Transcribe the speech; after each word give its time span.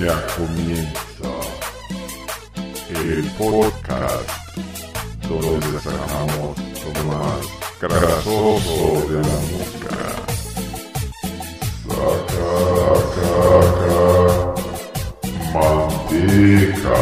Ya 0.00 0.26
comienza 0.36 1.30
el 2.88 3.24
podcast 3.38 4.28
donde 5.28 5.78
sacamos 5.80 6.58
lo 6.58 7.04
más 7.04 7.46
grasoso 7.80 9.06
de 9.08 9.18
la 9.22 9.38
música. 9.50 9.96
Saca, 11.86 12.44
manteca. 15.54 16.98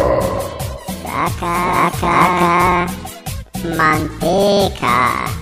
Saca, 1.02 1.54
saca, 1.98 2.86
manteca. 3.76 5.41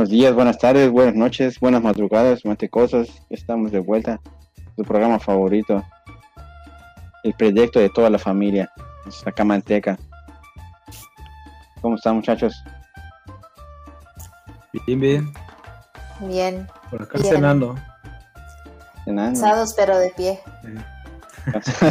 Buenos 0.00 0.12
días, 0.12 0.34
buenas 0.34 0.56
tardes, 0.56 0.90
buenas 0.90 1.14
noches, 1.14 1.60
buenas 1.60 1.82
madrugadas, 1.82 2.46
mantecosas. 2.46 3.06
Estamos 3.28 3.70
de 3.70 3.80
vuelta. 3.80 4.18
Tu 4.74 4.82
programa 4.82 5.18
favorito. 5.20 5.84
El 7.22 7.34
proyecto 7.34 7.78
de 7.78 7.90
toda 7.90 8.08
la 8.08 8.18
familia. 8.18 8.72
Saca 9.10 9.44
manteca. 9.44 9.98
¿Cómo 11.82 11.96
están, 11.96 12.16
muchachos? 12.16 12.64
Bien, 14.86 15.00
bien. 15.00 15.32
Bien, 16.20 16.66
Por 16.90 17.02
acá 17.02 17.18
Bien. 17.18 17.34
cenando. 17.34 17.76
Cenando. 19.04 19.38
cansados 19.38 19.74
pero 19.76 19.98
de 19.98 20.08
pie. 20.16 20.40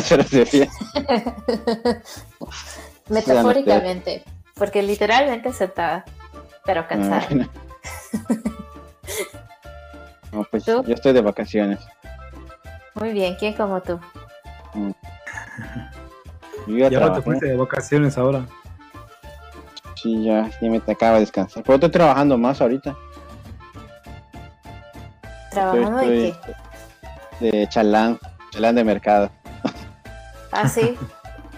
Pero 0.09 0.23
de 0.23 0.45
pie. 0.47 0.69
Metafóricamente, 3.09 4.23
porque 4.55 4.81
literalmente 4.81 5.53
sentada, 5.53 6.05
pero 6.65 6.87
cansada. 6.87 7.27
No, 10.31 10.43
pues 10.51 10.63
¿Tú? 10.63 10.83
yo 10.85 10.93
estoy 10.93 11.11
de 11.13 11.21
vacaciones. 11.21 11.79
Muy 12.93 13.11
bien, 13.13 13.35
¿quién 13.39 13.53
como 13.55 13.81
tú? 13.81 13.99
Yo 16.67 16.87
ya 16.87 17.13
te 17.13 17.21
fuiste 17.23 17.47
de 17.47 17.55
vacaciones 17.55 18.15
ahora. 18.17 18.45
Sí, 19.95 20.23
ya, 20.23 20.49
ya 20.61 20.69
me 20.69 20.77
acaba 20.77 21.15
de 21.15 21.21
descansar. 21.21 21.63
Pero 21.63 21.75
estoy 21.75 21.89
trabajando 21.89 22.37
más 22.37 22.61
ahorita. 22.61 22.95
¿Trabajando 25.51 25.99
Estoy- 25.99 26.25
en 26.27 26.35
qué? 27.39 27.51
De 27.51 27.67
chalán, 27.69 28.19
chalán 28.51 28.75
de 28.75 28.83
mercado. 28.83 29.31
Ah, 30.51 30.67
sí. 30.67 30.97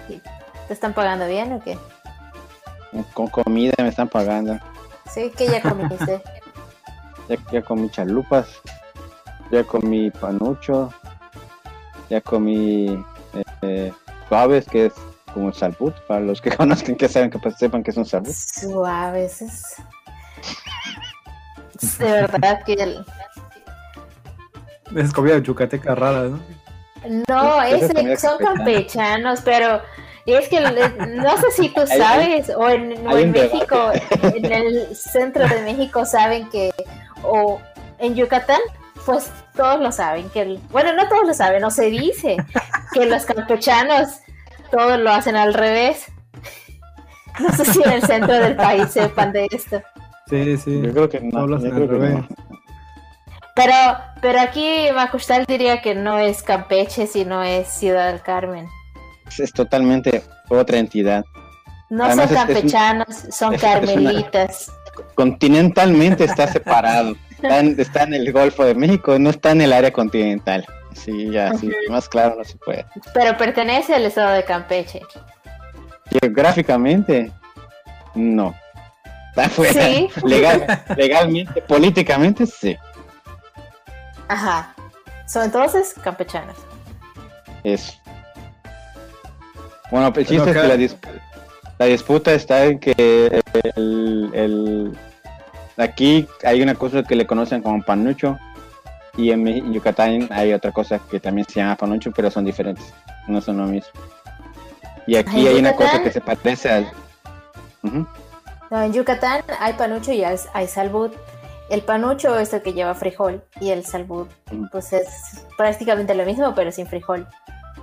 ¿Y 0.10 0.22
¿Te 0.68 0.74
están 0.74 0.94
pagando 0.94 1.26
bien 1.28 1.54
o 1.54 1.62
qué? 1.62 1.78
Con 3.14 3.28
comida 3.28 3.74
me 3.80 3.88
están 3.88 4.10
pagando. 4.10 4.60
Sí, 5.14 5.32
que 5.36 5.48
ya 5.48 5.62
comiste. 5.62 6.22
Ya, 7.30 7.38
ya 7.52 7.62
comí 7.62 7.90
chalupas, 7.90 8.48
ya 9.52 9.64
comí 9.64 10.12
panucho, 10.12 10.92
ya 12.10 12.20
comí 12.20 13.02
eh, 13.62 13.94
suaves, 14.28 14.66
que 14.66 14.88
es 14.88 14.94
como 15.34 15.48
el 15.48 15.54
salbut, 15.54 15.94
para 16.08 16.20
los 16.20 16.42
que 16.42 16.50
conozcan, 16.58 16.96
que 16.96 17.08
saben, 17.08 17.30
que 17.30 17.40
pues, 17.40 17.56
sepan 17.58 17.84
que 17.84 17.92
es 17.92 17.98
un 17.98 18.06
salbut. 18.06 18.34
Suaves. 18.34 19.42
Es... 19.44 19.76
es 21.82 21.98
De 22.00 22.12
verdad 22.12 22.64
que 22.66 22.74
el- 22.74 23.06
Es 24.98 25.14
comida 25.14 25.38
yucateca 25.38 25.96
rara, 25.96 26.24
¿no? 26.24 26.40
No, 27.30 27.62
Esa 27.62 27.76
es 27.78 27.82
es- 27.84 27.94
comida 27.94 28.18
son 28.18 28.38
campechanos, 28.40 29.40
pero 29.42 29.82
es 30.26 30.48
que 30.50 30.60
no 30.62 31.38
sé 31.38 31.52
si 31.56 31.70
tú 31.70 31.82
sabes, 31.88 32.50
o 32.56 32.70
en, 32.70 33.08
o 33.08 33.18
en. 33.18 33.32
México, 33.32 33.92
en 34.22 34.52
el 34.52 34.96
centro 34.96 35.48
de 35.48 35.62
México 35.62 36.06
saben 36.06 36.50
que, 36.50 36.72
o 37.24 37.60
en 38.00 38.16
Yucatán, 38.16 38.60
pues 39.06 39.32
todos 39.56 39.80
lo 39.80 39.92
saben, 39.92 40.30
que 40.30 40.42
el- 40.42 40.60
bueno, 40.72 40.94
no 40.94 41.08
todos 41.10 41.28
lo 41.28 41.34
saben, 41.34 41.62
no 41.62 41.72
se 41.72 41.86
dice 41.86 42.38
que 42.94 43.06
los 43.06 43.26
campechanos 43.26 44.20
todos 44.72 45.00
lo 45.00 45.12
hacen 45.12 45.36
al 45.36 45.54
revés. 45.54 46.06
No 47.40 47.50
sé 47.54 47.66
si 47.66 47.82
en 47.84 47.92
el 47.92 48.02
centro 48.04 48.34
del 48.34 48.56
país 48.56 48.90
sepan 48.92 49.32
de 49.32 49.48
esto. 49.52 49.82
Sí, 50.30 50.58
sí. 50.58 50.82
Yo 50.82 50.92
creo 50.94 51.10
que 51.10 51.20
no. 51.22 51.48
Yo 51.48 51.56
hacen 51.56 51.72
creo 51.72 51.84
al 51.84 51.90
que 51.90 51.96
revés. 51.96 52.14
no. 52.16 52.28
Pero, 53.56 53.74
pero 54.22 54.40
aquí 54.40 54.88
Macustal 54.96 55.46
diría 55.46 55.82
que 55.82 55.94
no 55.96 56.18
es 56.18 56.42
Campeche, 56.44 57.08
sino 57.08 57.44
es 57.44 57.68
Ciudad 57.68 58.08
del 58.12 58.22
Carmen. 58.22 58.68
Es, 59.32 59.40
es 59.40 59.54
totalmente 59.54 60.24
otra 60.50 60.78
entidad. 60.78 61.24
No 61.90 62.04
Además, 62.06 62.30
son 62.30 62.36
es- 62.36 62.42
es 62.42 62.48
un- 62.48 62.54
campechanos, 62.54 63.08
son 63.32 63.54
es- 63.54 63.64
es 63.64 63.70
una- 63.70 63.74
carmelitas. 63.86 64.72
Continentalmente 65.16 66.24
está 66.26 66.48
separado. 66.48 67.16
Está 67.32 67.60
en, 67.60 67.80
está 67.80 68.04
en 68.04 68.14
el 68.14 68.32
Golfo 68.32 68.64
de 68.66 68.76
México, 68.76 69.18
no 69.18 69.30
está 69.30 69.52
en 69.52 69.62
el 69.62 69.74
área 69.74 69.92
continental. 69.92 70.66
Sí, 70.94 71.32
ya, 71.32 71.54
sí, 71.58 71.72
más 71.90 72.08
claro 72.10 72.36
no 72.38 72.44
se 72.44 72.58
puede. 72.58 72.86
Pero 73.14 73.36
pertenece 73.38 73.96
al 73.96 74.06
estado 74.06 74.32
de 74.34 74.44
Campeche. 74.44 75.02
Geográficamente, 76.10 77.32
no. 78.16 78.54
Está 79.30 79.48
fuera. 79.50 79.74
Sí. 79.86 80.10
Legal, 80.26 80.84
legalmente, 80.98 81.62
políticamente, 81.62 82.46
sí. 82.46 82.78
Ajá. 84.28 84.74
Son 85.28 85.44
entonces 85.44 85.96
campechanos. 86.04 86.58
Es. 87.64 87.98
Bueno, 89.92 90.08
el 90.08 90.22
es 90.22 90.28
que 90.28 90.54
la, 90.54 90.76
dis- 90.76 90.96
la 91.78 91.86
disputa 91.86 92.34
está 92.34 92.66
en 92.66 92.80
que 92.80 92.94
el, 93.76 94.32
el- 94.34 94.98
aquí 95.78 96.28
hay 96.44 96.62
una 96.62 96.76
cosa 96.76 97.04
que 97.04 97.16
le 97.16 97.28
conocen 97.28 97.62
como 97.62 97.84
panucho 97.84 98.40
y 99.18 99.32
en 99.32 99.74
Yucatán 99.74 100.30
hay 100.32 100.54
otra 100.54 100.72
cosa 100.72 101.00
que 101.10 101.20
también 101.20 101.46
se 101.48 101.60
llama 101.60 101.76
panucho, 101.76 102.12
pero 102.16 102.32
son 102.32 102.46
diferentes, 102.46 102.94
no 103.28 103.42
son 103.42 103.58
lo 103.58 103.66
mismo. 103.66 103.92
Y 105.08 105.16
aquí 105.18 105.46
hay 105.48 105.60
una 105.60 105.76
cosa 105.76 106.02
que 106.02 106.12
se 106.12 106.22
parece 106.22 106.70
al... 106.72 106.92
No, 108.70 108.82
en 108.84 108.94
Yucatán 108.94 109.42
hay 109.60 109.74
panucho 109.74 110.14
y 110.14 110.24
hay, 110.24 110.68
salbut. 110.68 111.14
El 111.70 111.82
panucho 111.82 112.38
es 112.40 112.54
el 112.54 112.62
que 112.62 112.74
lleva 112.74 112.94
frijol 112.96 113.44
y 113.60 113.72
el 113.72 113.86
salbut 113.86 114.30
pues 114.72 114.94
es 114.94 115.08
prácticamente 115.58 116.14
lo 116.16 116.26
mismo 116.26 116.54
pero 116.56 116.72
sin 116.72 116.86
frijol. 116.88 117.28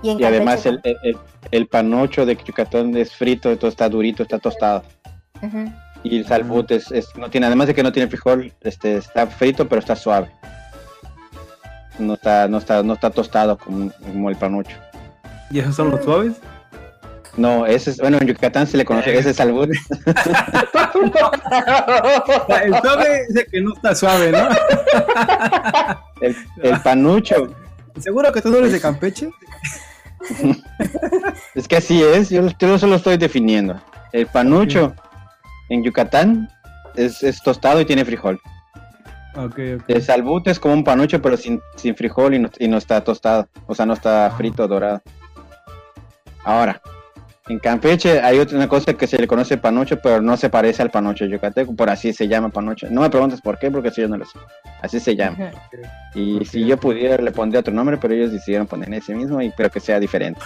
Y, 0.01 0.09
en 0.11 0.19
Y 0.19 0.23
además 0.23 0.65
el, 0.65 0.79
el, 0.83 1.17
el- 1.51 1.67
panucho 1.67 2.25
de 2.25 2.35
Yucatán 2.37 2.95
es 2.95 3.13
frito, 3.13 3.49
entonces 3.51 3.73
está 3.73 3.89
durito, 3.89 4.23
está 4.23 4.39
tostado. 4.39 4.83
Y 6.03 6.17
el 6.19 6.25
salbut 6.25 6.71
es, 6.71 6.91
es- 6.91 7.15
no 7.17 7.29
tiene, 7.29 7.47
además 7.47 7.67
de 7.67 7.75
que 7.75 7.83
no 7.83 7.91
tiene 7.91 8.07
frijol, 8.09 8.53
este 8.61 8.97
está 8.97 9.27
frito 9.27 9.67
pero 9.67 9.79
está 9.79 9.95
suave. 9.95 10.29
No 11.97 12.13
está, 12.13 12.47
no 12.47 12.59
está, 12.59 12.81
no 12.81 12.93
está 12.93 13.09
tostado 13.09 13.57
como, 13.57 13.91
como 13.91 14.29
el 14.29 14.37
panucho. 14.37 14.77
¿Y 15.51 15.59
esos 15.59 15.75
son 15.75 15.89
los 15.91 16.03
suaves? 16.03 16.33
No, 17.35 17.65
ese 17.65 17.91
es, 17.91 17.97
bueno, 17.99 18.17
en 18.21 18.27
Yucatán 18.27 18.67
se 18.67 18.77
le 18.77 18.85
conoce, 18.85 19.17
ese 19.17 19.29
es 19.31 19.35
salbut. 19.37 19.69
El 22.63 22.75
suave 22.81 23.21
es 23.29 23.35
el 23.35 23.45
que 23.47 23.61
no 23.61 23.73
está 23.73 23.95
suave, 23.95 24.31
¿no? 24.31 24.49
El, 26.21 26.35
el 26.63 26.81
panucho, 26.81 27.47
¿Seguro 27.99 28.31
que 28.31 28.41
tú 28.41 28.49
no 28.49 28.57
eres 28.57 28.71
de 28.71 28.79
Campeche? 28.81 29.29
es 31.55 31.67
que 31.67 31.77
así 31.77 32.03
es, 32.03 32.29
yo, 32.29 32.47
yo 32.59 32.79
solo 32.79 32.95
estoy 32.95 33.17
definiendo. 33.17 33.79
El 34.11 34.27
panucho 34.27 34.93
en 35.69 35.83
Yucatán 35.83 36.49
es, 36.95 37.23
es 37.23 37.41
tostado 37.41 37.81
y 37.81 37.85
tiene 37.85 38.05
frijol. 38.05 38.39
Ok, 39.35 39.59
ok. 39.75 39.83
El 39.87 40.01
salbut 40.01 40.47
es 40.47 40.59
como 40.59 40.73
un 40.73 40.83
panucho 40.83 41.21
pero 41.21 41.37
sin, 41.37 41.61
sin 41.75 41.95
frijol 41.95 42.33
y 42.33 42.39
no, 42.39 42.49
y 42.59 42.67
no 42.67 42.77
está 42.77 43.03
tostado, 43.03 43.47
o 43.67 43.75
sea, 43.75 43.85
no 43.85 43.93
está 43.93 44.31
frito, 44.35 44.67
dorado. 44.67 45.01
Ahora, 46.43 46.81
en 47.49 47.59
Campeche 47.59 48.21
hay 48.21 48.37
otra 48.39 48.67
cosa 48.67 48.93
que 48.93 49.07
se 49.07 49.17
le 49.17 49.25
conoce 49.27 49.57
panucho, 49.57 49.99
pero 49.99 50.21
no 50.21 50.37
se 50.37 50.49
parece 50.49 50.81
al 50.83 50.91
panucho 50.91 51.25
yucateco, 51.25 51.75
por 51.75 51.89
así 51.89 52.13
se 52.13 52.27
llama 52.27 52.49
panucho. 52.49 52.87
No 52.91 53.01
me 53.01 53.09
preguntes 53.09 53.41
por 53.41 53.57
qué, 53.57 53.71
porque 53.71 53.89
si 53.91 54.01
yo 54.01 54.07
no 54.07 54.17
lo 54.17 54.25
sé. 54.25 54.37
Así 54.81 54.99
se 54.99 55.15
llama. 55.15 55.51
Y 56.13 56.45
si 56.45 56.63
yo 56.65 56.77
pudiera 56.77 57.21
le 57.21 57.31
pondría 57.31 57.61
otro 57.61 57.73
nombre, 57.73 57.97
pero 57.97 58.13
ellos 58.13 58.31
decidieron 58.31 58.67
poner 58.67 58.93
ese 58.93 59.15
mismo, 59.15 59.41
y 59.41 59.49
pero 59.57 59.69
que 59.71 59.79
sea 59.79 59.99
diferente. 59.99 60.39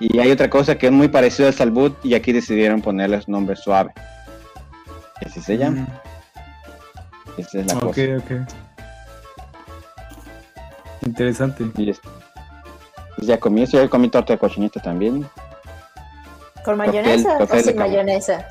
Y 0.00 0.18
hay 0.18 0.32
otra 0.32 0.50
cosa 0.50 0.76
que 0.76 0.86
es 0.86 0.92
muy 0.92 1.06
parecido 1.08 1.46
al 1.48 1.54
salbut 1.54 1.94
y 2.04 2.14
aquí 2.14 2.32
decidieron 2.32 2.82
ponerle 2.82 3.22
su 3.22 3.30
nombre 3.30 3.54
suave. 3.54 3.92
Y 5.20 5.26
así 5.28 5.40
se 5.40 5.56
llama. 5.56 5.86
Esa 7.38 7.60
es 7.60 7.66
la 7.66 7.74
Mm, 7.74 7.78
Ok, 7.78 7.84
cosa. 7.84 8.02
ok. 8.18 8.32
Interesante. 11.06 11.64
Y 11.76 11.92
pues 11.92 12.00
ya 13.28 13.38
comí 13.38 13.62
eso, 13.62 13.80
ya 13.80 13.88
comí 13.88 14.08
torta 14.08 14.32
de 14.32 14.38
cochinita 14.38 14.80
también. 14.80 15.24
¿Con 16.64 16.76
mayonesa 16.76 17.38
o 17.38 17.46
sin 17.60 17.76
mayonesa? 17.76 18.46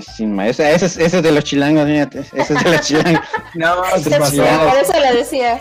Sin 0.00 0.34
ma- 0.34 0.48
ese, 0.48 0.74
es, 0.74 0.82
ese 0.82 1.02
es 1.18 1.22
de 1.22 1.32
los 1.32 1.44
chilangos, 1.44 1.84
fíjate. 1.86 2.20
Ese 2.20 2.54
es 2.54 2.64
de 2.64 2.70
los 2.70 2.80
chilangos. 2.86 3.22
No, 3.54 3.84
se 3.96 4.04
Sí, 4.04 4.10
pasó. 4.18 4.36
por 4.36 4.78
eso 4.78 4.92
lo 4.98 5.14
decía. 5.18 5.60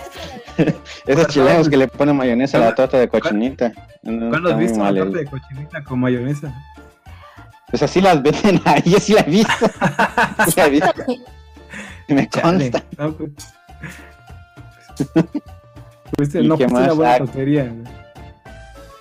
Esos 1.08 1.28
chilangos 1.28 1.68
que 1.70 1.76
le 1.78 1.88
ponen 1.88 2.16
mayonesa 2.16 2.58
a 2.58 2.62
la 2.62 2.76
torta 2.76 2.98
de 2.98 3.10
cochinita. 3.10 3.72
No, 4.04 4.30
¿Cuándo 4.30 4.52
has 4.52 4.58
visto 4.58 4.80
una 4.80 4.94
torta 4.94 5.18
de 5.18 5.26
cochinita 5.26 5.84
con 5.84 6.00
mayonesa? 6.00 6.54
Pues 7.70 7.84
así 7.84 8.00
las 8.02 8.22
venden 8.22 8.62
ahí, 8.66 8.82
yo 8.86 9.00
sí 9.00 9.14
la 9.14 9.22
he 9.22 9.30
visto. 9.30 9.54
Sí 10.48 10.54
la 10.56 10.66
he 10.66 10.70
visto. 10.70 10.92
Me 12.08 12.28
Chale. 12.30 12.72
consta. 12.72 12.84
No, 12.98 13.14
pues. 13.18 13.32
Fuiste- 16.18 16.42
¿Y 16.42 16.48
no 16.48 16.58
qué 16.58 16.66
una 16.66 16.80
más? 16.88 16.96
buena 16.96 17.14
Ah. 17.14 17.18
tontería. 17.18 17.74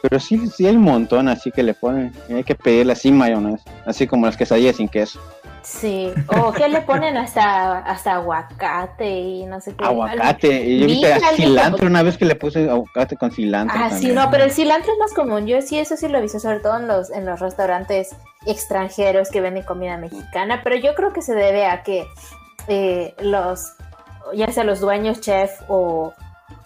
Pero 0.03 0.19
sí, 0.19 0.49
sí 0.49 0.67
hay 0.67 0.77
un 0.77 0.83
montón 0.83 1.29
así 1.29 1.51
que 1.51 1.63
le 1.63 1.75
ponen. 1.75 2.13
Hay 2.29 2.45
que 2.45 2.55
pedirle 2.55 2.93
así 2.93 3.13
mayonesa. 3.13 3.71
Así 3.87 4.07
como 4.07 4.27
las 4.27 4.37
quesadillas 4.37 4.77
sin 4.77 4.89
queso. 4.89 5.21
Sí, 5.63 6.11
o 6.29 6.53
que 6.53 6.69
le 6.69 6.81
ponen 6.81 7.19
hasta, 7.19 7.81
hasta 7.81 8.15
aguacate 8.15 9.11
y 9.11 9.45
no 9.45 9.61
sé 9.61 9.75
qué. 9.75 9.85
Aguacate. 9.85 10.65
Y 10.65 10.81
yo 10.81 10.87
Vi 10.87 11.05
cilantro 11.37 11.87
una 11.87 12.03
vez 12.03 12.17
que 12.17 12.25
le 12.25 12.35
puse 12.35 12.69
aguacate 12.69 13.17
con 13.17 13.31
cilantro. 13.31 13.79
Ah, 13.79 13.91
sí, 13.91 14.11
no, 14.11 14.31
pero 14.31 14.45
el 14.45 14.53
cilantro 14.53 14.93
es 14.93 14.99
más 14.99 15.13
común. 15.13 15.47
Yo 15.47 15.61
sí, 15.61 15.79
eso 15.79 15.97
sí 15.97 16.09
lo 16.09 16.19
he 16.19 16.23
visto, 16.23 16.41
sobre 16.41 16.61
todo 16.61 16.79
en 16.79 16.89
los, 16.89 17.11
en 17.11 17.27
los 17.27 17.41
restaurantes 17.41 18.17
extranjeros 18.47 19.31
que 19.31 19.43
venden 19.43 19.65
comida 19.65 19.99
mexicana. 19.99 20.63
Pero 20.65 20.77
yo 20.77 20.95
creo 20.95 21.13
que 21.13 21.21
se 21.21 21.35
debe 21.35 21.67
a 21.67 21.83
que 21.83 22.07
eh, 22.69 23.15
los, 23.21 23.75
ya 24.35 24.51
sea 24.53 24.65
los 24.65 24.81
dueños, 24.81 25.21
chef 25.21 25.51
o, 25.69 26.15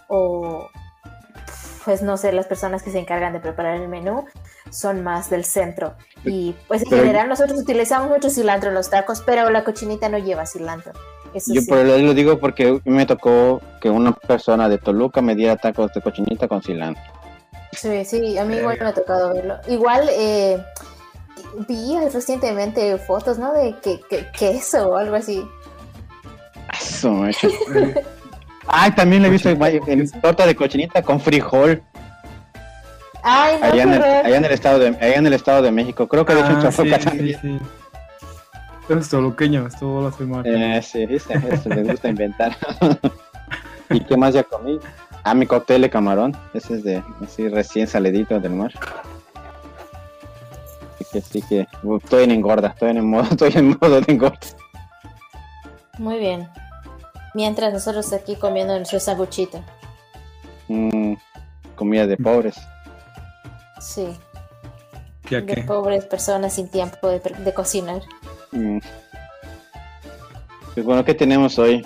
o, 0.07 0.69
pues 1.85 2.01
no 2.01 2.17
sé, 2.17 2.31
las 2.31 2.47
personas 2.47 2.81
que 2.83 2.91
se 2.91 2.97
encargan 2.99 3.31
de 3.31 3.39
preparar 3.39 3.75
el 3.77 3.87
menú 3.87 4.25
son 4.71 5.03
más 5.03 5.29
del 5.29 5.45
centro. 5.45 5.93
Y 6.25 6.55
pues 6.67 6.81
en 6.81 6.89
Pero- 6.89 7.03
general 7.03 7.29
nosotros 7.29 7.59
utilizamos 7.61 8.09
mucho 8.09 8.29
cilantro 8.29 8.69
en 8.69 8.75
los 8.75 8.89
tacos, 8.89 9.21
pero 9.25 9.49
la 9.51 9.63
cochinita 9.63 10.09
no 10.09 10.17
lleva 10.17 10.45
cilantro. 10.47 10.93
Eso 11.33 11.53
Yo 11.53 11.61
sí. 11.61 11.67
por 11.67 11.77
lo 11.79 12.13
digo 12.13 12.39
porque 12.39 12.79
me 12.85 13.05
tocó 13.05 13.61
que 13.81 13.89
una 13.89 14.13
persona 14.13 14.67
de 14.67 14.77
Toluca 14.79 15.21
me 15.21 15.35
diera 15.35 15.57
tacos 15.57 15.93
de 15.93 16.01
cochinita 16.01 16.47
con 16.47 16.63
cilantro. 16.63 17.03
Sí, 17.73 18.03
sí, 18.05 18.37
a 18.37 18.45
mí 18.45 18.55
igual 18.55 18.77
me 18.79 18.87
ha 18.87 18.93
tocado 18.93 19.33
verlo. 19.33 19.57
Igual 19.67 20.07
eh, 20.11 20.63
vi 21.67 21.97
recientemente 22.11 22.97
fotos, 22.97 23.37
¿no? 23.37 23.53
De 23.53 23.75
que, 23.83 23.99
que- 24.09 24.31
queso 24.31 24.89
o 24.91 24.97
algo 24.97 25.15
así. 25.15 25.45
Eso. 26.81 27.13
Ay, 28.67 28.91
también 28.91 29.21
le 29.21 29.27
he 29.27 29.31
visto 29.31 29.49
en, 29.49 30.11
torta 30.21 30.45
de 30.45 30.55
cochinita 30.55 31.01
con 31.01 31.19
frijol. 31.19 31.81
Ay, 33.23 33.57
no, 33.59 33.65
Allá 33.67 33.83
en, 33.83 33.93
el, 33.93 34.03
allá 34.03 34.37
en 34.37 34.45
el 34.45 34.51
estado 34.51 34.79
de 34.79 34.87
allá 34.87 35.15
en 35.15 35.27
el 35.27 35.33
estado 35.33 35.61
de 35.61 35.71
México. 35.71 36.07
Creo 36.07 36.25
que 36.25 36.33
de 36.35 36.41
hecho 36.41 36.51
en 36.51 36.65
Ah, 36.67 36.71
sí, 36.71 36.83
sí, 36.83 37.05
también. 37.05 37.39
sí. 37.41 37.59
Eso 38.87 38.99
es 38.99 39.09
toluqueño, 39.09 39.65
esto 39.65 40.01
lo 40.01 40.07
hace 40.07 40.25
mal. 40.25 40.45
Eh, 40.45 40.79
sí, 40.83 41.05
viste, 41.07 41.33
eso 41.51 41.69
les 41.69 41.87
gusta 41.87 42.07
inventar. 42.07 42.55
¿Y 43.89 43.99
qué 44.01 44.15
más 44.15 44.33
ya 44.35 44.43
comí? 44.43 44.79
Ah, 45.23 45.33
mi 45.33 45.47
cóctel 45.47 45.81
de 45.81 45.89
camarón. 45.89 46.37
Ese 46.53 46.75
es 46.75 46.83
de 46.83 47.03
así 47.23 47.47
recién 47.49 47.87
saledito 47.87 48.39
del 48.39 48.53
mar. 48.53 48.71
Así 50.93 51.05
que 51.11 51.21
sí 51.21 51.41
que 51.41 51.67
uh, 51.81 51.97
estoy 51.97 52.25
en 52.25 52.31
engorda, 52.31 52.69
estoy 52.69 52.91
en 52.91 53.09
modo, 53.09 53.23
estoy 53.31 53.51
en 53.55 53.69
modo 53.81 54.01
de 54.01 54.11
engorda. 54.11 54.37
Muy 55.97 56.19
bien. 56.19 56.47
Mientras 57.35 57.73
nosotros 57.73 58.11
aquí 58.13 58.37
comiendo 58.37 58.75
nuestro 58.75 58.99
sanguchito. 58.99 59.61
Mm, 60.69 61.13
comida 61.75 62.07
de 62.07 62.15
pobres. 62.15 62.55
Sí, 63.81 64.17
¿Ya 65.29 65.41
de 65.41 65.45
qué? 65.45 65.61
pobres 65.63 66.05
personas 66.05 66.53
sin 66.53 66.69
tiempo 66.69 67.09
de, 67.09 67.19
de 67.19 67.53
cocinar. 67.53 68.01
Mm. 68.51 68.79
Pues 70.73 70.85
bueno, 70.85 71.03
¿qué 71.03 71.13
tenemos 71.13 71.59
hoy 71.59 71.85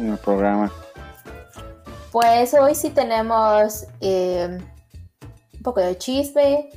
en 0.00 0.10
el 0.10 0.18
programa? 0.18 0.70
Pues 2.10 2.52
hoy 2.54 2.74
sí 2.74 2.90
tenemos 2.90 3.86
eh, 4.00 4.58
un 5.54 5.62
poco 5.62 5.80
de 5.80 5.96
chisme, 5.96 6.70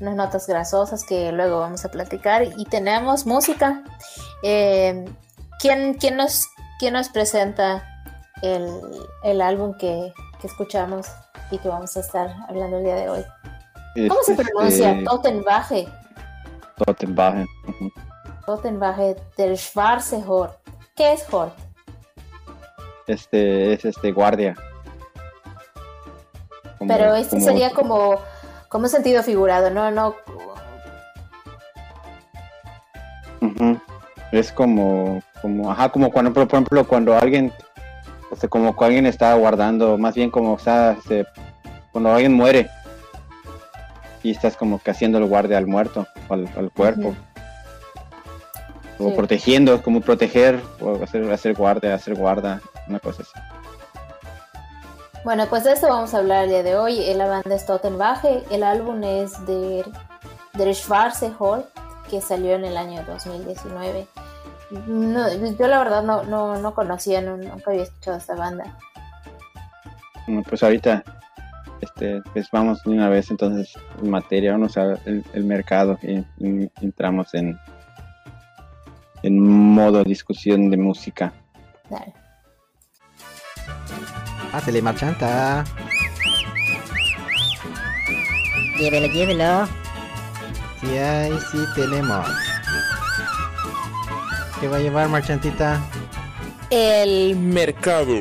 unas 0.00 0.16
notas 0.16 0.48
grasosas 0.48 1.04
que 1.04 1.30
luego 1.30 1.60
vamos 1.60 1.84
a 1.84 1.90
platicar 1.92 2.42
y 2.42 2.64
tenemos 2.64 3.24
música. 3.24 3.84
Eh, 4.42 5.04
¿quién, 5.62 5.94
quién 5.94 6.16
nos, 6.16 6.48
quién 6.82 6.94
nos 6.94 7.10
presenta 7.10 7.84
el, 8.42 8.66
el 9.22 9.40
álbum 9.40 9.72
que, 9.78 10.12
que 10.40 10.48
escuchamos 10.48 11.06
y 11.52 11.58
que 11.58 11.68
vamos 11.68 11.96
a 11.96 12.00
estar 12.00 12.34
hablando 12.48 12.78
el 12.78 12.82
día 12.82 12.96
de 12.96 13.08
hoy? 13.08 13.24
¿Cómo 14.08 14.20
se 14.24 14.32
Este, 14.32 14.44
pronuncia? 14.44 15.04
Totenbache. 15.04 15.86
Totenbagen. 16.84 17.46
Ujú. 17.68 17.92
Totenbache 18.46 19.14
del 19.36 19.56
Schwarze 19.56 20.24
Hort. 20.26 20.58
¿Qué 20.96 21.12
es 21.12 21.24
Hort? 21.32 21.56
Este 23.06 23.74
es 23.74 23.84
este 23.84 24.10
guardia. 24.10 24.56
Como- 26.78 26.88
Pero 26.92 27.14
este 27.14 27.36
como- 27.36 27.46
sería 27.46 27.70
como, 27.70 28.16
como 28.68 28.88
sentido 28.88 29.22
figurado, 29.22 29.70
no, 29.70 29.92
no. 29.92 30.16
Es 34.32 34.50
como, 34.50 35.22
como, 35.42 35.70
ajá, 35.70 35.90
como 35.90 36.10
cuando, 36.10 36.32
por 36.32 36.44
ejemplo, 36.44 36.86
cuando 36.86 37.14
alguien, 37.18 37.52
o 38.30 38.36
sea, 38.36 38.48
como 38.48 38.74
cuando 38.74 38.86
alguien 38.86 39.06
está 39.06 39.34
guardando, 39.34 39.98
más 39.98 40.14
bien 40.14 40.30
como 40.30 40.56
está, 40.56 40.92
este, 40.92 41.26
cuando 41.90 42.10
alguien 42.12 42.32
muere 42.32 42.70
y 44.22 44.30
estás 44.30 44.56
como 44.56 44.78
que 44.78 44.92
haciendo 44.92 45.18
el 45.18 45.26
guardia 45.26 45.58
al 45.58 45.66
muerto, 45.66 46.06
al, 46.28 46.48
al 46.56 46.70
cuerpo, 46.70 47.14
o 48.98 49.08
Sí. 49.08 49.14
protegiendo, 49.16 49.82
como 49.82 50.00
proteger, 50.00 50.62
o 50.80 51.02
hacer, 51.02 51.30
hacer 51.32 51.54
guardia, 51.54 51.94
hacer 51.94 52.14
guarda, 52.14 52.60
una 52.88 53.00
cosa 53.00 53.22
así. 53.22 53.32
Bueno, 55.24 55.46
pues 55.48 55.64
de 55.64 55.72
esto 55.72 55.88
vamos 55.88 56.14
a 56.14 56.18
hablar 56.18 56.44
el 56.44 56.50
día 56.50 56.62
de 56.62 56.76
hoy. 56.76 57.12
La 57.14 57.26
banda 57.26 57.54
es 57.54 57.64
Totenbache. 57.64 58.42
El 58.50 58.64
álbum 58.64 59.02
es 59.04 59.44
de 59.46 59.84
Der 60.54 60.74
Schwarze 60.74 61.30
Hort, 61.38 61.66
que 62.10 62.20
salió 62.20 62.54
en 62.54 62.64
el 62.64 62.76
año 62.76 63.04
2019. 63.06 64.06
No, 64.86 65.28
yo 65.58 65.68
la 65.68 65.78
verdad 65.78 66.02
no, 66.02 66.22
no, 66.24 66.56
no 66.58 66.74
conocía, 66.74 67.20
no- 67.20 67.36
nunca 67.36 67.70
había 67.70 67.82
escuchado 67.82 68.16
esta 68.16 68.34
banda. 68.34 68.78
Bueno, 70.26 70.42
pues 70.48 70.62
ahorita, 70.62 71.02
este, 71.80 72.22
pues 72.32 72.48
vamos 72.50 72.82
de 72.84 72.90
una 72.90 73.08
vez 73.08 73.30
entonces 73.30 73.74
en 74.02 74.10
materia, 74.10 74.52
vamos 74.52 74.76
a 74.78 74.94
el, 75.04 75.24
el 75.34 75.44
mercado 75.44 75.98
y, 76.02 76.18
y 76.38 76.70
entramos 76.80 77.34
en, 77.34 77.58
en 79.22 79.38
modo 79.74 80.02
discusión 80.04 80.70
de 80.70 80.76
música. 80.76 81.32
Dale. 81.90 82.14
Pásale, 84.52 84.80
marchanta. 84.80 85.64
Llévelo, 88.78 89.06
llévelo. 89.08 89.66
Sí 90.80 90.96
hay, 90.96 91.32
sí 91.50 91.58
tenemos. 91.74 92.26
¿Qué 94.62 94.68
va 94.68 94.76
a 94.76 94.80
llevar, 94.80 95.08
marchantita? 95.08 95.80
El 96.70 97.34
mercado. 97.34 98.20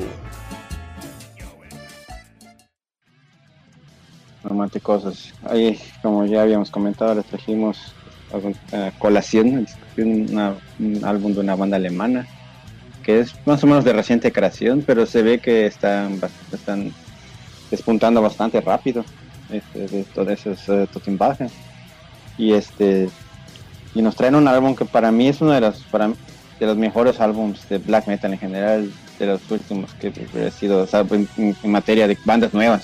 Normalmente 4.44 4.80
cosas. 4.80 5.36
Ahí, 5.48 5.80
como 6.02 6.26
ya 6.26 6.42
habíamos 6.42 6.72
comentado, 6.72 7.14
les 7.14 7.26
trajimos 7.28 7.78
algún- 8.34 8.56
eh, 8.72 8.92
colación, 8.98 9.68
una- 9.98 10.56
un 10.80 11.06
álbum 11.06 11.32
de 11.36 11.42
una 11.42 11.56
banda 11.56 11.78
alemana 11.78 12.26
que 13.04 13.20
es 13.20 13.36
más 13.46 13.64
o 13.64 13.68
menos 13.68 13.86
de 13.86 13.94
reciente 13.94 14.32
creación, 14.32 14.84
pero 14.86 15.06
se 15.06 15.22
ve 15.22 15.38
que 15.38 15.68
están, 15.68 16.20
están 16.52 16.92
despuntando 17.70 18.20
bastante 18.20 18.62
rápido 18.62 19.06
este, 19.52 19.88
de 19.88 20.04
todos 20.06 20.28
esos 20.30 20.68
uh, 20.70 20.88
Totenbache. 20.88 21.50
Y 22.36 22.54
este 22.54 23.10
y 23.94 24.02
nos 24.02 24.16
traen 24.16 24.34
un 24.36 24.48
álbum 24.48 24.76
que 24.76 24.86
para 24.86 25.12
mí 25.12 25.28
es 25.28 25.40
uno 25.42 25.52
de 25.52 25.62
los 25.62 25.84
para 25.84 26.10
de 26.62 26.68
los 26.68 26.78
mejores 26.78 27.20
álbums 27.20 27.68
de 27.70 27.80
black 27.80 28.06
metal 28.06 28.34
en 28.34 28.38
general, 28.38 28.94
de 29.18 29.26
los 29.26 29.50
últimos 29.50 29.96
que 29.96 30.14
he 30.36 30.52
sido, 30.52 30.84
o 30.84 31.16
en, 31.16 31.28
materia 31.64 32.08
de 32.08 32.16
bandas 32.24 32.54
nuevas 32.54 32.84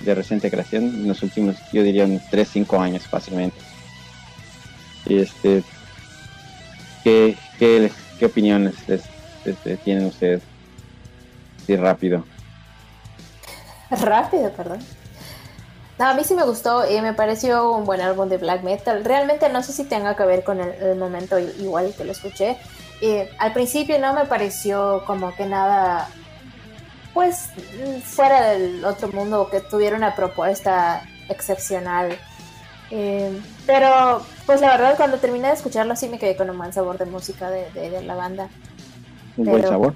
de 0.00 0.14
reciente 0.14 0.50
creación, 0.50 0.84
en 0.84 1.06
los 1.06 1.22
últimos, 1.22 1.56
yo 1.70 1.82
diría, 1.82 2.06
unos 2.06 2.22
3, 2.30 2.48
5 2.50 2.80
años 2.80 3.06
fácilmente. 3.06 3.58
Y 5.04 5.18
este, 5.18 5.62
¿qué, 7.04 7.36
qué, 7.58 7.92
qué 8.18 8.24
opiniones 8.24 8.74
les- 8.88 9.04
tienen 9.84 10.06
ustedes? 10.06 10.40
Sí, 11.66 11.76
rápido. 11.76 12.24
Rápido, 13.90 14.50
perdón. 14.50 14.78
No, 16.02 16.08
a 16.08 16.14
mí 16.14 16.24
sí 16.24 16.34
me 16.34 16.42
gustó 16.42 16.90
y 16.90 17.00
me 17.00 17.12
pareció 17.14 17.70
un 17.70 17.84
buen 17.84 18.00
álbum 18.00 18.28
de 18.28 18.36
black 18.36 18.64
metal. 18.64 19.04
Realmente 19.04 19.48
no 19.50 19.62
sé 19.62 19.72
si 19.72 19.84
tenga 19.84 20.16
que 20.16 20.24
ver 20.24 20.42
con 20.42 20.60
el, 20.60 20.70
el 20.82 20.98
momento 20.98 21.38
igual 21.38 21.94
que 21.96 22.02
lo 22.04 22.10
escuché. 22.10 22.56
Eh, 23.00 23.30
al 23.38 23.52
principio 23.52 24.00
no 24.00 24.12
me 24.12 24.24
pareció 24.24 25.04
como 25.06 25.32
que 25.36 25.46
nada, 25.46 26.08
pues 27.14 27.50
fuera 28.04 28.46
del 28.50 28.84
otro 28.84 29.12
mundo, 29.12 29.48
que 29.48 29.60
tuviera 29.60 29.96
una 29.96 30.16
propuesta 30.16 31.04
excepcional. 31.28 32.18
Eh, 32.90 33.40
pero, 33.64 34.22
pues 34.44 34.60
la 34.60 34.70
verdad, 34.76 34.96
cuando 34.96 35.18
terminé 35.18 35.46
de 35.46 35.54
escucharlo, 35.54 35.94
sí 35.94 36.08
me 36.08 36.18
quedé 36.18 36.34
con 36.36 36.50
un 36.50 36.58
buen 36.58 36.72
sabor 36.72 36.98
de 36.98 37.04
música 37.06 37.48
de, 37.48 37.70
de- 37.70 37.90
de 37.90 38.02
la 38.02 38.16
banda. 38.16 38.48
Un 39.36 39.44
buen 39.44 39.62
sabor. 39.62 39.94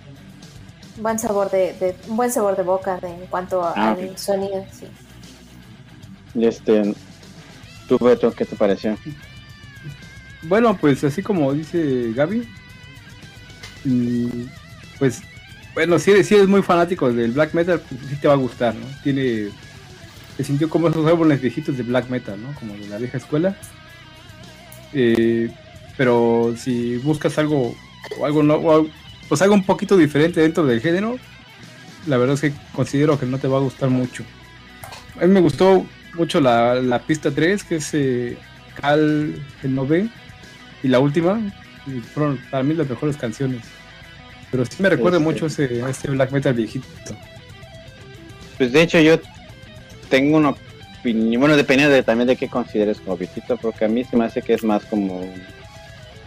Buen 0.98 1.18
sabor 1.18 1.50
de, 1.50 1.72
de- 1.72 1.96
un 2.08 2.16
buen 2.16 2.30
sabor 2.30 2.56
de 2.56 2.62
boca 2.62 2.96
de- 3.00 3.08
en 3.08 3.26
cuanto 3.26 3.60
Ah, 3.64 3.90
al 3.90 4.16
sonido, 4.16 4.64
sí. 4.70 4.86
Este, 6.40 6.94
¿tú, 7.88 7.98
Beto, 7.98 8.32
qué 8.32 8.44
te 8.44 8.56
pareció? 8.56 8.96
Bueno, 10.42 10.76
pues 10.76 11.02
así 11.04 11.22
como 11.22 11.52
dice 11.52 12.12
Gaby, 12.14 12.46
mm, 13.84 14.28
pues, 14.98 15.22
bueno, 15.74 15.98
si 15.98 16.10
eres, 16.10 16.26
si 16.26 16.34
eres 16.34 16.48
muy 16.48 16.62
fanático 16.62 17.12
del 17.12 17.32
black 17.32 17.54
metal, 17.54 17.80
pues 17.80 18.00
sí 18.08 18.16
te 18.16 18.28
va 18.28 18.34
a 18.34 18.38
gustar, 18.38 18.74
¿no? 18.74 18.86
Tiene, 19.02 19.48
se 20.36 20.44
sintió 20.44 20.68
como 20.68 20.88
esos 20.88 21.06
álbumes 21.06 21.40
viejitos 21.40 21.76
de 21.76 21.82
black 21.82 22.08
metal, 22.08 22.40
¿no? 22.40 22.54
Como 22.54 22.74
de 22.74 22.88
la 22.88 22.98
vieja 22.98 23.18
escuela. 23.18 23.56
Eh, 24.92 25.50
pero 25.96 26.54
si 26.56 26.96
buscas 26.98 27.38
algo, 27.38 27.74
o 28.18 28.26
algo, 28.26 28.42
no, 28.42 28.54
o 28.56 28.86
pues 29.28 29.42
algo 29.42 29.54
un 29.54 29.64
poquito 29.64 29.96
diferente 29.96 30.40
dentro 30.40 30.64
del 30.64 30.80
género, 30.80 31.18
la 32.06 32.16
verdad 32.16 32.34
es 32.34 32.40
que 32.40 32.52
considero 32.72 33.18
que 33.18 33.26
no 33.26 33.38
te 33.38 33.48
va 33.48 33.58
a 33.58 33.62
gustar 33.62 33.90
mucho. 33.90 34.24
A 35.20 35.26
mí 35.26 35.32
me 35.32 35.40
gustó 35.40 35.84
mucho 36.16 36.40
la, 36.40 36.74
la 36.74 36.98
pista 37.00 37.30
3, 37.30 37.64
que 37.64 37.76
es 37.76 37.90
eh, 37.94 38.36
Cal 38.80 39.34
el 39.62 39.74
Nové, 39.74 40.08
y 40.82 40.88
la 40.88 40.98
última, 40.98 41.40
y 41.86 42.00
fueron 42.00 42.38
para 42.50 42.62
mí 42.62 42.74
las 42.74 42.88
mejores 42.88 43.16
canciones. 43.16 43.62
Pero 44.50 44.64
sí 44.64 44.82
me 44.82 44.88
recuerda 44.88 45.18
Este- 45.18 45.24
mucho 45.32 45.46
ese, 45.46 45.82
a 45.82 45.90
ese 45.90 46.10
black 46.10 46.30
metal 46.32 46.54
viejito. 46.54 46.86
Pues 48.58 48.72
de 48.72 48.82
hecho 48.82 49.00
yo 49.00 49.18
tengo 50.08 50.36
una 50.38 50.54
opinión, 51.00 51.40
bueno, 51.40 51.56
dependiendo 51.56 51.94
de, 51.94 52.02
también 52.02 52.28
de 52.28 52.36
qué 52.36 52.48
consideres 52.48 53.00
como 53.00 53.16
viejito, 53.16 53.56
porque 53.56 53.84
a 53.84 53.88
mí 53.88 54.04
se 54.04 54.16
me 54.16 54.24
hace 54.24 54.42
que 54.42 54.54
es 54.54 54.64
más 54.64 54.84
como 54.84 55.30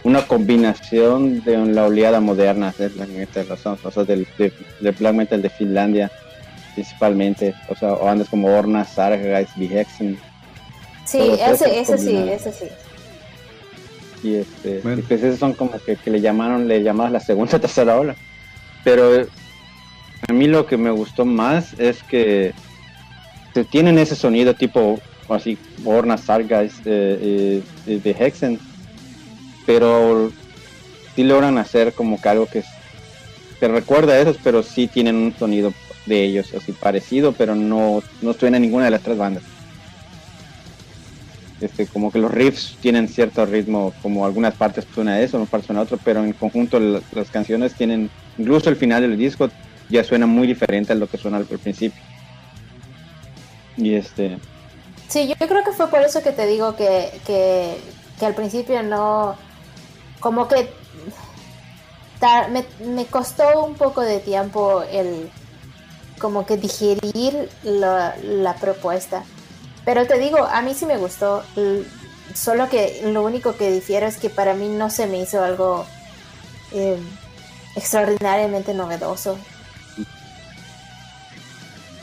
una 0.04 0.22
combinación 0.26 1.42
de 1.44 1.56
la 1.58 1.84
oleada 1.86 2.20
moderna 2.20 2.72
del 2.78 2.90
black 2.90 3.08
metal, 3.10 3.46
o 3.50 3.56
sea, 3.90 4.04
del, 4.04 4.26
de- 4.38 4.52
del 4.80 4.92
black 4.94 5.14
metal 5.14 5.42
de 5.42 5.50
Finlandia 5.50 6.10
principalmente, 6.74 7.54
o 7.68 7.74
sea, 7.74 7.92
o 7.94 8.04
bandas 8.04 8.28
como 8.28 8.48
Orna, 8.48 8.84
Sargeist, 8.84 9.56
Vihexen, 9.56 10.18
Sí, 11.04 11.18
ese, 11.18 11.80
ese 11.80 11.98
sí, 11.98 12.16
ese 12.16 12.52
sí. 12.52 12.68
y 14.22 14.34
este 14.36 14.80
Bueno. 14.80 15.00
y 15.00 15.02
pues 15.02 15.22
esos 15.22 15.38
son 15.40 15.54
como 15.54 15.72
que, 15.80 15.96
que 15.96 16.10
le 16.10 16.20
llamaron 16.20 16.68
le 16.68 16.82
llamaban 16.82 17.12
la 17.12 17.20
segunda 17.20 17.56
o 17.56 17.60
tercera 17.66 17.98
ola 17.98 18.14
pero 18.84 19.26
a 20.28 20.32
mí 20.32 20.46
lo 20.46 20.66
que 20.66 20.76
me 20.76 20.90
gustó 20.90 21.24
más 21.24 21.72
es 21.80 22.02
que 22.04 22.52
tienen 23.70 23.98
ese 23.98 24.14
sonido 24.14 24.54
tipo 24.54 25.00
así 25.28 25.58
Borna 25.78 26.16
Sargeist 26.16 26.86
eh, 26.86 27.64
eh, 27.86 28.00
de 28.00 28.10
Hexen 28.10 28.60
pero 29.66 30.30
sí 31.16 31.24
logran 31.24 31.58
hacer 31.58 31.92
como 31.94 32.20
que 32.20 32.28
algo 32.28 32.46
que 32.46 32.60
es- 32.60 32.68
te 33.58 33.68
recuerda 33.68 34.12
a 34.12 34.20
esos 34.20 34.36
pero 34.44 34.62
sí 34.62 34.86
tienen 34.86 35.16
un 35.16 35.34
sonido 35.36 35.72
de 36.06 36.24
ellos 36.24 36.52
así 36.54 36.72
parecido 36.72 37.32
pero 37.32 37.54
no 37.54 38.02
no 38.22 38.32
suena 38.32 38.56
a 38.56 38.60
ninguna 38.60 38.86
de 38.86 38.90
las 38.90 39.02
tres 39.02 39.18
bandas 39.18 39.42
este, 41.60 41.86
como 41.86 42.10
que 42.10 42.18
los 42.18 42.30
riffs 42.30 42.76
tienen 42.80 43.06
cierto 43.06 43.44
ritmo, 43.44 43.92
como 44.02 44.24
algunas 44.24 44.54
partes 44.54 44.86
suena 44.94 45.12
a 45.12 45.20
eso, 45.20 45.36
otras 45.36 45.50
partes 45.50 45.66
suena 45.66 45.80
a 45.80 45.84
otro, 45.84 45.98
pero 46.02 46.24
en 46.24 46.32
conjunto 46.32 46.80
la- 46.80 47.02
las 47.12 47.28
canciones 47.30 47.74
tienen, 47.74 48.10
incluso 48.38 48.70
el 48.70 48.76
final 48.76 49.02
del 49.02 49.18
disco 49.18 49.50
ya 49.90 50.02
suena 50.02 50.26
muy 50.26 50.46
diferente 50.46 50.92
a 50.92 50.96
lo 50.96 51.06
que 51.06 51.18
suena 51.18 51.36
al, 51.36 51.44
principio. 51.44 52.00
Y 53.76 53.94
este, 53.94 54.38
Sí, 55.08 55.28
yo 55.28 55.34
creo 55.46 55.62
que 55.64 55.72
fue 55.72 55.88
por 55.88 56.00
eso 56.00 56.22
que 56.22 56.32
te 56.32 56.46
digo 56.46 56.76
que, 56.76 57.10
que, 57.26 57.76
que 58.18 58.26
al 58.26 58.34
principio 58.34 58.82
no, 58.82 59.36
como 60.20 60.48
que 60.48 60.68
me, 62.50 62.64
me 62.86 63.04
costó 63.06 63.66
un 63.66 63.74
poco 63.74 64.02
de 64.02 64.20
tiempo 64.20 64.82
el 64.82 65.28
como 66.20 66.46
que 66.46 66.56
digerir 66.56 67.48
la, 67.64 68.54
propuesta. 68.60 69.24
Pero 69.84 70.06
te 70.06 70.18
digo, 70.18 70.44
a 70.44 70.62
mí 70.62 70.74
sí 70.74 70.86
me 70.86 70.98
gustó, 70.98 71.42
l- 71.56 71.84
solo 72.34 72.68
que 72.68 73.00
lo 73.04 73.24
único 73.24 73.56
que 73.56 73.72
difiero 73.72 74.06
es 74.06 74.18
que 74.18 74.30
para 74.30 74.54
mí 74.54 74.68
no 74.68 74.90
se 74.90 75.06
me 75.06 75.20
hizo 75.20 75.42
algo 75.42 75.84
eh, 76.72 76.96
extraordinariamente 77.74 78.74
novedoso. 78.74 79.36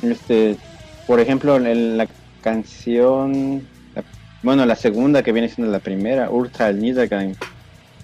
este, 0.02 0.58
por 1.06 1.20
ejemplo, 1.20 1.56
en 1.56 1.98
la 1.98 2.08
canción, 2.42 3.68
bueno, 4.42 4.66
la 4.66 4.76
segunda 4.76 5.24
que 5.24 5.32
viene 5.32 5.50
siendo 5.50 5.72
la 5.72 5.80
primera, 5.80 6.30
Ultra 6.30 6.72
Niedergang, 6.72 7.36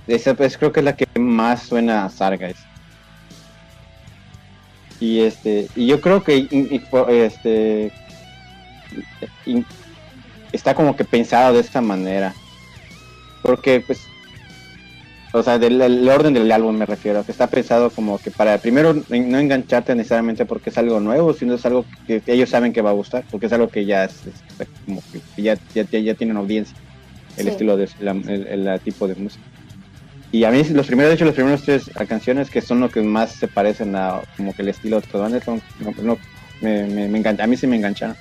esa 0.07 0.33
pues 0.35 0.57
creo 0.57 0.71
que 0.71 0.81
es 0.81 0.85
la 0.85 0.95
que 0.95 1.05
más 1.19 1.63
suena 1.63 2.05
a. 2.05 2.72
Y 5.03 5.19
este, 5.19 5.67
y 5.75 5.85
yo 5.87 5.99
creo 5.99 6.23
que 6.23 6.47
este 7.09 7.91
está 10.53 10.73
como 10.75 10.95
que 10.95 11.03
pensado 11.03 11.53
de 11.55 11.59
esta 11.59 11.81
manera. 11.81 12.33
Porque 13.41 13.81
pues 13.85 13.99
o 15.33 15.43
sea, 15.43 15.59
del 15.59 15.81
el 15.81 16.07
orden 16.07 16.33
del 16.33 16.49
álbum 16.51 16.77
me 16.77 16.85
refiero, 16.85 17.25
que 17.25 17.33
está 17.33 17.47
pensado 17.47 17.89
como 17.89 18.17
que 18.17 18.31
para 18.31 18.57
primero 18.59 18.93
no 18.93 19.39
engancharte 19.39 19.93
necesariamente 19.93 20.45
porque 20.45 20.69
es 20.69 20.77
algo 20.77 21.01
nuevo, 21.01 21.33
sino 21.33 21.55
es 21.55 21.65
algo 21.65 21.85
que 22.07 22.21
ellos 22.27 22.49
saben 22.49 22.71
que 22.71 22.81
va 22.83 22.91
a 22.91 22.93
gustar, 22.93 23.25
porque 23.29 23.47
es 23.47 23.53
algo 23.53 23.67
que 23.67 23.83
ya 23.85 24.05
es, 24.05 24.25
es 24.27 24.67
como 24.85 25.01
que 25.35 25.41
ya, 25.41 25.57
ya, 25.73 25.83
ya, 25.91 25.99
ya 25.99 26.13
tienen 26.13 26.37
audiencia, 26.37 26.77
el 27.37 27.45
Sí. 27.45 27.49
estilo 27.49 27.75
de 27.75 27.89
la, 27.99 28.11
el, 28.11 28.47
el- 28.47 28.67
el 28.67 28.79
tipo 28.81 29.05
de 29.07 29.15
música. 29.15 29.43
Y 30.33 30.43
a 30.45 30.51
mí 30.51 30.63
los 30.65 30.87
primeros, 30.87 31.11
de 31.11 31.15
hecho, 31.15 31.25
los 31.25 31.35
primeros 31.35 31.63
tres 31.63 31.89
canciones 32.09 32.49
que 32.49 32.61
son 32.61 32.81
lo 32.81 32.91
que 32.91 33.01
más 33.01 33.37
se 33.37 33.47
parecen 33.47 33.95
a 33.95 34.21
como 34.35 34.53
que 34.53 34.63
el 34.63 34.69
estilo 34.69 34.97
de 34.97 34.99
otras 34.99 35.21
bandas, 35.21 35.43
son, 35.45 35.61
no, 35.77 36.21
me, 36.59 36.87
me, 36.87 37.07
me 37.07 37.19
engan- 37.21 37.41
a 37.41 37.47
mí 37.47 37.55
sí 37.55 37.67
me 37.67 37.77
engancharon. 37.77 38.17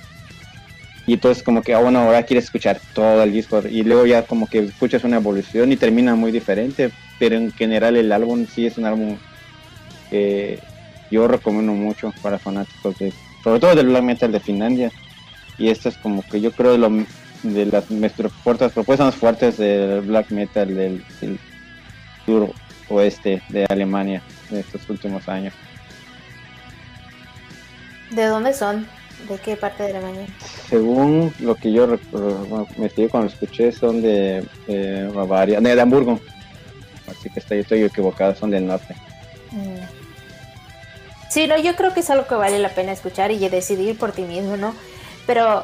Y 1.05 1.13
entonces 1.15 1.43
como 1.43 1.63
que, 1.63 1.73
ah, 1.73 1.79
bueno, 1.81 1.99
ahora 1.99 2.23
quieres 2.23 2.45
escuchar 2.45 2.81
todo 2.93 3.23
el 3.23 3.31
disco 3.33 3.61
y 3.69 3.83
luego 3.83 4.05
ya 4.05 4.25
como 4.25 4.47
que 4.47 4.59
escuchas 4.59 5.03
una 5.03 5.17
evolución 5.17 5.71
y 5.71 5.77
termina 5.77 6.15
muy 6.15 6.31
diferente, 6.31 6.91
pero 7.17 7.35
en 7.35 7.51
general 7.53 7.97
el 7.97 8.11
álbum 8.11 8.45
sí 8.47 8.65
es 8.65 8.77
un 8.77 8.85
álbum 8.85 9.19
que 10.09 10.61
yo 11.09 11.27
recomiendo 11.27 11.73
mucho 11.73 12.13
para 12.21 12.39
fanáticos 12.39 12.97
de, 12.99 13.15
sobre 13.43 13.59
todo 13.59 13.75
del 13.75 13.87
black 13.87 14.03
metal 14.03 14.31
de 14.31 14.41
Finlandia. 14.41 14.93
Y 15.57 15.69
esto 15.69 15.89
es 15.89 15.97
como 15.97 16.23
que 16.25 16.41
yo 16.41 16.53
creo 16.53 16.73
de, 16.73 16.77
lo, 16.79 16.89
de 17.43 17.65
las 17.67 17.89
nuestras 17.91 18.33
propuestas 18.73 18.99
más 19.07 19.17
fuertes 19.17 19.57
del 19.57 20.01
black 20.03 20.27
metal 20.31 20.75
del 20.75 21.05
sur 22.25 22.53
oeste 22.89 23.41
de 23.49 23.65
Alemania 23.69 24.21
de 24.49 24.59
estos 24.59 24.89
últimos 24.89 25.27
años. 25.27 25.53
¿De 28.11 28.25
dónde 28.25 28.53
son? 28.53 28.87
¿De 29.27 29.37
qué 29.37 29.55
parte 29.55 29.83
de 29.83 29.89
Alemania? 29.89 30.27
Según 30.69 31.33
lo 31.39 31.55
que 31.55 31.71
yo 31.71 31.87
bueno, 32.11 32.67
me 32.77 32.87
estuve 32.87 33.09
cuando 33.09 33.29
lo 33.29 33.33
escuché, 33.33 33.71
son 33.71 34.01
de 34.01 34.45
eh, 34.67 35.09
Bavaria, 35.13 35.59
de 35.59 35.81
Hamburgo. 35.81 36.19
Así 37.09 37.29
que 37.29 37.39
estoy, 37.39 37.59
estoy 37.59 37.83
equivocado, 37.83 38.35
son 38.35 38.51
del 38.51 38.67
norte. 38.67 38.95
Mm. 39.51 40.03
Sí, 41.29 41.47
no, 41.47 41.57
yo 41.57 41.75
creo 41.75 41.93
que 41.93 42.01
es 42.01 42.09
algo 42.09 42.27
que 42.27 42.35
vale 42.35 42.59
la 42.59 42.69
pena 42.69 42.91
escuchar 42.91 43.31
y 43.31 43.49
decidir 43.49 43.97
por 43.97 44.11
ti 44.11 44.21
mismo, 44.21 44.55
¿no? 44.57 44.75
Pero, 45.25 45.63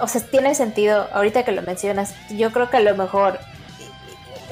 o 0.00 0.08
sea, 0.08 0.22
tiene 0.22 0.54
sentido, 0.54 1.08
ahorita 1.12 1.44
que 1.44 1.52
lo 1.52 1.62
mencionas, 1.62 2.14
yo 2.30 2.50
creo 2.52 2.70
que 2.70 2.78
a 2.78 2.80
lo 2.80 2.96
mejor 2.96 3.38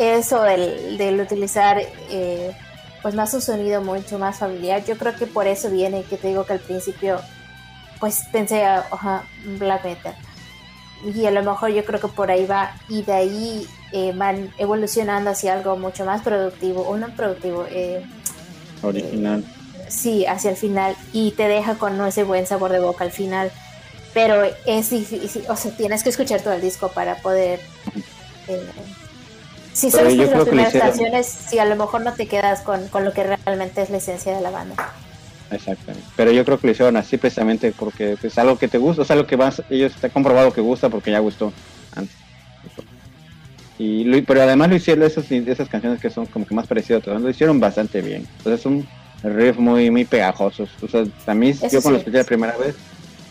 eso 0.00 0.42
del, 0.42 0.96
del 0.98 1.20
utilizar 1.20 1.78
eh, 2.10 2.56
pues 3.02 3.14
más 3.14 3.32
un 3.34 3.42
sonido 3.42 3.82
mucho 3.82 4.18
más 4.18 4.38
familiar, 4.38 4.84
yo 4.84 4.96
creo 4.96 5.14
que 5.14 5.26
por 5.26 5.46
eso 5.46 5.70
viene 5.70 6.02
que 6.04 6.16
te 6.16 6.28
digo 6.28 6.44
que 6.44 6.54
al 6.54 6.60
principio 6.60 7.20
pues 7.98 8.22
pensé, 8.32 8.64
ajá, 8.64 9.24
black 9.58 9.84
metal. 9.84 10.14
Y 11.14 11.26
a 11.26 11.30
lo 11.30 11.42
mejor 11.42 11.70
yo 11.70 11.84
creo 11.84 12.00
que 12.00 12.08
por 12.08 12.30
ahí 12.30 12.46
va 12.46 12.72
y 12.88 13.02
de 13.02 13.12
ahí 13.12 13.66
eh, 13.92 14.12
van 14.14 14.52
evolucionando 14.58 15.30
hacia 15.30 15.52
algo 15.52 15.76
mucho 15.76 16.04
más 16.04 16.22
productivo, 16.22 16.82
o 16.82 16.96
no 16.96 17.08
productivo, 17.14 17.66
eh, 17.70 18.02
Original. 18.82 19.44
sí, 19.88 20.24
hacia 20.26 20.50
el 20.50 20.56
final 20.56 20.96
y 21.12 21.32
te 21.32 21.46
deja 21.46 21.74
con 21.74 22.00
ese 22.06 22.24
buen 22.24 22.46
sabor 22.46 22.72
de 22.72 22.80
boca 22.80 23.04
al 23.04 23.12
final. 23.12 23.50
Pero 24.14 24.42
es 24.66 24.90
difícil, 24.90 25.44
o 25.48 25.56
sea, 25.56 25.70
tienes 25.76 26.02
que 26.02 26.08
escuchar 26.08 26.40
todo 26.40 26.54
el 26.54 26.60
disco 26.60 26.88
para 26.88 27.16
poder... 27.16 27.60
eh, 28.48 28.66
si 29.72 29.90
solo 29.90 30.08
escuchas 30.08 30.30
las 30.30 30.38
lo 30.38 30.44
primeras 30.46 30.68
hicieron- 30.74 30.88
canciones, 30.90 31.26
si 31.26 31.58
a 31.58 31.64
lo 31.64 31.76
mejor 31.76 32.02
no 32.02 32.12
te 32.14 32.26
quedas 32.26 32.60
con, 32.62 32.88
con 32.88 33.04
lo 33.04 33.12
que 33.12 33.24
realmente 33.24 33.82
es 33.82 33.90
la 33.90 33.96
esencia 33.98 34.34
de 34.34 34.40
la 34.42 34.50
banda. 34.50 34.74
Exactamente. 35.50 36.06
Pero 36.16 36.30
yo 36.30 36.44
creo 36.44 36.58
que 36.58 36.66
lo 36.68 36.72
hicieron 36.72 36.96
así 36.96 37.16
precisamente 37.16 37.72
porque 37.72 38.16
es 38.22 38.38
algo 38.38 38.56
que 38.58 38.68
te 38.68 38.78
gusta, 38.78 39.02
o 39.02 39.04
sea, 39.04 39.14
algo 39.14 39.26
que 39.26 39.36
vas, 39.36 39.62
ellos 39.68 39.92
está 39.94 40.08
comprobado 40.08 40.52
que 40.52 40.60
gusta 40.60 40.88
porque 40.88 41.10
ya 41.10 41.18
gustó 41.18 41.52
antes. 41.94 42.14
Y 43.78 44.04
lo- 44.04 44.22
pero 44.24 44.42
además 44.42 44.68
lo 44.68 44.76
hicieron 44.76 45.04
esas, 45.04 45.30
esas 45.30 45.68
canciones 45.68 46.00
que 46.00 46.10
son 46.10 46.26
como 46.26 46.46
que 46.46 46.54
más 46.54 46.66
parecidas 46.66 46.98
a 46.98 47.00
otras, 47.00 47.22
lo 47.22 47.30
hicieron 47.30 47.58
bastante 47.58 48.00
bien. 48.02 48.26
Entonces 48.38 48.60
son 48.60 48.86
riff 49.22 49.56
muy 49.58 49.90
muy 49.90 50.04
pegajosos. 50.04 50.70
O 50.82 50.88
sea, 50.88 51.04
a 51.26 51.34
mí 51.34 51.50
Eso 51.50 51.68
yo 51.68 51.82
cuando 51.82 51.92
lo 51.92 51.96
sí. 51.98 52.00
escuché 52.02 52.18
la 52.18 52.24
primera 52.24 52.56
vez 52.56 52.74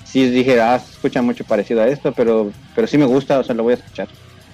sí 0.05 0.27
dije, 0.29 0.59
ah, 0.59 0.79
se 0.79 0.91
escucha 0.93 1.21
mucho 1.21 1.43
parecido 1.43 1.81
a 1.81 1.87
esto, 1.87 2.11
pero 2.13 2.51
pero 2.75 2.87
sí 2.87 2.97
me 2.97 3.05
gusta, 3.05 3.39
o 3.39 3.43
sea, 3.43 3.53
lo 3.55 3.63
voy 3.63 3.73
a 3.73 3.75
escuchar. 3.77 4.07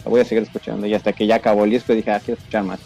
Voy 0.06 0.22
a 0.22 0.26
seguir 0.26 0.44
escuchando 0.44 0.86
y 0.88 0.94
hasta 0.94 1.14
que 1.14 1.26
ya 1.28 1.36
acabó 1.36 1.64
el 1.66 1.72
disco 1.72 1.94
dije, 1.94 2.12
ah, 2.12 2.22
quiero 2.24 2.38
escuchar 2.40 2.64
más. 2.64 2.80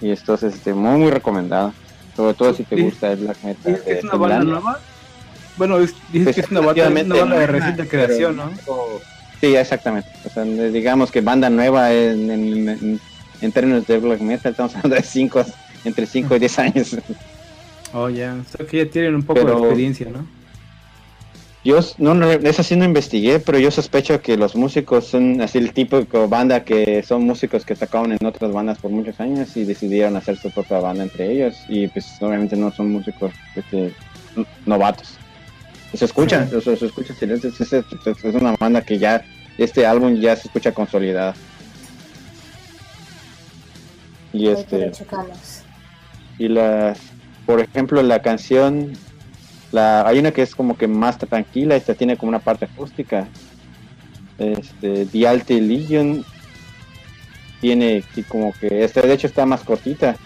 Y 0.00 0.10
esto 0.10 0.34
es 0.34 0.42
este, 0.42 0.72
muy 0.74 0.98
muy 0.98 1.10
recomendado. 1.10 1.72
Sobre 2.14 2.34
todo 2.34 2.54
si 2.54 2.64
te 2.64 2.80
gusta 2.80 3.12
el 3.12 3.18
black 3.18 3.36
metal. 3.42 3.62
¿Dices 3.72 3.82
que 3.82 3.92
de 3.92 3.98
es 3.98 4.04
una 4.04 4.14
banda 4.14 4.38
nueva? 4.44 4.80
Bueno, 5.56 5.78
es- 5.78 5.94
dices 6.12 6.24
Pues, 6.24 6.34
que 6.36 6.40
es 6.42 6.50
una 6.50 6.60
banda, 6.60 6.72
efectivamente, 6.82 7.12
una 7.12 7.20
banda 7.22 7.38
de 7.38 7.46
reciente 7.46 7.88
creación, 7.88 8.36
¿no? 8.36 8.50
Sí, 9.40 9.54
exactamente. 9.54 10.08
O 10.24 10.30
sea, 10.30 10.44
digamos 10.44 11.10
que 11.10 11.20
banda 11.20 11.50
nueva 11.50 11.92
en, 11.92 12.30
en- 12.30 12.68
en- 12.68 13.00
en 13.42 13.52
términos 13.52 13.86
de 13.86 13.98
black 13.98 14.20
metal, 14.20 14.52
estamos 14.52 14.74
hablando 14.76 14.96
de 14.96 15.02
cinco, 15.02 15.44
entre 15.84 16.06
5 16.06 16.36
y 16.36 16.38
10 16.38 16.58
años. 16.58 16.96
Oh, 17.92 18.08
ya. 18.08 18.34
O 18.34 18.56
sea 18.56 18.66
que 18.66 18.84
ya 18.84 18.90
tienen 18.90 19.14
un 19.14 19.22
poco 19.22 19.40
Pero- 19.40 19.54
de 19.56 19.60
experiencia, 19.62 20.08
¿no? 20.10 20.26
Yo 21.66 21.80
no, 21.98 22.14
no, 22.14 22.30
eso 22.30 22.62
sí 22.62 22.76
no 22.76 22.84
investigué, 22.84 23.40
pero 23.40 23.58
yo 23.58 23.72
sospecho 23.72 24.20
que 24.22 24.36
los 24.36 24.54
músicos 24.54 25.08
son 25.08 25.40
así 25.40 25.58
el 25.58 25.72
típico 25.72 26.28
banda 26.28 26.62
que 26.62 27.02
son 27.02 27.24
músicos 27.24 27.64
que 27.64 27.74
tocaban 27.74 28.12
en 28.12 28.24
otras 28.24 28.52
bandas 28.52 28.78
por 28.78 28.92
muchos 28.92 29.18
años 29.18 29.56
y 29.56 29.64
decidieron 29.64 30.14
hacer 30.16 30.36
su 30.36 30.48
propia 30.52 30.78
banda 30.78 31.02
entre 31.02 31.32
ellos 31.32 31.56
y 31.68 31.88
pues 31.88 32.06
obviamente 32.22 32.54
no 32.54 32.70
son 32.70 32.92
músicos 32.92 33.32
este, 33.56 33.92
novatos. 34.64 35.08
Se 35.92 36.04
escucha, 36.04 36.46
se, 36.46 36.76
se 36.76 36.86
escucha 36.86 37.14
silencio, 37.14 37.50
es, 37.50 37.60
es- 37.60 37.72
es- 37.72 38.34
una 38.34 38.54
banda 38.60 38.80
que 38.82 38.98
ya, 38.98 39.24
este 39.58 39.84
álbum 39.86 40.14
ya 40.20 40.36
se 40.36 40.46
escucha 40.46 40.70
consolidada. 40.70 41.34
Y 44.32 44.46
este... 44.48 44.92
Y 46.38 46.46
la, 46.48 46.94
por 47.44 47.58
ejemplo, 47.60 48.00
la 48.04 48.22
canción, 48.22 48.92
hay 49.78 50.18
una 50.18 50.32
que 50.32 50.42
es 50.42 50.54
como 50.54 50.76
que 50.76 50.86
más 50.88 51.18
tranquila, 51.18 51.76
esta 51.76 51.94
tiene 51.94 52.16
como 52.16 52.30
una 52.30 52.38
parte 52.38 52.64
acústica. 52.66 53.28
Este, 54.38 55.06
The 55.06 55.28
Alte 55.28 55.60
Legion 55.60 56.24
tiene 57.60 58.04
como 58.28 58.52
que, 58.52 58.84
esta 58.84 59.00
de 59.02 59.12
hecho 59.12 59.26
está 59.26 59.46
más 59.46 59.62
cortita. 59.62 60.16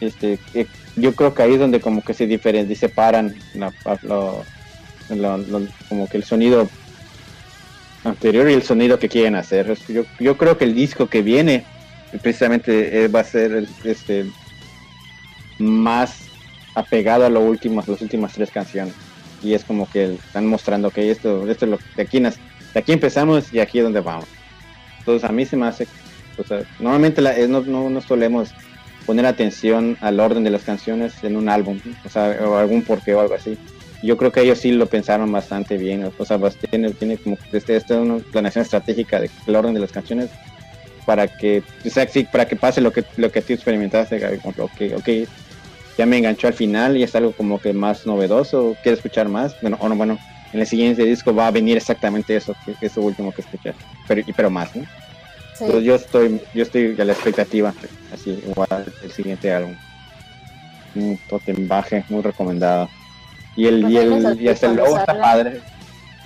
Este, 0.00 0.38
yo 0.96 1.14
creo 1.14 1.32
que 1.32 1.42
ahí 1.42 1.54
es 1.54 1.60
donde 1.60 1.80
como 1.80 2.02
que 2.02 2.14
se 2.14 2.26
diferencian, 2.26 2.76
separan 2.76 3.34
la, 3.54 3.72
lo- 4.02 4.44
como 5.88 6.08
que 6.08 6.16
el 6.16 6.24
sonido 6.24 6.68
anterior 8.04 8.50
y 8.50 8.54
el 8.54 8.62
sonido 8.62 8.98
que 8.98 9.08
quieren 9.08 9.36
hacer. 9.36 9.72
Yo, 9.88 10.04
yo 10.18 10.36
creo 10.36 10.58
que 10.58 10.64
el 10.64 10.74
disco 10.74 11.06
que 11.06 11.22
viene 11.22 11.64
precisamente 12.22 13.04
eh, 13.04 13.08
va 13.08 13.20
a 13.20 13.24
ser 13.24 13.64
este 13.84 14.26
más 15.58 16.31
apegado 16.74 17.24
a 17.26 17.30
lo 17.30 17.40
último, 17.40 17.80
a 17.80 17.84
las 17.90 18.00
últimas 18.02 18.32
tres 18.32 18.50
canciones. 18.50 18.94
Y 19.42 19.54
es 19.54 19.64
como 19.64 19.88
que 19.90 20.14
están 20.14 20.46
mostrando 20.46 20.90
que 20.90 21.10
esto, 21.10 21.48
esto 21.50 21.64
es 21.64 21.70
lo 21.70 21.78
de 21.96 22.02
aquí, 22.02 22.20
de 22.20 22.30
aquí 22.74 22.92
empezamos 22.92 23.52
y 23.52 23.58
aquí 23.60 23.78
es 23.78 23.84
donde 23.84 24.00
vamos. 24.00 24.26
Entonces 25.00 25.28
a 25.28 25.32
mí 25.32 25.44
se 25.44 25.56
me 25.56 25.66
hace, 25.66 25.86
normalmente 26.78 27.20
la- 27.20 27.36
no, 27.48 27.60
no, 27.62 27.90
no 27.90 28.00
solemos 28.00 28.50
poner 29.04 29.26
atención 29.26 29.96
al 30.00 30.20
orden 30.20 30.44
de 30.44 30.50
las 30.50 30.62
canciones 30.62 31.12
en 31.24 31.36
un 31.36 31.48
álbum, 31.48 31.80
o 32.04 32.08
sea, 32.08 32.36
o 32.46 32.56
algún 32.56 32.82
porqué 32.82 33.14
o 33.14 33.20
algo 33.20 33.34
así. 33.34 33.58
Yo 34.02 34.16
creo 34.16 34.32
que 34.32 34.40
ellos 34.42 34.58
sí 34.58 34.72
lo 34.72 34.86
pensaron 34.86 35.30
bastante 35.30 35.76
bien, 35.76 36.08
o 36.16 36.24
sea, 36.24 36.38
tiene, 36.70 36.90
tiene 36.92 37.16
como 37.18 37.36
este, 37.52 37.76
este 37.76 37.94
una 37.94 38.18
planeación 38.18 38.62
estratégica 38.62 39.20
del 39.20 39.56
orden 39.56 39.74
de 39.74 39.80
las 39.80 39.92
canciones 39.92 40.30
para 41.04 41.26
que, 41.26 41.62
o 41.84 41.90
sea, 41.90 42.06
sí, 42.06 42.24
para 42.30 42.46
que 42.46 42.56
pase 42.56 42.80
lo 42.80 42.92
que, 42.92 43.04
lo 43.16 43.30
que 43.30 43.42
tú 43.42 43.52
experimentaste, 43.52 44.18
Gaby, 44.18 44.38
como 44.38 44.68
que, 44.76 44.94
ok, 44.94 44.98
ok, 44.98 45.28
ya 45.96 46.06
me 46.06 46.18
enganchó 46.18 46.46
al 46.46 46.54
final 46.54 46.96
y 46.96 47.02
es 47.02 47.14
algo 47.14 47.32
como 47.32 47.60
que 47.60 47.72
más 47.72 48.06
novedoso, 48.06 48.76
quiero 48.82 48.96
escuchar 48.96 49.28
más, 49.28 49.60
bueno, 49.60 49.76
o 49.80 49.88
no, 49.88 49.96
bueno, 49.96 50.18
en 50.52 50.60
el 50.60 50.66
siguiente 50.66 51.04
disco 51.04 51.34
va 51.34 51.46
a 51.46 51.50
venir 51.50 51.76
exactamente 51.76 52.36
eso, 52.36 52.54
que 52.64 52.74
que 52.74 52.86
es 52.86 52.96
lo 52.96 53.02
último 53.02 53.32
que 53.32 53.42
escuché, 53.42 53.74
pero, 54.06 54.22
pero 54.34 54.50
más, 54.50 54.74
¿no? 54.74 54.82
Sí. 55.54 55.64
Entonces 55.64 55.84
yo 55.84 55.94
estoy, 55.94 56.40
yo 56.54 56.62
estoy 56.62 56.96
a 56.98 57.04
la 57.04 57.12
expectativa, 57.12 57.74
así, 58.12 58.42
igual 58.46 58.92
el 59.02 59.12
siguiente 59.12 59.52
álbum. 59.52 59.76
Un 60.94 61.18
baje, 61.68 62.04
muy 62.08 62.22
recomendado. 62.22 62.88
Y 63.56 63.66
el, 63.66 63.90
y 63.90 63.94
Pues 63.94 64.24
el, 64.24 64.40
y 64.40 64.48
hasta 64.48 64.66
el 64.66 64.76
logo 64.76 64.98
está 64.98 65.18
padre. 65.18 65.60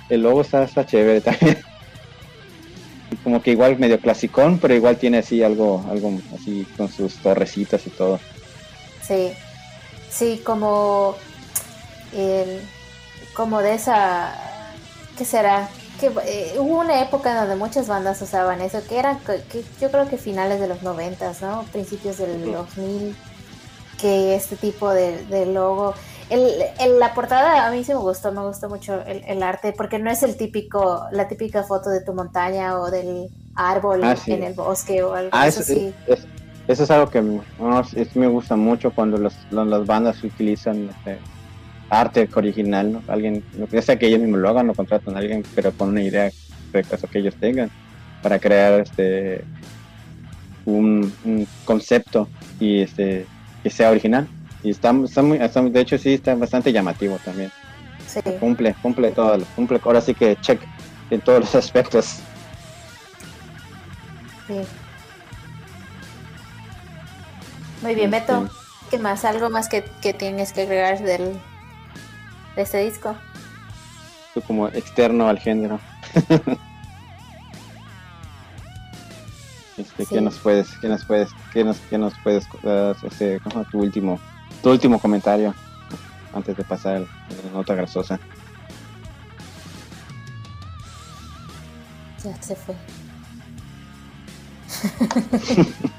El 0.09 0.21
logo 0.21 0.41
está, 0.41 0.63
está 0.63 0.85
chévere 0.85 1.21
también. 1.21 1.57
Como 3.23 3.41
que 3.41 3.51
igual 3.51 3.77
medio 3.77 3.99
clasicón, 3.99 4.59
pero 4.59 4.73
igual 4.73 4.97
tiene 4.97 5.19
así 5.19 5.43
algo, 5.43 5.85
algo 5.89 6.17
así 6.35 6.65
con 6.75 6.89
sus 6.89 7.15
torrecitas 7.15 7.85
y 7.87 7.89
todo. 7.89 8.19
Sí, 9.01 9.31
sí, 10.09 10.41
como 10.45 11.15
el, 12.11 12.61
como 13.35 13.61
de 13.61 13.75
esa, 13.75 14.33
¿qué 15.17 15.25
será? 15.25 15.69
Que 15.99 16.11
eh, 16.25 16.55
hubo 16.59 16.79
una 16.79 17.01
época 17.01 17.39
donde 17.39 17.55
muchas 17.55 17.87
bandas 17.87 18.21
usaban 18.21 18.61
eso, 18.61 18.79
que 18.87 18.99
eran, 18.99 19.19
que, 19.21 19.43
que 19.43 19.63
yo 19.81 19.91
creo 19.91 20.07
que 20.09 20.17
finales 20.17 20.59
de 20.59 20.67
los 20.67 20.83
noventas, 20.83 21.41
¿no? 21.41 21.63
Principios 21.71 22.17
del 22.17 22.43
Ujú. 22.43 22.51
2000, 22.51 23.15
que 23.99 24.35
este 24.35 24.57
tipo 24.57 24.91
de, 24.93 25.25
de 25.25 25.45
logo. 25.47 25.95
El, 26.29 26.61
el- 26.79 26.99
la 26.99 27.13
portada 27.13 27.65
a 27.67 27.71
mí 27.71 27.83
sí 27.83 27.93
me 27.93 27.99
gustó, 27.99 28.31
me 28.31 28.41
gustó 28.45 28.69
mucho 28.69 29.01
el, 29.05 29.23
el 29.25 29.41
arte, 29.43 29.73
porque 29.73 29.97
no 29.99 30.11
es 30.11 30.23
el 30.23 30.37
típico, 30.37 31.07
la 31.11 31.27
típica 31.27 31.63
foto 31.63 31.89
de 31.89 32.01
tu 32.01 32.13
montaña 32.13 32.79
o 32.79 32.91
del 32.91 33.29
árbol 33.55 34.03
Ah, 34.03 34.15
sí. 34.15 34.31
en 34.33 34.43
el 34.43 34.53
bosque 34.53 35.03
o 35.03 35.13
algo 35.13 35.29
Ah, 35.31 35.47
eso 35.47 35.61
eso, 35.61 35.73
sí. 35.73 35.95
es- 36.05 36.27
eso 36.67 36.83
es 36.83 36.91
algo 36.91 37.09
que 37.09 37.21
es- 37.95 38.15
me 38.15 38.27
gusta 38.27 38.55
mucho 38.55 38.91
cuando 38.91 39.17
los, 39.17 39.33
los- 39.51 39.67
las 39.67 39.85
bandas 39.85 40.23
utilizan 40.23 40.89
este, 40.89 41.19
arte 41.89 42.29
original, 42.35 42.91
¿no? 42.91 43.03
Alguien, 43.07 43.43
ya 43.71 43.81
sea 43.81 43.97
que 43.97 44.07
ellos 44.07 44.19
mismos 44.19 44.39
lo 44.39 44.49
hagan 44.49 44.69
o 44.69 44.73
contratan 44.73 45.15
a 45.15 45.19
alguien, 45.19 45.43
pero 45.55 45.71
con 45.71 45.89
una 45.89 46.03
idea 46.03 46.25
a 46.25 46.79
eso 46.95 47.07
que 47.07 47.19
ellos 47.19 47.35
tengan, 47.39 47.71
para 48.21 48.37
crear 48.39 48.79
este 48.81 49.43
un, 50.65 51.13
un 51.23 51.47
concepto 51.65 52.27
y 52.59 52.81
este 52.81 53.25
que 53.63 53.69
sea 53.69 53.89
original. 53.91 54.27
Y 54.63 54.71
está, 54.71 54.91
está 55.03 55.21
muy, 55.21 55.37
está- 55.37 55.61
de 55.61 55.79
hecho 55.79 55.97
sí 55.97 56.13
está 56.13 56.35
bastante 56.35 56.71
llamativo 56.73 57.17
también. 57.23 57.51
sí. 58.05 58.19
Cumple, 58.39 58.75
cumple 58.81 59.11
todo, 59.11 59.37
cumple, 59.55 59.79
ahora 59.83 60.01
sí 60.01 60.13
que 60.13 60.35
check 60.41 60.61
en 61.09 61.21
todos 61.21 61.39
los 61.39 61.55
aspectos. 61.63 62.19
Sí. 64.47 64.55
Muy 67.81 67.95
bien, 67.95 68.11
Beto. 68.11 68.49
¿Qué 68.89 68.97
más? 68.97 69.25
¿Algo 69.25 69.49
más 69.49 69.67
que, 69.69 69.83
que 70.01 70.13
tienes 70.13 70.53
que 70.53 70.61
agregar 70.61 70.99
del, 70.99 71.39
de 72.55 72.61
este 72.61 72.83
disco? 72.83 73.15
Como 74.45 74.67
externo 74.67 75.27
al 75.27 75.39
género. 75.39 75.79
Este, 79.77 80.05
Sí. 80.05 80.15
¿Qué 80.15 80.21
nos 80.21 80.39
puedes, 80.39 80.67
qué 80.79 80.87
nos 80.87 81.05
puedes, 81.05 81.29
qué 81.53 81.63
nos, 81.63 81.77
qué 81.81 81.99
nos 81.99 82.13
puedes, 82.23 82.47
este, 83.03 83.39
¿cómo 83.41 83.51
se 83.51 83.57
llama? 83.57 83.69
tu 83.69 83.79
último, 83.79 84.19
tu 84.63 84.71
último 84.71 84.99
comentario 84.99 85.53
antes 86.33 86.57
de 86.57 86.63
pasar 86.63 87.01
la 87.01 87.51
nota 87.53 87.75
grasosa? 87.75 88.19
Ya 92.23 92.41
se 92.41 92.55
fue. 92.55 92.75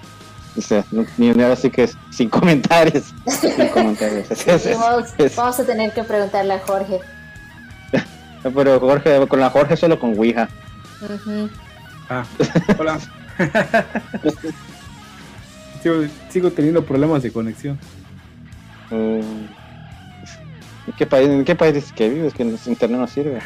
O 0.58 0.60
sea, 0.60 0.84
ni 1.16 1.30
ni 1.30 1.42
ahora 1.42 1.54
sí 1.56 1.70
que 1.70 1.84
es 1.84 1.96
sin 2.10 2.28
comentarios, 2.28 3.14
sin 3.26 3.68
comentarios. 3.68 4.28
Es- 4.30 4.46
es- 4.48 4.66
es- 4.66 4.78
vamos, 4.78 5.14
es- 5.16 5.36
vamos 5.36 5.60
a 5.60 5.64
tener 5.64 5.92
que 5.92 6.02
preguntarle 6.02 6.54
a 6.54 6.58
Jorge. 6.58 6.98
pero 8.42 8.80
Jorge, 8.80 9.26
con 9.28 9.38
la 9.40 9.50
Jorge 9.50 9.76
solo 9.76 9.98
con 10.00 10.18
Ouija. 10.18 10.48
Ah, 12.10 12.24
hola. 12.78 12.98
sigo, 15.82 15.94
sigo 16.28 16.50
teniendo 16.50 16.84
problemas 16.84 17.22
de 17.22 17.30
conexión. 17.30 17.78
Mm, 18.90 19.20
¿En 20.88 20.94
qué 20.96 21.06
país, 21.06 21.28
en 21.28 21.44
qué 21.44 21.54
país 21.54 21.74
dices 21.74 21.92
que 21.92 22.08
vives? 22.08 22.34
Que 22.34 22.42
el 22.42 22.58
internet 22.66 22.98
no 23.00 23.06
sirve. 23.06 23.38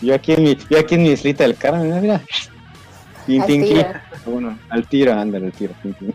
Yo 0.00 0.14
aquí 0.14 0.32
en 0.32 0.42
mi, 0.42 0.56
yo 0.70 0.78
aquí 0.80 0.94
en 0.96 1.02
mi 1.02 1.10
islita 1.10 1.44
del 1.44 1.56
Carmen, 1.56 2.00
mira, 2.00 2.20
mira. 3.26 3.26
Tin, 3.26 3.40
Al 3.42 3.46
tin, 3.46 3.62
tiro. 3.62 3.92
tin. 4.24 4.32
Bueno, 4.32 4.58
al 4.68 4.88
tiro, 4.88 5.12
ándale, 5.12 5.46
al 5.46 5.52
tiro. 5.52 5.74
tin, 5.82 5.94
tin. 5.94 6.14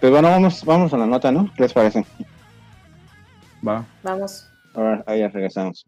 Pues 0.00 0.10
bueno, 0.12 0.28
vamos, 0.30 0.64
vamos 0.64 0.92
a 0.94 0.96
la 0.96 1.06
nota, 1.06 1.30
¿no? 1.30 1.52
¿Qué 1.54 1.62
les 1.64 1.72
parece? 1.72 2.04
Va. 3.66 3.84
Vamos. 4.02 4.46
Ahora, 4.74 5.04
ahí 5.06 5.20
ya 5.20 5.28
regresamos. 5.28 5.84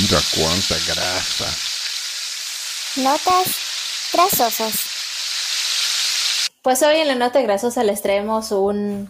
Mira 0.00 0.20
cuánta 0.36 0.74
grasa. 0.86 1.46
Notas 2.96 3.56
grasosas. 4.12 4.74
Pues 6.62 6.82
hoy 6.82 6.96
en 6.96 7.08
la 7.08 7.14
nota 7.14 7.40
grasosa 7.40 7.82
les 7.82 8.02
traemos 8.02 8.52
un, 8.52 9.08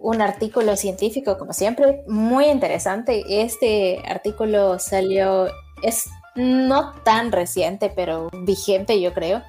un 0.00 0.22
artículo 0.22 0.76
científico, 0.76 1.36
como 1.38 1.52
siempre, 1.52 2.02
muy 2.08 2.46
interesante. 2.46 3.22
Este 3.28 4.02
artículo 4.08 4.78
salió, 4.78 5.48
es 5.82 6.08
no 6.34 6.94
tan 7.04 7.30
reciente, 7.32 7.92
pero 7.94 8.30
vigente, 8.32 9.00
yo 9.00 9.12
creo. 9.12 9.42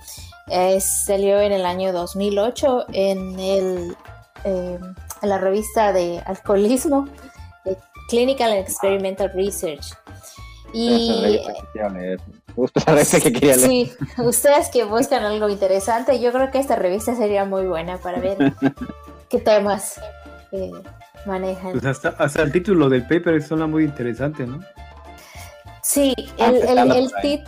Eh, 0.50 0.80
salió 0.82 1.40
en 1.40 1.54
el 1.54 1.66
año 1.66 1.94
2008 1.94 2.88
en, 2.92 3.40
el, 3.40 3.96
eh, 4.44 4.78
en 5.22 5.30
la 5.30 5.38
revista 5.38 5.94
de 5.94 6.20
alcoholismo, 6.26 7.08
de 7.64 7.78
Clinical 8.10 8.52
and 8.52 8.60
Experimental 8.60 9.32
Research. 9.34 9.86
Y 10.74 11.40
que. 13.32 13.54
Sí, 13.54 13.92
ustedes 14.18 14.70
que 14.70 14.84
buscan 14.84 15.24
algo 15.24 15.48
interesante, 15.48 16.20
yo 16.20 16.34
creo 16.34 16.52
que 16.52 16.60
esta 16.60 16.76
revista 16.76 17.16
sería 17.16 17.46
muy 17.46 17.66
buena 17.68 17.98
para 17.98 18.20
ver 18.20 18.38
qué 19.30 19.40
temas 19.40 20.00
eh, 20.52 20.72
manejan. 21.26 21.72
Pues 21.74 21.86
hasta, 21.86 22.10
hasta 22.10 22.42
el 22.42 22.52
título 22.52 22.90
del 22.90 23.04
paper 23.08 23.42
suena 23.42 23.68
muy 23.68 23.84
interesante, 23.86 24.46
¿no? 24.46 24.60
Sí, 25.84 26.14
Ah, 26.40 26.48
el, 26.48 26.56
el- 26.56 26.62
empezando 26.62 26.96
el 26.96 27.12
ahí. 27.18 27.38
tit- 27.38 27.48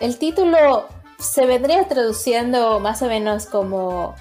el 0.00 0.18
título 0.18 0.88
se 1.18 1.46
vendría 1.46 1.86
traduciendo 1.88 2.80
más 2.80 3.02
o 3.02 3.06
menos 3.06 3.46
como 3.46 4.14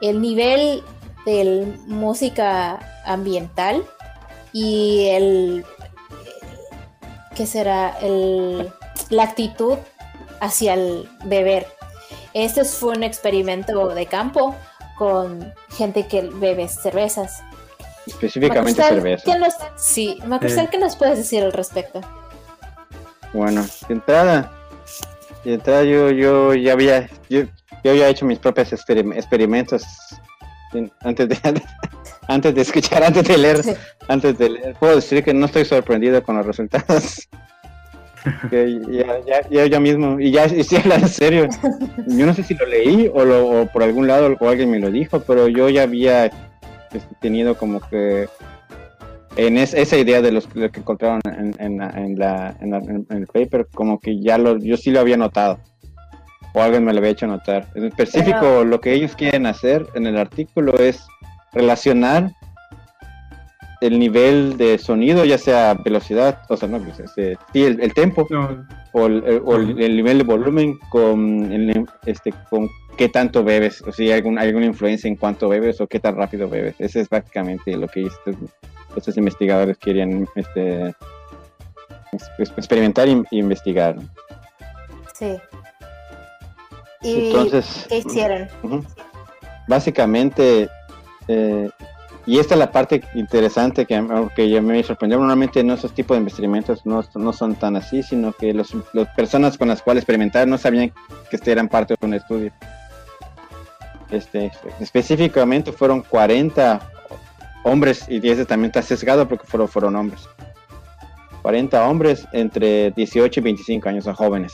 el 0.00 0.20
nivel 0.20 0.82
de 1.24 1.76
música 1.86 2.78
ambiental 3.04 3.84
y 4.52 5.08
el 5.10 5.64
¿qué 7.34 7.46
será? 7.46 7.98
El, 8.00 8.72
la 9.10 9.24
actitud 9.24 9.76
hacia 10.40 10.74
el 10.74 11.08
beber. 11.24 11.66
Este 12.32 12.64
fue 12.64 12.96
un 12.96 13.02
experimento 13.02 13.88
de 13.88 14.06
campo 14.06 14.54
con 14.96 15.52
gente 15.76 16.06
que 16.06 16.22
bebe 16.22 16.68
cervezas. 16.68 17.42
Específicamente 18.06 18.82
cerveza. 18.82 19.24
¿qué 19.24 19.38
nos, 19.38 19.54
sí, 19.76 20.18
Macrustal, 20.26 20.66
Eh. 20.66 20.68
¿qué 20.70 20.78
nos 20.78 20.96
puedes 20.96 21.18
decir 21.18 21.42
al 21.42 21.52
respecto? 21.52 22.00
Bueno, 23.32 23.64
de 23.88 23.94
entrada, 23.94 24.52
de 25.44 25.54
entrada 25.54 25.82
yo, 25.84 26.10
yo 26.10 26.54
ya 26.54 26.72
había, 26.72 27.08
yo, 27.28 27.42
yo 27.84 27.90
había 27.90 28.08
hecho 28.08 28.24
mis 28.24 28.38
propios 28.38 28.72
experim- 28.72 29.14
experimentos 29.14 29.84
en- 30.72 30.90
antes 31.00 31.28
de, 31.28 31.38
antes 32.28 32.54
de 32.54 32.60
escuchar, 32.62 33.02
antes 33.04 33.26
de 33.26 33.36
leer, 33.38 33.62
Sí. 33.62 33.72
antes 34.08 34.38
de 34.38 34.50
leer. 34.50 34.74
Puedo 34.78 34.96
decir 34.96 35.22
que 35.24 35.34
no 35.34 35.46
estoy 35.46 35.64
sorprendido 35.64 36.22
con 36.22 36.36
los 36.36 36.46
resultados. 36.46 37.28
Que 38.50 38.80
ya, 38.90 39.20
ya, 39.24 39.48
ya, 39.48 39.66
ya 39.66 39.78
mismo, 39.78 40.18
y 40.18 40.32
ya 40.32 40.46
y 40.48 40.66
hablando 40.74 41.06
en 41.06 41.12
serio. 41.12 41.48
Yo 42.08 42.26
no 42.26 42.34
sé 42.34 42.42
si 42.42 42.54
lo 42.54 42.66
leí 42.66 43.08
o, 43.14 43.24
lo, 43.24 43.46
o 43.48 43.66
por 43.66 43.84
algún 43.84 44.08
lado 44.08 44.34
o 44.40 44.48
alguien 44.48 44.68
me 44.68 44.80
lo 44.80 44.90
dijo, 44.90 45.20
pero 45.20 45.46
yo 45.46 45.68
ya 45.68 45.82
había 45.84 46.32
tenido 47.20 47.56
como 47.56 47.80
que 47.80 48.28
en 49.36 49.58
es- 49.58 49.74
esa 49.74 49.96
idea 49.98 50.22
de 50.22 50.32
los 50.32 50.48
lo 50.54 50.70
que 50.70 50.80
encontraron 50.80 51.20
en, 51.26 51.54
en 51.58 51.78
la- 51.78 51.90
en 51.90 52.18
la- 52.18 52.56
en 52.60 52.70
la- 52.70 52.78
en 52.78 53.06
el 53.10 53.26
paper, 53.26 53.66
como 53.74 54.00
que 54.00 54.20
ya 54.20 54.38
lo, 54.38 54.58
yo 54.58 54.76
sí 54.76 54.90
lo 54.90 55.00
había 55.00 55.16
notado. 55.16 55.58
O 56.54 56.62
alguien 56.62 56.84
me 56.86 56.92
lo 56.94 56.98
había 57.00 57.10
hecho 57.10 57.26
notar. 57.26 57.66
En 57.74 57.84
específico, 57.84 58.38
Pero- 58.40 58.64
lo 58.64 58.80
que 58.80 58.94
ellos 58.94 59.14
quieren 59.14 59.44
hacer 59.44 59.86
en 59.94 60.06
el 60.06 60.16
artículo 60.16 60.72
es 60.78 61.06
relacionar 61.52 62.30
el 63.82 63.98
nivel 63.98 64.56
de 64.56 64.78
sonido, 64.78 65.26
ya 65.26 65.36
sea 65.36 65.74
velocidad, 65.74 66.38
o 66.48 66.56
sea, 66.56 66.66
no, 66.66 66.78
pues, 66.78 66.98
este, 66.98 67.36
sí, 67.52 67.62
el, 67.62 67.78
el 67.82 67.92
tempo, 67.92 68.26
No, 68.30 68.66
o, 68.92 69.04
el, 69.06 69.22
el- 69.26 69.42
o 69.44 69.56
el- 69.56 69.78
el 69.82 69.96
nivel 69.96 70.18
de 70.18 70.24
volumen 70.24 70.78
con, 70.88 71.52
el, 71.52 71.86
este, 72.06 72.32
con 72.48 72.70
qué 72.96 73.08
tanto 73.08 73.44
bebes, 73.44 73.82
o 73.82 73.92
si 73.92 74.04
hay 74.04 74.12
algún, 74.12 74.38
hay 74.38 74.48
alguna 74.48 74.66
influencia 74.66 75.08
en 75.08 75.16
cuánto 75.16 75.48
bebes 75.48 75.80
o 75.80 75.86
qué 75.86 76.00
tan 76.00 76.16
rápido 76.16 76.48
bebes. 76.48 76.74
Ese 76.78 77.00
es 77.00 77.08
básicamente 77.08 77.76
lo 77.76 77.88
que 77.88 78.02
estos, 78.06 78.34
estos 78.96 79.16
investigadores 79.16 79.76
querían 79.78 80.26
este, 80.34 80.94
ex- 82.12 82.52
experimentar 82.56 83.08
e 83.08 83.22
investigar. 83.30 83.96
Sí. 85.14 85.36
¿Y 87.02 87.26
Entonces, 87.28 87.86
qué 87.88 87.98
hicieron? 87.98 88.48
Básicamente, 89.68 90.68
eh, 91.28 91.68
y 92.24 92.38
esta 92.38 92.54
es 92.54 92.58
la 92.58 92.72
parte 92.72 93.02
interesante 93.14 93.86
que, 93.86 94.04
que 94.34 94.48
ya 94.50 94.60
me 94.60 94.82
sorprendió. 94.82 95.18
Normalmente 95.18 95.62
no 95.62 95.74
esos 95.74 95.92
tipos 95.92 96.16
de 96.18 96.24
experimentos 96.24 96.84
no, 96.86 97.04
no 97.14 97.32
son 97.32 97.54
tan 97.54 97.76
así, 97.76 98.02
sino 98.02 98.32
que 98.32 98.52
los- 98.52 98.74
las 98.92 99.08
personas 99.14 99.56
con 99.58 99.68
las 99.68 99.82
cuales 99.82 100.02
experimentaron 100.02 100.50
no 100.50 100.58
sabían 100.58 100.92
que 101.30 101.36
este 101.36 101.52
eran 101.52 101.68
parte 101.68 101.94
de 102.00 102.06
un 102.06 102.14
estudio. 102.14 102.52
Este, 104.10 104.50
específicamente 104.80 105.72
fueron 105.72 106.02
40 106.02 106.80
hombres, 107.64 108.06
y 108.08 108.26
ese 108.28 108.46
también 108.46 108.70
está 108.70 108.82
sesgado 108.82 109.28
porque 109.28 109.46
fueron, 109.46 109.68
fueron 109.68 109.96
hombres. 109.96 110.28
40 111.42 111.88
hombres 111.88 112.26
entre 112.32 112.90
18 112.92 113.40
y 113.40 113.42
25 113.42 113.88
años, 113.88 114.04
son 114.04 114.14
jóvenes. 114.14 114.52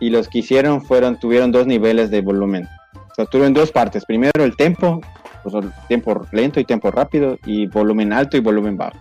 Y 0.00 0.10
los 0.10 0.28
que 0.28 0.38
hicieron 0.38 0.82
fueron, 0.82 1.18
tuvieron 1.18 1.50
dos 1.50 1.66
niveles 1.66 2.10
de 2.10 2.20
volumen. 2.20 2.68
O 2.94 3.14
sea, 3.14 3.26
tuvieron 3.26 3.54
dos 3.54 3.72
partes. 3.72 4.04
Primero 4.04 4.44
el 4.44 4.56
tempo, 4.56 5.00
sea, 5.50 5.60
tiempo 5.88 6.26
lento 6.32 6.60
y 6.60 6.64
tiempo 6.64 6.90
rápido, 6.90 7.38
y 7.44 7.66
volumen 7.66 8.12
alto 8.12 8.36
y 8.36 8.40
volumen 8.40 8.76
bajo. 8.76 8.98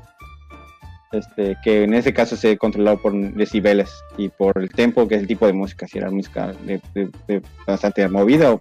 Este, 1.12 1.56
que 1.64 1.84
en 1.84 1.94
ese 1.94 2.14
caso 2.14 2.36
se 2.36 2.58
controlaba 2.58 2.98
por 3.02 3.14
decibeles 3.14 3.90
y 4.18 4.28
por 4.28 4.58
el 4.58 4.70
tempo, 4.70 5.08
que 5.08 5.16
es 5.16 5.22
el 5.22 5.28
tipo 5.28 5.46
de 5.48 5.54
música, 5.54 5.88
si 5.88 5.98
era 6.00 6.12
música 6.12 6.52
de, 6.66 6.82
de- 6.94 7.10
de 7.28 7.42
bastante 7.66 8.06
movida 8.10 8.52
o, 8.52 8.60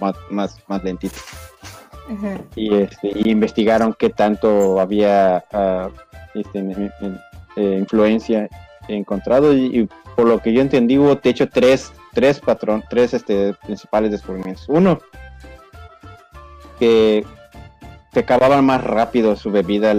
más, 0.00 0.14
más, 0.30 0.56
más 0.68 0.84
lentita. 0.84 1.18
Y, 2.54 2.72
este, 2.74 3.10
y 3.14 3.30
investigaron 3.30 3.94
qué 3.98 4.10
tanto 4.10 4.80
había 4.80 5.44
ah, 5.52 5.90
este, 6.34 6.60
en- 6.60 6.92
en- 7.00 7.20
eh, 7.56 7.76
influencia 7.80 8.48
encontrado 8.86 9.52
y, 9.52 9.80
y 9.80 9.88
por 10.14 10.26
lo 10.28 10.38
que 10.40 10.52
yo 10.52 10.60
entendí 10.62 10.96
hubo 10.96 11.16
de 11.16 11.30
hecho 11.30 11.48
tres 11.48 11.92
tres 12.14 12.38
patrón 12.40 12.82
tres 12.88 13.12
este 13.12 13.52
principales 13.66 14.10
descubrimientos 14.12 14.64
uno 14.68 14.98
que 16.78 17.24
se 18.14 18.20
acababan 18.20 18.64
más 18.64 18.82
rápido 18.82 19.36
su 19.36 19.50
bebida 19.50 19.94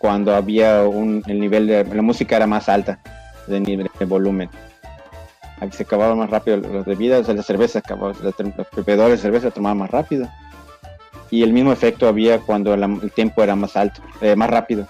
cuando 0.00 0.34
había 0.34 0.82
un 0.84 1.22
el 1.26 1.38
nivel 1.38 1.66
de 1.66 1.84
la 1.84 2.02
música 2.02 2.36
era 2.36 2.46
más 2.46 2.68
alta 2.70 2.98
de 3.46 3.60
nivel 3.60 3.88
de 3.98 4.04
volumen 4.06 4.48
Aquí 5.60 5.76
se 5.76 5.82
acababan 5.82 6.16
más 6.18 6.30
rápido 6.30 6.56
las 6.56 6.86
bebidas, 6.86 7.20
o 7.20 7.24
sea, 7.24 7.34
la 7.34 7.42
cerveza 7.42 7.80
acababa, 7.80 8.14
los 8.22 8.34
bebedores 8.74 9.18
de 9.18 9.22
cerveza 9.22 9.50
tomaban 9.50 9.76
más 9.76 9.90
rápido 9.90 10.26
y 11.30 11.42
el 11.42 11.52
mismo 11.52 11.70
efecto 11.70 12.08
había 12.08 12.38
cuando 12.40 12.74
la- 12.78 12.86
el 12.86 13.12
tiempo 13.12 13.42
era 13.42 13.54
más 13.56 13.76
alto, 13.76 14.00
eh, 14.22 14.34
más 14.36 14.48
rápido. 14.48 14.86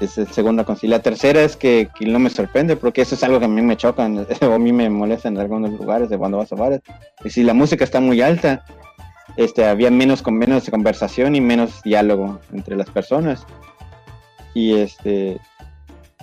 Es 0.00 0.18
el 0.18 0.26
segundo 0.28 0.64
consigna. 0.64 0.96
La 0.96 1.02
tercera 1.02 1.42
es 1.42 1.56
que, 1.56 1.88
que 1.98 2.06
no 2.06 2.18
me 2.18 2.30
sorprende, 2.30 2.76
porque 2.76 3.02
eso 3.02 3.14
es 3.16 3.22
algo 3.24 3.38
que 3.38 3.44
a 3.44 3.48
mí 3.48 3.60
me 3.60 3.76
choca, 3.76 4.06
o 4.48 4.52
a 4.52 4.58
mí 4.58 4.72
me 4.72 4.88
molesta 4.88 5.28
en 5.28 5.38
algunos 5.38 5.72
lugares 5.72 6.08
de 6.08 6.16
cuando 6.16 6.38
vas 6.38 6.52
a 6.52 6.56
bares. 6.56 6.80
Y 7.24 7.30
si 7.30 7.42
la 7.42 7.54
música 7.54 7.84
está 7.84 8.00
muy 8.00 8.20
alta, 8.22 8.64
este, 9.36 9.64
había 9.64 9.90
menos, 9.90 10.22
con 10.22 10.34
menos 10.34 10.68
conversación 10.70 11.34
y 11.34 11.40
menos 11.40 11.82
diálogo 11.82 12.40
entre 12.52 12.76
las 12.76 12.90
personas. 12.90 13.46
Y 14.54 14.74
este 14.74 15.40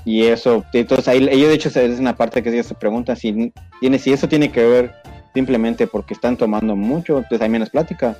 y 0.04 0.24
eso, 0.24 0.65
entonces 0.74 1.08
ahí 1.08 1.28
ellos 1.30 1.50
de 1.50 1.54
hecho 1.54 1.69
es 1.69 2.00
una 2.00 2.15
parte 2.15 2.41
que 2.41 2.50
ellos 2.50 2.65
se 2.65 2.74
preguntan 2.74 3.15
si 3.15 3.54
tiene, 3.80 4.00
si 4.00 4.12
eso 4.12 4.28
tiene 4.28 4.52
que 4.52 4.65
ver 4.65 4.95
simplemente 5.34 5.86
porque 5.86 6.13
están 6.13 6.38
tomando 6.38 6.76
mucho, 6.76 7.17
entonces 7.17 7.41
hay 7.41 7.50
menos 7.50 7.69
plática, 7.69 8.17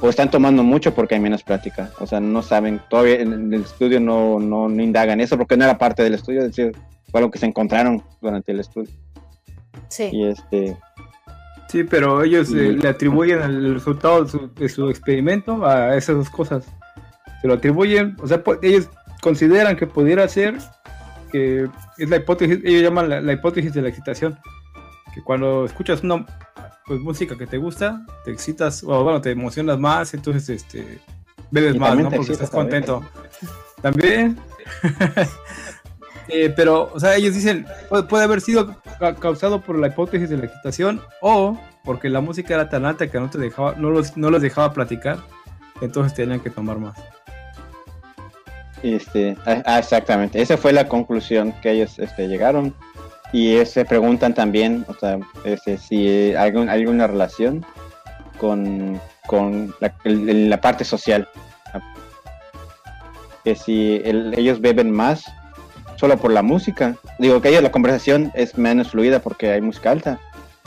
o 0.00 0.08
están 0.08 0.30
tomando 0.30 0.62
mucho 0.62 0.94
porque 0.94 1.14
hay 1.14 1.20
menos 1.20 1.42
plática. 1.42 1.90
O 2.00 2.06
sea, 2.06 2.20
no 2.20 2.42
saben, 2.42 2.80
todavía 2.90 3.20
en 3.20 3.52
el 3.52 3.62
estudio 3.62 3.98
no, 3.98 4.38
no, 4.40 4.68
no 4.68 4.82
indagan 4.82 5.20
eso 5.20 5.38
porque 5.38 5.56
no 5.56 5.64
era 5.64 5.78
parte 5.78 6.02
del 6.02 6.14
estudio, 6.14 6.40
es 6.40 6.48
decir, 6.48 6.76
fue 7.10 7.20
algo 7.20 7.30
que 7.30 7.38
se 7.38 7.46
encontraron 7.46 8.02
durante 8.20 8.52
el 8.52 8.60
estudio. 8.60 8.90
Sí. 9.88 10.10
Y 10.12 10.26
este, 10.26 10.76
Sí, 11.72 11.84
pero 11.84 12.22
ellos 12.22 12.50
eh, 12.50 12.76
le 12.80 12.86
atribuyen 12.86 13.40
el 13.40 13.72
resultado 13.74 14.24
de 14.24 14.30
su, 14.30 14.50
de 14.54 14.68
su 14.68 14.90
experimento 14.90 15.64
a 15.66 15.96
esas 15.96 16.16
dos 16.16 16.28
cosas. 16.28 16.66
Se 17.40 17.48
lo 17.48 17.54
atribuyen, 17.54 18.14
o 18.22 18.26
sea, 18.26 18.44
pu- 18.44 18.58
ellos 18.60 18.90
consideran 19.22 19.74
que 19.76 19.86
pudiera 19.86 20.28
ser 20.28 20.58
que 21.30 21.66
es 21.96 22.10
la 22.10 22.16
hipótesis, 22.16 22.58
ellos 22.62 22.82
llaman 22.82 23.08
la, 23.08 23.22
la 23.22 23.32
hipótesis 23.32 23.72
de 23.72 23.80
la 23.80 23.88
excitación, 23.88 24.38
que 25.14 25.22
cuando 25.22 25.64
escuchas 25.64 26.02
una 26.02 26.26
pues, 26.86 27.00
música 27.00 27.38
que 27.38 27.46
te 27.46 27.56
gusta, 27.56 28.04
te 28.26 28.30
excitas, 28.32 28.84
o 28.84 29.02
bueno, 29.02 29.22
te 29.22 29.30
emocionas 29.30 29.78
más, 29.78 30.12
entonces 30.12 30.50
este 30.50 31.00
bebes 31.50 31.74
Y 31.74 31.78
más, 31.78 31.96
¿no? 31.96 32.10
Porque 32.10 32.32
estás 32.32 32.50
contento. 32.50 33.02
También. 33.80 34.38
Eh, 36.28 36.52
pero, 36.54 36.90
o 36.94 37.00
sea, 37.00 37.16
ellos 37.16 37.34
dicen, 37.34 37.66
puede, 38.08 38.24
haber 38.24 38.40
sido 38.40 38.76
ca- 38.98 39.14
causado 39.16 39.60
por 39.60 39.78
la 39.78 39.88
hipótesis 39.88 40.30
de 40.30 40.36
la 40.38 40.44
excitación 40.46 41.00
o 41.20 41.58
porque 41.84 42.08
la 42.08 42.20
música 42.20 42.54
era 42.54 42.68
tan 42.68 42.84
alta 42.86 43.08
que 43.10 43.18
no 43.18 43.28
te 43.28 43.38
dejaba, 43.38 43.74
no 43.76 43.90
los, 43.90 44.16
no 44.16 44.30
los 44.30 44.40
dejaba 44.40 44.72
platicar, 44.72 45.18
entonces 45.80 46.14
tenían 46.14 46.40
que 46.40 46.50
tomar 46.50 46.78
más. 46.78 46.96
este, 48.82 49.36
ah, 49.46 49.62
ah, 49.66 49.78
exactamente, 49.78 50.40
esa 50.40 50.56
fue 50.56 50.72
la 50.72 50.88
conclusión 50.88 51.52
que 51.62 51.70
ellos 51.72 51.98
este, 51.98 52.28
llegaron. 52.28 52.74
Y 53.32 53.56
eh, 53.56 53.64
se 53.66 53.84
preguntan 53.84 54.34
también, 54.34 54.84
o 54.88 54.94
sea, 54.94 55.18
este, 55.44 55.78
si 55.78 56.06
hay 56.08 56.34
algún- 56.34 56.68
alguna 56.68 57.06
relación 57.06 57.64
con, 58.38 59.00
con 59.26 59.74
la, 59.80 60.60
parte 60.60 60.84
social. 60.84 61.28
Que 63.42 63.56
si 63.56 64.00
el- 64.04 64.34
ellos 64.38 64.60
beben 64.60 64.90
más 64.90 65.24
solo 66.02 66.16
por 66.16 66.32
la 66.32 66.42
música, 66.42 66.96
digo 67.20 67.40
que 67.40 67.50
ellos 67.50 67.62
la 67.62 67.70
conversación 67.70 68.32
es 68.34 68.58
menos 68.58 68.88
fluida 68.90 69.20
porque 69.20 69.52
hay 69.52 69.60
música 69.60 69.92
alta, 69.92 70.18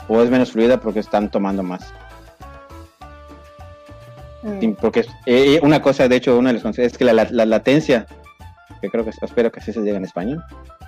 o 0.08 0.22
es 0.22 0.30
menos 0.30 0.50
fluida 0.52 0.80
porque 0.80 1.00
están 1.00 1.30
tomando 1.30 1.62
más. 1.62 1.92
Mm. 4.42 4.72
Porque 4.80 5.00
es- 5.00 5.08
eh, 5.26 5.60
una 5.62 5.82
cosa, 5.82 6.08
de 6.08 6.16
hecho, 6.16 6.38
uno 6.38 6.48
de 6.48 6.54
los 6.54 6.62
conceptos 6.62 6.92
es 6.92 6.96
que 6.98 7.04
la, 7.04 7.12
la- 7.12 7.28
la 7.30 7.44
latencia, 7.44 8.06
que 8.80 8.88
creo 8.88 9.04
que 9.04 9.10
espero 9.10 9.52
que 9.52 9.60
así 9.60 9.74
se 9.74 9.82
diga 9.82 9.98
en 9.98 10.06
español, 10.06 10.42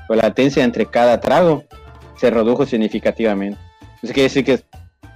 o 0.09 0.15
la 0.15 0.23
latencia 0.23 0.65
entre 0.65 0.87
cada 0.87 1.21
trago 1.21 1.65
se 2.17 2.31
redujo 2.31 2.65
significativamente. 2.65 3.61
Eso 4.03 4.15
quiere 4.15 4.31
decir 4.31 4.47
que 4.47 4.63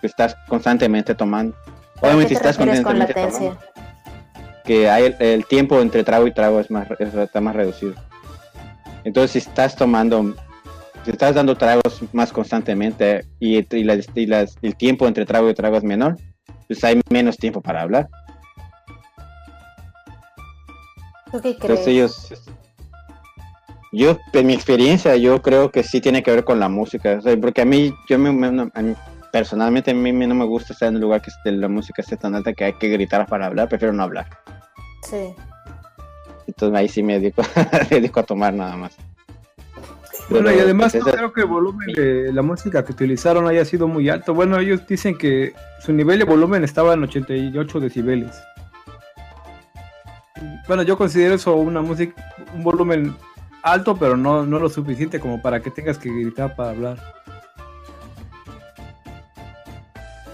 estás 0.02 0.36
constantemente 0.46 1.14
tomando. 1.14 1.56
¿A 1.56 2.00
qué 2.00 2.06
Obviamente, 2.06 2.28
te 2.28 2.34
estás 2.34 2.58
refieres 2.58 2.82
con 2.82 2.98
constantemente 2.98 3.38
latencia? 3.40 3.72
tomando, 3.72 4.62
que 4.66 4.90
hay 4.90 5.04
el, 5.06 5.16
el 5.20 5.46
tiempo 5.46 5.80
entre 5.80 6.04
trago 6.04 6.26
y 6.26 6.32
trago 6.34 6.60
es 6.60 6.70
más, 6.70 6.86
es- 6.98 7.14
está 7.14 7.40
más 7.40 7.56
reducido. 7.56 7.94
Entonces, 9.04 9.32
si 9.32 9.38
estás 9.48 9.76
tomando 9.76 10.34
si 11.04 11.10
estás 11.10 11.34
dando 11.34 11.56
tragos 11.56 12.00
más 12.12 12.32
constantemente 12.32 13.26
y, 13.40 13.56
y 13.76 13.82
las- 13.82 14.06
y 14.14 14.26
las- 14.26 14.56
el 14.62 14.76
tiempo 14.76 15.08
entre 15.08 15.26
trago 15.26 15.50
y 15.50 15.54
trago 15.54 15.76
es 15.76 15.82
menor, 15.82 16.16
pues 16.68 16.84
hay 16.84 17.00
menos 17.10 17.36
tiempo 17.36 17.60
para 17.60 17.82
hablar. 17.82 18.08
¿Tú 21.32 21.40
qué 21.40 21.56
crees? 21.56 21.62
Entonces 21.62 21.86
ellos, 21.88 22.32
yo, 23.92 24.16
en 24.32 24.46
mi 24.46 24.52
experiencia, 24.54 25.16
yo 25.16 25.42
creo 25.42 25.70
que 25.70 25.82
sí 25.82 26.00
tiene 26.00 26.22
que 26.22 26.30
ver 26.30 26.44
con 26.44 26.60
la 26.60 26.68
música, 26.68 27.16
o 27.18 27.20
sea, 27.20 27.36
porque 27.40 27.62
a 27.62 27.64
mí, 27.64 27.92
yo 28.08 28.18
me, 28.18 28.30
me- 28.32 28.70
a 28.72 28.82
mí, 28.82 28.94
personalmente 29.32 29.90
a 29.90 29.94
mí 29.94 30.12
no 30.12 30.34
me 30.34 30.44
gusta 30.44 30.72
estar 30.72 30.88
en 30.88 30.96
un 30.96 31.00
lugar 31.00 31.22
que 31.22 31.30
la 31.50 31.68
música 31.68 32.02
esté 32.02 32.16
tan 32.16 32.34
alta 32.34 32.52
que 32.52 32.64
hay 32.64 32.72
que 32.74 32.88
gritar 32.88 33.26
para 33.26 33.46
hablar, 33.46 33.68
prefiero 33.68 33.92
no 33.92 34.02
hablar. 34.02 34.28
Sí. 35.02 35.34
Entonces 36.46 36.78
ahí 36.78 36.88
sí 36.88 37.02
me 37.02 37.18
dedico, 37.18 37.42
me 37.90 37.96
dedico 37.96 38.20
a 38.20 38.24
tomar 38.24 38.52
nada 38.54 38.76
más. 38.76 38.96
Bueno, 40.30 40.50
y 40.52 40.58
además 40.60 40.92
pues, 40.92 41.02
no 41.04 41.08
esa- 41.10 41.16
creo 41.18 41.32
que 41.32 41.40
el 41.42 41.46
volumen 41.46 41.92
de 41.94 42.32
la 42.32 42.42
música 42.42 42.84
que 42.84 42.92
utilizaron 42.92 43.46
haya 43.48 43.64
sido 43.64 43.86
muy 43.88 44.08
alto. 44.08 44.32
Bueno, 44.34 44.58
ellos 44.58 44.86
dicen 44.86 45.18
que 45.18 45.52
su 45.80 45.92
nivel 45.92 46.18
de 46.20 46.24
volumen 46.24 46.64
estaba 46.64 46.94
en 46.94 47.02
88 47.02 47.80
decibeles. 47.80 48.30
Bueno, 50.68 50.82
yo 50.84 50.96
considero 50.96 51.34
eso 51.34 51.54
una 51.56 51.82
música, 51.82 52.14
un 52.54 52.62
volumen 52.62 53.14
alto, 53.62 53.96
pero 53.96 54.16
no, 54.16 54.46
no 54.46 54.58
lo 54.58 54.68
suficiente 54.68 55.20
como 55.20 55.42
para 55.42 55.60
que 55.60 55.70
tengas 55.70 55.98
que 55.98 56.08
gritar 56.10 56.56
para 56.56 56.70
hablar. 56.70 56.98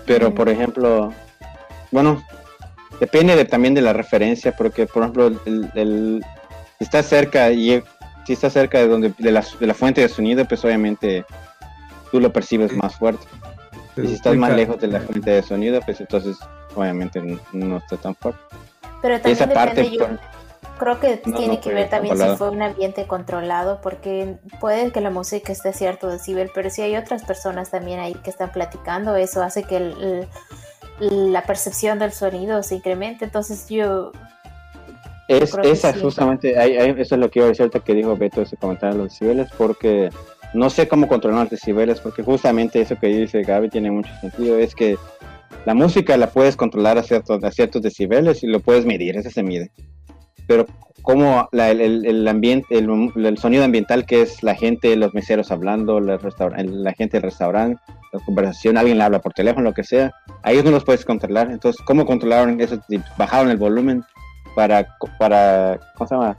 Pero, 0.07 0.35
por 0.35 0.49
ejemplo, 0.49 1.13
bueno, 1.91 2.23
depende 3.01 3.37
de- 3.37 3.45
también 3.45 3.75
de 3.75 3.83
la 3.83 3.93
referencia, 3.93 4.53
porque, 4.57 4.87
por 4.87 5.03
ejemplo, 5.03 5.27
el, 5.47 5.71
el- 5.75 6.25
si 6.79 6.85
está 6.85 7.03
cerca 7.03 7.51
y 7.51 7.83
si 8.27 8.33
está 8.35 8.51
cerca 8.51 8.79
de 8.79 8.89
donde 8.89 9.13
de 9.19 9.33
la, 9.33 9.45
de 9.59 9.67
la 9.67 9.75
fuente 9.75 10.01
de 10.01 10.09
sonido, 10.09 10.45
pues 10.47 10.65
obviamente 10.65 11.25
tú 12.11 12.21
lo 12.21 12.33
percibes 12.33 12.73
más 12.73 12.95
fuerte. 12.97 13.27
Pero 13.95 14.07
y 14.07 14.11
si 14.11 14.17
estás 14.17 14.37
más 14.37 14.53
lejos 14.55 14.81
de 14.81 14.87
la 14.89 15.01
fuente 15.01 15.31
de 15.31 15.43
sonido, 15.43 15.81
pues 15.81 16.01
entonces 16.01 16.37
obviamente 16.77 17.21
no 17.53 17.79
está 17.79 17.97
tan 17.97 18.15
fuerte. 18.15 18.41
Pero 19.03 19.15
también 19.17 19.33
Esa 19.37 19.49
parte, 19.49 19.83
depende, 19.83 19.99
yo 19.99 20.07
por- 20.07 20.21
creo 20.79 21.01
que 21.01 21.23
No, 21.27 21.37
tiene 21.39 21.55
no 21.55 21.61
que 21.61 21.75
ver 21.75 21.89
también 21.91 22.17
si 22.17 22.37
fue 22.37 22.51
un 22.51 22.63
ambiente 22.63 23.07
controlado, 23.09 23.81
porque 23.81 24.37
puede 24.61 24.93
que 24.93 25.01
la 25.01 25.11
música 25.11 25.51
esté 25.53 25.71
a 25.71 25.73
cierto 25.73 26.07
decibel, 26.09 26.51
pero 26.55 26.71
si 26.71 26.83
hay 26.83 26.97
otras 26.97 27.25
personas 27.25 27.71
también 27.71 27.99
ahí 27.99 28.15
que 28.15 28.31
están 28.31 28.53
platicando, 28.53 29.17
eso 29.17 29.43
hace 29.43 29.65
que 29.65 29.77
el- 29.79 29.97
el- 30.01 30.29
la 31.01 31.43
percepción 31.43 31.99
del 31.99 32.13
sonido 32.13 32.63
se 32.63 32.77
incremente. 32.77 33.25
Entonces 33.25 33.69
yo, 33.69 34.13
Es, 35.29 35.55
que 35.55 35.71
esa 35.71 35.93
sí. 35.93 36.01
justamente, 36.01 36.59
ahí- 36.59 36.77
ahí- 36.77 36.95
eso 36.99 37.15
es 37.15 37.21
lo 37.21 37.31
que 37.31 37.39
iba 37.41 37.47
a 37.47 37.49
decir 37.51 37.63
ahorita 37.63 37.81
que 37.81 37.95
dijo 37.95 38.17
Beto, 38.17 38.43
ese 38.43 38.57
comentario 38.57 38.97
de 38.97 39.03
los 39.05 39.13
decibeles, 39.13 39.49
porque 39.57 40.11
no 40.55 40.71
sé 40.71 40.89
cómo 40.89 41.07
controlar 41.07 41.43
los 41.43 41.51
decibeles, 41.51 42.01
porque 42.01 42.23
justamente 42.23 42.81
eso 42.81 42.97
que 42.97 43.09
dice 43.09 43.43
Gaby 43.43 43.69
tiene 43.69 43.91
mucho 43.91 44.11
sentido, 44.21 44.59
es 44.59 44.75
que 44.75 44.97
la 45.67 45.75
música 45.75 46.17
la 46.17 46.31
puedes 46.31 46.57
controlar 46.57 46.97
a 46.99 47.03
ciertos, 47.03 47.45
a 47.45 47.51
ciertos 47.51 47.83
decibeles 47.83 48.43
y 48.43 48.47
lo 48.47 48.61
puedes 48.61 48.87
medir, 48.87 49.17
ese 49.17 49.31
se 49.31 49.43
mide. 49.43 49.71
Pero 50.47 50.65
como 51.03 51.49
la- 51.53 51.71
el, 51.71 52.07
el- 52.07 52.27
ambiente, 52.29 52.67
el, 52.79 52.89
el 53.25 53.39
sonido 53.39 53.65
ambiental 53.65 54.07
que 54.07 54.23
es 54.23 54.43
la 54.43 54.55
gente, 54.55 54.97
los 54.97 55.13
meseros 55.15 55.51
hablando, 55.51 56.01
la, 56.01 56.19
la 56.63 56.93
gente 56.95 57.17
del 57.19 57.23
restaurante, 57.23 57.83
la 58.13 58.21
conversación, 58.21 58.77
alguien 58.79 58.99
le 58.99 59.05
habla 59.05 59.19
por 59.21 59.33
teléfono, 59.33 59.65
lo 59.65 59.75
que 59.75 59.85
sea, 59.85 60.13
a 60.43 60.53
ellos 60.53 60.65
no 60.65 60.71
los 60.71 60.85
puedes 60.85 61.05
controlar. 61.05 61.51
Entonces, 61.51 61.83
¿cómo 61.85 62.07
controlaron 62.07 62.61
eso? 62.61 62.79
Bajaron 63.17 63.51
el 63.51 63.57
volumen 63.57 64.05
para, 64.55 64.97
para 65.19 65.79
¿cómo 65.97 66.09
se 66.09 66.15
llama? 66.15 66.37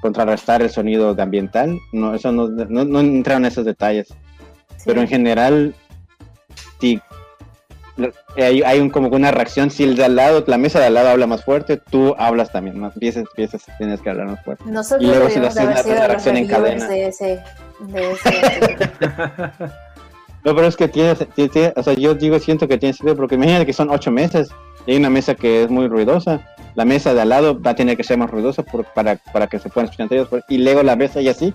contrarrestar 0.00 0.62
el 0.62 0.70
sonido 0.70 1.14
de 1.14 1.22
ambiental. 1.22 1.78
No, 1.92 2.14
eso 2.14 2.32
no, 2.32 2.48
no, 2.48 2.84
no 2.84 3.00
entraron 3.00 3.44
en 3.44 3.52
esos 3.52 3.64
detalles. 3.66 4.08
sí. 4.08 4.84
Pero 4.86 5.02
en 5.02 5.08
general, 5.08 5.74
sí, 6.80 6.98
lo- 7.96 8.10
hay, 8.36 8.62
hay 8.62 8.80
un, 8.80 8.88
como 8.88 9.08
una 9.08 9.30
reacción. 9.30 9.70
Si 9.70 9.84
el 9.84 9.96
de 9.96 10.04
al 10.06 10.16
lado, 10.16 10.42
la 10.46 10.56
mesa 10.56 10.80
de 10.80 10.86
al 10.86 10.94
lado 10.94 11.10
habla 11.10 11.26
más 11.26 11.44
fuerte, 11.44 11.76
tú 11.76 12.14
hablas 12.18 12.50
también 12.50 12.78
más. 12.78 12.94
Empiezas, 12.94 13.24
empiezas, 13.28 13.62
tienes 13.76 14.00
que 14.00 14.08
hablar 14.08 14.28
más 14.28 14.42
fuerte. 14.42 14.64
nosotros 14.66 15.02
y 15.02 15.06
luego 15.06 15.28
si 15.28 15.38
lo 15.38 15.48
haces 15.48 15.84
una 15.84 16.06
reacción 16.06 16.36
en 16.38 16.46
cadena. 16.48 16.88
de 16.88 17.08
ese, 17.08 17.42
de 17.80 18.12
ese 18.12 18.30
No, 20.44 20.54
pero 20.54 20.66
es 20.66 20.76
que 20.76 20.88
tiene, 20.88 21.14
tiene- 21.14 21.72
o 21.76 21.82
sea, 21.82 21.92
yo 21.94 22.14
digo, 22.14 22.38
siento 22.38 22.66
que 22.66 22.78
tiene 22.78 22.92
sentido, 22.94 23.16
porque 23.16 23.34
imagínate 23.34 23.66
que 23.66 23.72
son 23.72 23.90
ocho 23.90 24.10
mesas 24.10 24.48
y 24.86 24.92
hay 24.92 24.96
una 24.96 25.10
mesa 25.10 25.34
que 25.34 25.62
es 25.64 25.70
muy 25.70 25.86
ruidosa. 25.88 26.40
La 26.74 26.84
mesa 26.84 27.12
de 27.12 27.20
al 27.20 27.28
lado 27.28 27.60
va 27.60 27.72
a 27.72 27.74
tener 27.74 27.96
que 27.96 28.04
ser 28.04 28.16
más 28.16 28.30
ruidosa 28.30 28.62
por- 28.62 28.84
para, 28.86 29.16
para 29.32 29.46
que 29.48 29.58
se 29.58 29.68
puedan 29.68 29.86
escuchar 29.86 30.04
entre 30.04 30.18
ellos. 30.18 30.28
Y 30.48 30.58
luego 30.58 30.82
la 30.82 30.96
mesa 30.96 31.20
y 31.20 31.28
así 31.28 31.52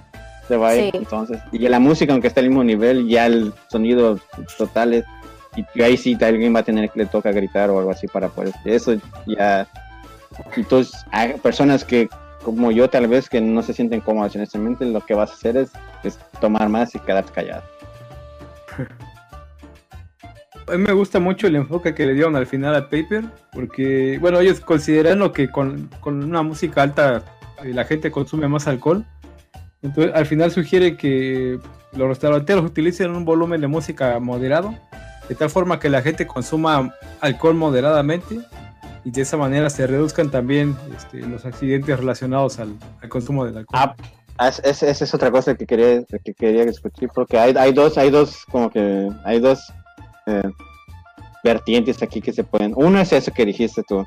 se 0.48 0.58
va 0.58 0.70
a 0.70 0.76
ir. 0.76 0.92
Sí. 0.92 0.98
Entonces, 0.98 1.40
y 1.52 1.60
la 1.60 1.80
música, 1.80 2.14
aunque 2.14 2.28
esté 2.28 2.42
al 2.42 2.48
mismo 2.50 2.64
nivel, 2.64 3.08
ya 3.08 3.26
el 3.26 3.54
sonido 3.70 4.20
total 4.58 4.94
es. 4.94 5.06
Y, 5.56 5.82
ahí 5.82 5.96
sí 5.98 6.18
alguien 6.22 6.54
va 6.54 6.60
a 6.60 6.64
tener 6.64 6.90
que 6.90 7.00
le 7.00 7.06
toca 7.06 7.32
gritar 7.32 7.70
o 7.70 7.80
algo 7.80 7.90
así 7.92 8.08
para 8.08 8.28
poder. 8.30 8.54
Eso 8.66 8.94
ya. 9.26 9.66
Entonces, 10.56 10.94
hay 11.12 11.34
personas 11.36 11.84
que, 11.86 12.10
como 12.44 12.72
yo, 12.72 12.90
tal 12.90 13.08
vez, 13.08 13.30
que 13.30 13.40
no 13.42 13.64
se 13.64 13.74
sienten 13.74 14.02
cómodas 14.02 14.36
en 14.36 14.42
ese 14.42 14.58
momento, 14.58 14.84
lo 14.84 15.00
que 15.02 15.14
vas 15.14 15.32
a 15.32 15.34
hacer 15.34 15.56
es, 15.58 15.72
es 16.04 16.20
tomar 16.42 16.68
más 16.70 16.94
y 16.94 17.00
quedarte 17.00 17.32
callado. 17.32 17.64
A 20.68 20.72
mí 20.72 20.80
me 20.80 20.94
gusta 20.94 21.20
mucho 21.20 21.46
el 21.46 21.56
enfoque 21.56 21.94
que 21.94 22.08
le 22.08 22.14
dieron 22.16 22.36
al 22.36 22.48
final 22.48 22.74
al 22.74 22.90
paper, 22.90 23.26
porque, 23.52 24.18
bueno, 24.20 24.40
ellos 24.40 24.60
consideran 24.60 25.20
lo 25.20 25.32
que 25.32 25.52
con, 25.52 25.92
con 26.00 26.24
una 26.24 26.42
música 26.42 26.82
alta 26.82 27.24
eh, 27.64 27.72
la 27.72 27.86
gente 27.86 28.10
consume 28.10 28.48
más 28.48 28.68
alcohol. 28.68 29.06
Entonces, 29.84 30.14
al 30.16 30.26
final 30.26 30.50
sugiere 30.50 30.98
que 30.98 31.60
los 31.94 32.08
restauranteros 32.08 32.66
utilicen 32.66 33.12
un 33.12 33.26
volumen 33.26 33.62
de 33.62 33.68
música 33.68 34.20
moderado, 34.20 34.74
de 35.30 35.36
tal 35.36 35.52
forma 35.52 35.80
que 35.80 35.90
la 35.90 36.02
gente 36.02 36.26
consuma 36.26 36.92
alcohol 37.22 37.54
moderadamente 37.54 38.40
y 39.04 39.12
de 39.12 39.22
esa 39.22 39.38
manera 39.38 39.70
se 39.70 39.86
reduzcan 39.86 40.32
también 40.32 40.76
este, 40.98 41.20
los 41.20 41.46
accidentes 41.46 42.00
relacionados 42.00 42.60
al, 42.60 42.76
al 43.02 43.10
consumo 43.10 43.46
del 43.46 43.58
alcohol. 43.58 43.80
Ah, 43.82 43.96
Ah, 44.38 44.50
es- 44.50 44.60
es- 44.64 44.84
esa 44.84 45.04
es 45.06 45.14
otra 45.14 45.32
cosa 45.32 45.56
que 45.56 45.66
quería, 45.66 46.04
que 46.24 46.34
quería 46.34 46.66
discutir, 46.66 47.10
porque 47.14 47.38
hay, 47.40 47.54
hay 47.58 47.72
dos, 47.72 47.98
hay 47.98 48.10
dos, 48.10 48.46
como 48.52 48.70
que, 48.70 49.10
hay 49.24 49.40
dos 49.40 49.60
eh, 50.28 50.42
vertientes 51.44 52.02
aquí 52.02 52.20
que 52.22 52.34
se 52.34 52.44
pueden. 52.44 52.74
Uno 52.76 53.00
es 53.00 53.14
eso 53.14 53.32
que 53.32 53.46
dijiste 53.46 53.84
tú, 53.88 54.04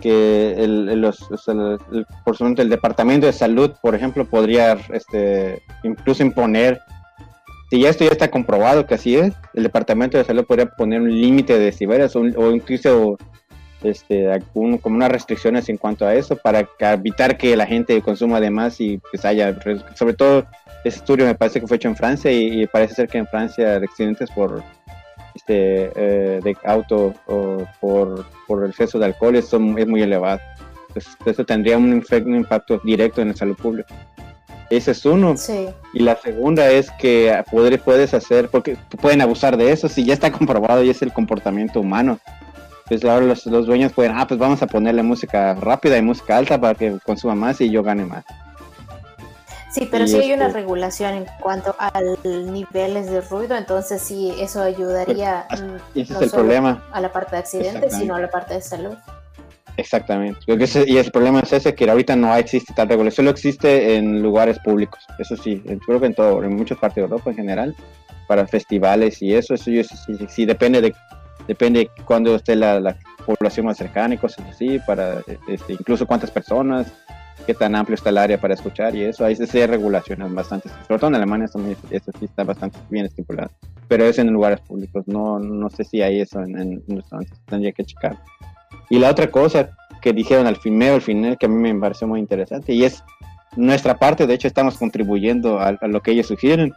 que 0.00 0.52
el, 0.58 1.00
los, 1.00 1.22
el- 1.48 2.06
por 2.24 2.36
supuesto, 2.36 2.60
el 2.62 2.68
Departamento 2.68 3.26
de 3.26 3.32
Salud, 3.32 3.72
por 3.80 3.94
ejemplo, 3.94 4.24
podría 4.26 4.76
este, 4.92 5.62
incluso 5.84 6.22
imponer, 6.22 6.80
si 7.70 7.80
ya 7.80 7.88
esto 7.88 8.04
ya 8.04 8.10
está 8.10 8.30
comprobado 8.30 8.86
que 8.86 8.94
así 8.94 9.16
es, 9.16 9.32
el 9.54 9.62
Departamento 9.62 10.18
de 10.18 10.24
Salud 10.24 10.44
podría 10.44 10.66
poner 10.66 11.00
un 11.00 11.10
límite 11.20 11.58
de 11.58 11.64
un- 12.14 12.34
o 12.36 12.50
incluso 12.50 13.16
este, 13.82 14.30
algún- 14.32 14.78
como 14.78 14.96
unas 14.96 15.10
restricciones 15.10 15.68
en 15.68 15.76
cuanto 15.76 16.06
a 16.06 16.14
eso 16.14 16.36
para 16.36 16.66
evitar 16.80 17.36
que 17.36 17.56
la 17.56 17.66
gente 17.66 18.00
consuma 18.02 18.40
de 18.40 18.50
más 18.50 18.80
y 18.80 18.98
pues 19.10 19.24
haya, 19.24 19.52
res- 19.52 19.84
sobre 19.94 20.14
todo 20.14 20.46
ese 20.84 20.98
estudio 20.98 21.24
me 21.26 21.34
parece 21.34 21.60
que 21.60 21.66
fue 21.66 21.76
hecho 21.76 21.88
en 21.88 21.96
Francia 21.96 22.30
y, 22.30 22.62
y 22.62 22.66
parece 22.66 22.94
ser 22.94 23.08
que 23.08 23.18
en 23.18 23.26
Francia 23.26 23.76
accidentes 23.76 24.30
por 24.30 24.62
este 25.34 25.90
eh, 25.94 26.40
de 26.42 26.56
auto 26.64 27.12
o 27.26 27.66
por, 27.80 28.24
por 28.46 28.64
el 28.64 28.70
exceso 28.70 28.98
de 28.98 29.06
alcohol 29.06 29.36
es, 29.36 29.46
son- 29.48 29.78
es 29.78 29.86
muy 29.86 30.02
elevado. 30.02 30.40
Entonces, 30.88 31.16
eso 31.26 31.44
tendría 31.44 31.76
un, 31.76 31.92
un 32.24 32.34
impacto 32.34 32.80
directo 32.82 33.20
en 33.20 33.28
la 33.28 33.34
salud 33.34 33.56
pública. 33.56 33.94
Ese 34.70 34.92
es 34.92 35.04
uno. 35.04 35.36
Sí. 35.36 35.66
Y 35.92 36.00
la 36.00 36.16
segunda 36.16 36.70
es 36.70 36.90
que 36.92 37.38
poder, 37.50 37.78
puedes 37.80 38.14
hacer, 38.14 38.48
porque 38.48 38.76
pueden 39.00 39.20
abusar 39.20 39.56
de 39.56 39.70
eso, 39.72 39.88
si 39.88 40.04
ya 40.04 40.14
está 40.14 40.32
comprobado 40.32 40.82
y 40.82 40.90
es 40.90 41.02
el 41.02 41.12
comportamiento 41.12 41.80
humano. 41.80 42.18
Pues 42.88 43.04
ahora 43.04 43.26
los, 43.26 43.44
los 43.46 43.66
dueños 43.66 43.92
pueden, 43.92 44.12
ah, 44.16 44.26
pues 44.26 44.38
vamos 44.38 44.62
a 44.62 44.66
ponerle 44.66 45.02
música 45.02 45.54
rápida 45.54 45.98
y 45.98 46.02
música 46.02 46.36
alta 46.36 46.60
para 46.60 46.74
que 46.74 46.98
consuma 47.04 47.34
más 47.34 47.60
y 47.60 47.70
yo 47.70 47.82
gane 47.82 48.04
más. 48.04 48.24
Sí, 49.72 49.88
pero 49.90 50.04
Y 50.04 50.08
sí 50.08 50.16
hay 50.16 50.32
una 50.32 50.46
este- 50.46 50.60
regulación 50.60 51.14
en 51.14 51.26
cuanto 51.40 51.74
a 51.78 51.90
niveles 52.24 53.10
de 53.10 53.20
ruido, 53.20 53.56
entonces 53.56 54.00
sí, 54.00 54.32
eso 54.40 54.62
ayudaría 54.62 55.46
mm, 55.50 55.98
Y 55.98 56.00
ese 56.02 56.12
no 56.14 56.18
es 56.20 56.24
el 56.26 56.30
solo 56.30 56.42
problema. 56.44 56.84
a 56.92 57.00
la 57.00 57.12
parte 57.12 57.32
de 57.36 57.38
accidentes, 57.40 57.92
sino 57.98 58.14
a 58.14 58.20
la 58.20 58.30
parte 58.30 58.54
de 58.54 58.62
salud. 58.62 58.94
Exactamente. 59.76 60.40
Y 60.46 60.96
el 60.96 61.10
problema 61.10 61.40
es 61.40 61.52
ese, 61.52 61.74
que 61.74 61.90
ahorita 61.90 62.16
no 62.16 62.34
existe 62.36 62.72
tal 62.72 62.88
regulación, 62.88 63.16
solo 63.16 63.30
existe 63.30 63.96
en 63.96 64.22
lugares 64.22 64.58
públicos. 64.60 65.04
Eso 65.18 65.36
sí, 65.36 65.62
creo 65.84 66.00
que 66.00 66.06
en 66.06 66.14
todo, 66.14 66.42
en 66.42 66.56
muchas 66.56 66.78
partes 66.78 66.96
de 66.96 67.02
Europa 67.02 67.28
en 67.30 67.36
general, 67.36 67.76
para 68.26 68.46
festivales 68.46 69.20
y 69.20 69.34
eso, 69.34 69.52
eso 69.54 69.70
yo 69.70 69.84
sí, 69.84 69.94
sí- 70.16 70.26
sí 70.30 70.46
depende 70.46 70.80
de 70.80 70.94
depende 71.46 71.90
cuándo 72.04 72.34
esté 72.34 72.56
la, 72.56 72.80
la 72.80 72.96
población 73.24 73.66
más 73.66 73.76
cercana 73.76 74.14
y 74.14 74.18
cosas 74.18 74.46
así, 74.48 74.78
para 74.86 75.20
este, 75.48 75.72
incluso 75.72 76.06
cuántas 76.06 76.30
personas, 76.30 76.92
qué 77.46 77.54
tan 77.54 77.74
amplio 77.74 77.94
está 77.94 78.10
el 78.10 78.18
área 78.18 78.40
para 78.40 78.54
escuchar 78.54 78.94
y 78.94 79.04
eso, 79.04 79.24
ahí 79.24 79.36
sí 79.36 79.58
hay 79.58 79.66
regulaciones 79.66 80.32
bastante, 80.32 80.68
sobre 80.86 80.98
todo 80.98 81.08
en 81.08 81.16
Alemania 81.16 81.46
eso, 81.46 81.60
eso 81.90 82.12
sí 82.18 82.24
está 82.24 82.44
bastante 82.44 82.78
bien 82.90 83.06
estipulado, 83.06 83.50
pero 83.88 84.04
es 84.04 84.18
en 84.18 84.28
lugares 84.28 84.60
públicos, 84.60 85.04
no, 85.06 85.38
no 85.38 85.68
sé 85.70 85.84
si 85.84 86.02
hay 86.02 86.20
eso 86.20 86.40
en, 86.40 86.58
en 86.58 86.82
restaurantes, 86.88 87.38
tendría 87.46 87.72
que 87.72 87.84
checar. 87.84 88.16
Y 88.88 88.98
la 88.98 89.10
otra 89.10 89.30
cosa 89.30 89.70
que 90.00 90.12
dijeron 90.12 90.46
al 90.46 90.56
final, 90.56 90.94
al 90.94 91.02
final, 91.02 91.36
que 91.38 91.46
a 91.46 91.48
mí 91.48 91.56
me 91.72 91.80
pareció 91.80 92.06
muy 92.06 92.20
interesante, 92.20 92.72
y 92.72 92.84
es 92.84 93.02
nuestra 93.56 93.98
parte, 93.98 94.26
de 94.26 94.34
hecho 94.34 94.48
estamos 94.48 94.78
contribuyendo 94.78 95.58
a, 95.58 95.68
a 95.68 95.88
lo 95.88 96.00
que 96.00 96.12
ellos 96.12 96.26
sugieren, 96.26 96.72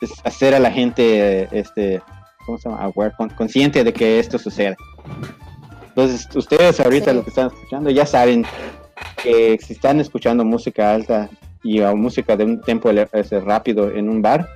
es 0.00 0.12
hacer 0.24 0.54
a 0.54 0.58
la 0.58 0.70
gente, 0.70 1.48
este, 1.56 2.00
¿cómo 2.46 2.58
se 2.58 2.68
llama? 2.68 2.82
Aware, 2.84 3.12
con- 3.16 3.28
consciente 3.30 3.84
de 3.84 3.92
que 3.92 4.18
esto 4.18 4.38
sucede. 4.38 4.76
Entonces, 5.88 6.28
ustedes 6.34 6.78
ahorita 6.80 7.10
Sí. 7.10 7.16
lo 7.16 7.22
que 7.24 7.30
están 7.30 7.46
escuchando 7.48 7.90
ya 7.90 8.06
saben 8.06 8.44
que 9.22 9.58
si 9.60 9.72
están 9.74 10.00
escuchando 10.00 10.44
música 10.44 10.94
alta 10.94 11.28
y 11.62 11.80
o 11.80 11.96
música 11.96 12.36
de 12.36 12.44
un 12.44 12.60
tempo 12.60 12.90
rápido 13.44 13.90
en 13.90 14.08
un 14.08 14.22
bar, 14.22 14.48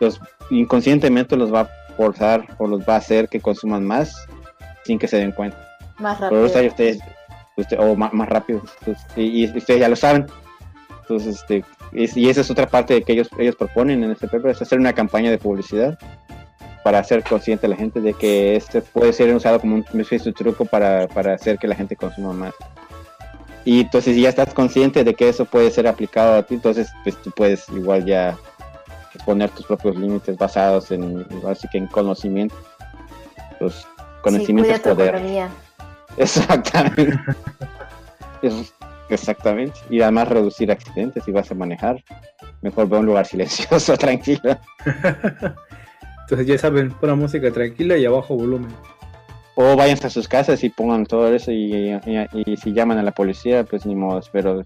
los 0.00 0.20
inconscientemente 0.50 1.36
los 1.36 1.52
va 1.52 1.60
a 1.62 1.70
forzar 1.96 2.46
o 2.58 2.66
los 2.66 2.80
va 2.82 2.94
a 2.94 2.98
hacer 2.98 3.28
que 3.28 3.40
consuman 3.40 3.84
más 3.84 4.26
sin 4.84 4.98
que 4.98 5.08
se 5.08 5.16
den 5.16 5.32
cuenta. 5.32 5.56
Más 5.98 6.18
Pero 6.18 6.30
rápido. 6.30 6.44
ustedes, 6.46 6.70
ustedes- 6.72 6.98
usted- 7.56 7.78
o 7.80 7.96
más, 7.96 8.12
más 8.12 8.28
rápido. 8.28 8.62
Entonces, 8.80 9.04
y, 9.16 9.44
y 9.44 9.56
ustedes 9.56 9.80
ya 9.80 9.88
lo 9.88 9.96
saben. 9.96 10.26
Entonces, 11.02 11.36
este, 11.36 11.64
es- 11.92 12.16
y 12.16 12.28
esa 12.28 12.42
es 12.42 12.50
otra 12.50 12.66
parte 12.66 13.02
que 13.02 13.12
ellos, 13.14 13.28
ellos 13.38 13.56
proponen 13.56 14.04
en 14.04 14.10
este 14.10 14.28
paper, 14.28 14.50
es 14.50 14.60
hacer 14.62 14.78
una 14.78 14.92
campaña 14.92 15.30
de 15.30 15.38
publicidad 15.38 15.98
para 16.86 17.00
hacer 17.00 17.24
consciente 17.24 17.66
a 17.66 17.68
la 17.68 17.74
gente 17.74 18.00
de 18.00 18.14
que 18.14 18.54
este 18.54 18.80
puede 18.80 19.12
ser 19.12 19.34
usado 19.34 19.58
como 19.58 19.74
un 19.74 19.82
truco 20.36 20.64
para, 20.66 21.08
para 21.08 21.34
hacer 21.34 21.58
que 21.58 21.66
la 21.66 21.74
gente 21.74 21.96
consuma 21.96 22.32
más. 22.32 22.54
Y 23.64 23.80
entonces 23.80 24.14
si 24.14 24.20
ya 24.22 24.28
estás 24.28 24.54
consciente 24.54 25.02
de 25.02 25.12
que 25.14 25.28
eso 25.28 25.46
puede 25.46 25.72
ser 25.72 25.88
aplicado 25.88 26.36
a 26.36 26.44
ti, 26.44 26.54
entonces 26.54 26.88
pues 27.02 27.20
tú 27.20 27.32
puedes 27.32 27.68
igual 27.70 28.04
ya 28.04 28.38
poner 29.24 29.50
tus 29.50 29.66
propios 29.66 29.96
límites 29.96 30.38
basados 30.38 30.92
en, 30.92 31.26
así 31.48 31.66
que 31.66 31.78
en 31.78 31.88
conocimiento. 31.88 32.54
Pues 33.58 33.74
Sí, 33.74 33.86
conocimiento 34.22 34.62
cuida 34.62 34.74
es 34.76 34.80
poder. 34.82 35.08
economía. 35.16 35.48
Exactamente. 36.16 37.18
Es- 38.42 38.72
exactamente. 39.10 39.76
Y 39.90 40.02
además 40.02 40.28
reducir 40.28 40.70
accidentes 40.70 41.24
si 41.24 41.32
vas 41.32 41.50
a 41.50 41.56
manejar. 41.56 41.96
Mejor 42.62 42.88
ve 42.88 42.96
a 42.96 43.00
un 43.00 43.06
lugar 43.06 43.26
silencioso, 43.26 43.96
tranquilo. 43.98 44.56
Entonces 46.26 46.46
ya 46.48 46.58
saben, 46.58 46.90
pura 46.90 47.14
música 47.14 47.50
tranquila 47.52 47.96
y 47.96 48.04
a 48.04 48.10
bajo 48.10 48.34
volumen. 48.34 48.70
O 49.54 49.76
vayan 49.76 49.98
a 50.04 50.10
sus 50.10 50.26
casas 50.28 50.62
y 50.64 50.68
pongan 50.70 51.06
todo 51.06 51.32
eso 51.32 51.50
y, 51.52 51.92
y- 52.04 52.28
y 52.52 52.56
si 52.56 52.72
llaman 52.72 52.98
a 52.98 53.02
la 53.02 53.12
policía, 53.12 53.64
pues 53.64 53.86
ni 53.86 53.94
modo, 53.94 54.20
pero... 54.32 54.64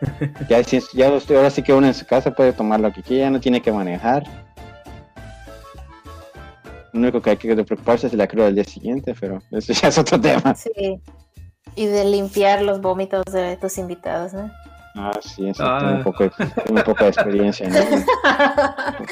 Ya, 0.48 0.62
si, 0.64 0.80
ya 0.94 1.10
usted, 1.12 1.36
ahora 1.36 1.50
sí 1.50 1.62
que 1.62 1.72
uno 1.72 1.86
en 1.86 1.94
su 1.94 2.04
casa 2.06 2.32
puede 2.32 2.52
tomar 2.52 2.80
lo 2.80 2.92
que 2.92 3.02
quiera, 3.02 3.30
no 3.30 3.38
tiene 3.40 3.60
que 3.62 3.70
manejar. 3.70 4.24
Lo 6.92 7.00
único 7.00 7.22
que 7.22 7.30
hay 7.30 7.36
que 7.36 7.54
preocuparse 7.64 8.06
es 8.06 8.12
de 8.12 8.18
la 8.18 8.26
cruda 8.26 8.46
del 8.46 8.56
día 8.56 8.64
siguiente, 8.64 9.14
pero 9.18 9.40
eso 9.52 9.72
ya 9.72 9.88
es 9.88 9.98
otro 9.98 10.20
tema. 10.20 10.54
Sí. 10.54 11.00
Y 11.76 11.86
de 11.86 12.04
limpiar 12.04 12.62
los 12.62 12.80
vómitos 12.80 13.24
de 13.32 13.56
tus 13.56 13.78
invitados, 13.78 14.32
¿no? 14.34 14.50
Ah, 14.94 15.18
sí, 15.22 15.48
eso 15.48 15.64
Ah. 15.66 15.78
tengo 15.78 15.92
un 15.94 16.02
poco, 16.02 16.24
de- 16.24 16.32
un 16.70 16.82
poco 16.82 17.04
de 17.04 17.10
experiencia. 17.10 17.68
¿no? 17.68 17.76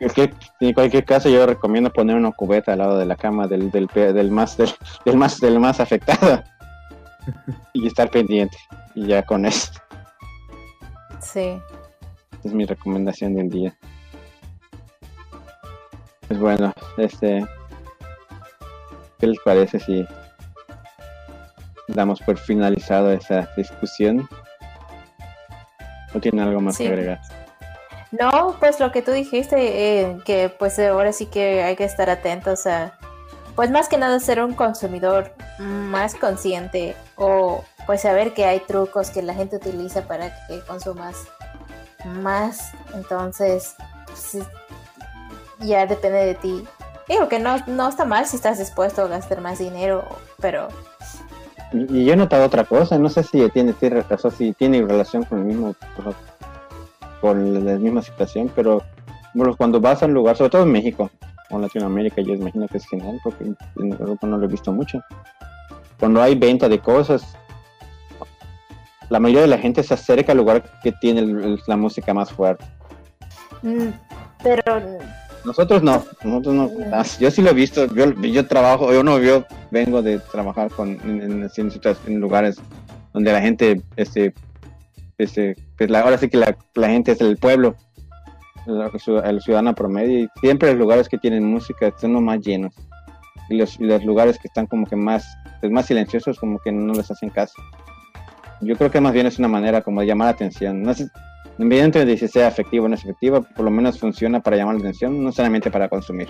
Es 0.00 0.12
que 0.12 0.32
en 0.60 0.72
cualquier 0.74 1.04
caso 1.04 1.28
yo 1.28 1.44
recomiendo 1.44 1.92
poner 1.92 2.14
una 2.14 2.30
cubeta 2.30 2.72
al 2.72 2.78
lado 2.78 2.98
de 2.98 3.04
la 3.04 3.16
cama 3.16 3.48
del, 3.48 3.68
del, 3.72 3.88
pe- 3.88 4.12
del 4.12 4.30
más 4.30 4.56
del, 4.56 4.70
del 5.04 5.16
más 5.16 5.40
del 5.40 5.58
más 5.58 5.80
afectado 5.80 6.44
y 7.72 7.84
estar 7.88 8.08
pendiente 8.08 8.56
y 8.94 9.08
ya 9.08 9.24
con 9.24 9.44
eso 9.44 9.72
sí. 11.20 11.60
es 12.44 12.54
mi 12.54 12.64
recomendación 12.64 13.34
del 13.34 13.50
día. 13.50 13.76
Pues 16.28 16.38
bueno, 16.38 16.72
este 16.96 17.44
¿qué 19.18 19.26
les 19.26 19.40
parece 19.40 19.80
si 19.80 20.06
damos 21.88 22.20
por 22.20 22.36
finalizado 22.38 23.10
esa 23.10 23.48
discusión? 23.56 24.28
¿O 26.18 26.20
tienen 26.20 26.40
algo 26.46 26.60
más 26.60 26.76
Sí. 26.76 26.84
que 26.84 26.90
agregar? 26.90 27.20
No, 28.10 28.56
pues 28.58 28.80
lo 28.80 28.90
que 28.90 29.02
tú 29.02 29.12
dijiste, 29.12 29.56
eh, 30.00 30.16
que 30.24 30.48
pues 30.48 30.78
ahora 30.78 31.12
sí 31.12 31.26
que 31.26 31.62
hay 31.62 31.76
que 31.76 31.84
estar 31.84 32.08
atentos 32.10 32.66
a, 32.66 32.92
pues 33.54 33.70
más 33.70 33.88
que 33.88 33.98
nada 33.98 34.18
ser 34.20 34.42
un 34.42 34.54
consumidor 34.54 35.32
más 35.58 36.14
consciente 36.14 36.96
o 37.16 37.64
pues 37.86 38.02
saber 38.02 38.32
que 38.34 38.44
hay 38.46 38.60
trucos 38.60 39.10
que 39.10 39.22
la 39.22 39.34
gente 39.34 39.56
utiliza 39.56 40.02
para 40.06 40.30
que 40.46 40.60
consumas 40.66 41.16
más. 42.04 42.70
Entonces, 42.94 43.74
pues, 44.06 44.38
ya 45.60 45.86
depende 45.86 46.24
de 46.24 46.34
ti. 46.34 46.66
Digo 47.08 47.28
que 47.28 47.38
no, 47.38 47.56
no 47.66 47.88
está 47.88 48.04
mal 48.04 48.26
si 48.26 48.36
estás 48.36 48.58
dispuesto 48.58 49.02
a 49.02 49.08
gastar 49.08 49.40
más 49.40 49.58
dinero, 49.58 50.04
pero 50.40 50.68
Y, 51.72 52.04
yo 52.04 52.12
he 52.12 52.16
notado 52.16 52.46
otra 52.46 52.64
cosa, 52.64 52.98
no 52.98 53.08
sé 53.08 53.22
si 53.22 53.48
tiene, 53.50 53.74
sea, 53.74 54.30
si 54.30 54.52
tiene 54.52 54.82
relación 54.82 55.24
con 55.24 55.40
el 55.40 55.44
mismo, 55.44 55.74
con 57.20 57.64
la 57.64 57.76
misma 57.76 58.02
situación, 58.02 58.50
pero 58.54 58.82
bueno, 59.34 59.54
cuando 59.56 59.80
vas 59.80 60.02
a 60.02 60.06
un 60.06 60.14
lugar, 60.14 60.36
sobre 60.36 60.50
todo 60.50 60.62
en 60.62 60.72
México 60.72 61.10
o 61.50 61.58
Latinoamérica, 61.58 62.22
yo 62.22 62.34
imagino 62.34 62.66
que 62.68 62.78
es 62.78 62.86
general, 62.86 63.18
porque 63.22 63.44
en 63.44 63.92
Europa 63.92 64.26
no 64.26 64.38
lo 64.38 64.44
he 64.44 64.48
visto 64.48 64.72
mucho. 64.72 65.00
Cuando 65.98 66.22
hay 66.22 66.34
venta 66.34 66.68
de 66.68 66.78
cosas, 66.78 67.36
la 69.08 69.20
mayoría 69.20 69.42
de 69.42 69.48
la 69.48 69.58
gente 69.58 69.82
se 69.82 69.94
acerca 69.94 70.32
al 70.32 70.38
lugar 70.38 70.62
que 70.82 70.92
tiene 70.92 71.58
la 71.66 71.76
música 71.76 72.14
más 72.14 72.30
fuerte. 72.30 72.64
mm, 73.62 73.88
pero 74.42 74.62
Nosotros 75.44 75.82
no, 75.82 76.04
nosotros 76.24 76.54
no. 76.54 76.70
Ah, 76.92 77.04
Yo 77.20 77.30
sí 77.30 77.42
lo 77.42 77.50
he 77.50 77.54
visto. 77.54 77.86
Yo, 77.94 78.12
yo 78.22 78.46
trabajo, 78.46 78.92
yo 78.92 79.02
no, 79.02 79.18
yo 79.18 79.44
vengo 79.70 80.02
de 80.02 80.18
trabajar 80.18 80.70
con 80.70 80.90
en, 81.04 81.22
en- 81.22 81.50
en 82.06 82.20
lugares 82.20 82.60
donde 83.12 83.32
la 83.32 83.40
gente, 83.40 83.82
este, 83.96 84.34
este, 85.16 85.56
pues 85.76 85.90
la, 85.90 86.00
ahora 86.00 86.18
sí 86.18 86.28
que 86.28 86.36
la, 86.36 86.56
la 86.74 86.88
gente 86.88 87.12
es 87.12 87.20
el 87.20 87.36
pueblo, 87.36 87.76
la- 88.66 88.90
el 89.24 89.40
ciudadano 89.40 89.74
promedio 89.74 90.20
y 90.24 90.28
siempre 90.40 90.70
los 90.70 90.78
lugares 90.78 91.08
que 91.08 91.18
tienen 91.18 91.44
música 91.44 91.92
son 91.98 92.12
los 92.12 92.22
más 92.22 92.40
llenos 92.40 92.74
y 93.48 93.56
los, 93.56 93.80
y 93.80 93.84
los 93.84 94.04
lugares 94.04 94.38
que 94.38 94.48
están 94.48 94.66
como 94.66 94.86
que 94.86 94.96
más, 94.96 95.26
pues 95.60 95.72
más 95.72 95.86
silenciosos 95.86 96.38
como 96.38 96.58
que 96.58 96.70
no 96.70 96.92
les 96.92 97.10
hacen 97.10 97.30
caso. 97.30 97.54
Yo 98.60 98.76
creo 98.76 98.90
que 98.90 99.00
más 99.00 99.12
bien 99.12 99.26
es 99.26 99.38
una 99.38 99.48
manera 99.48 99.80
como 99.82 100.00
de 100.00 100.08
llamar 100.08 100.26
la 100.26 100.32
atención. 100.32 100.82
No 100.82 100.92
sé, 100.92 101.08
Independientemente 101.58 102.04
de 102.04 102.16
si 102.16 102.28
sea 102.28 102.48
efectivo 102.48 102.86
o 102.86 102.88
no 102.88 102.94
es 102.94 103.02
efectivo, 103.02 103.42
por 103.42 103.64
lo 103.64 103.70
menos 103.70 103.98
funciona 103.98 104.40
para 104.40 104.56
llamar 104.56 104.76
la 104.76 104.80
atención, 104.80 105.22
no 105.22 105.32
solamente 105.32 105.70
para 105.70 105.88
consumir. 105.88 106.28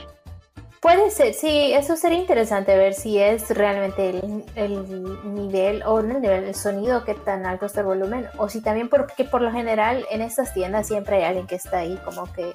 Puede 0.81 1.11
ser, 1.11 1.35
sí, 1.35 1.73
eso 1.73 1.97
sería 1.97 2.19
interesante 2.19 2.77
ver 2.77 2.95
si 2.95 3.19
es 3.19 3.51
realmente 3.51 4.11
el, 4.11 4.45
el 4.55 5.35
nivel 5.35 5.83
o 5.85 6.01
no 6.03 6.17
el 6.17 6.23
nivel, 6.23 6.45
el 6.45 6.55
sonido, 6.55 7.05
qué 7.05 7.15
tan 7.15 7.47
alto 7.47 7.67
está 7.67 7.81
el 7.81 7.87
volumen, 7.87 8.27
o 8.37 8.49
si 8.49 8.63
también 8.63 8.89
porque 8.89 9.25
por 9.25 9.43
lo 9.43 9.51
general 9.51 10.07
en 10.11 10.23
estas 10.23 10.55
tiendas 10.55 10.87
siempre 10.87 11.17
hay 11.17 11.25
alguien 11.25 11.49
que 11.49 11.57
está 11.57 11.79
ahí 11.79 11.99
como 12.05 12.33
que 12.33 12.53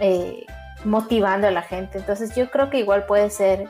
eh, 0.00 0.44
motivando 0.84 1.46
a 1.46 1.52
la 1.52 1.62
gente. 1.62 1.98
Entonces 1.98 2.34
yo 2.34 2.50
creo 2.50 2.70
que 2.70 2.80
igual 2.80 3.06
puede 3.06 3.30
ser 3.30 3.68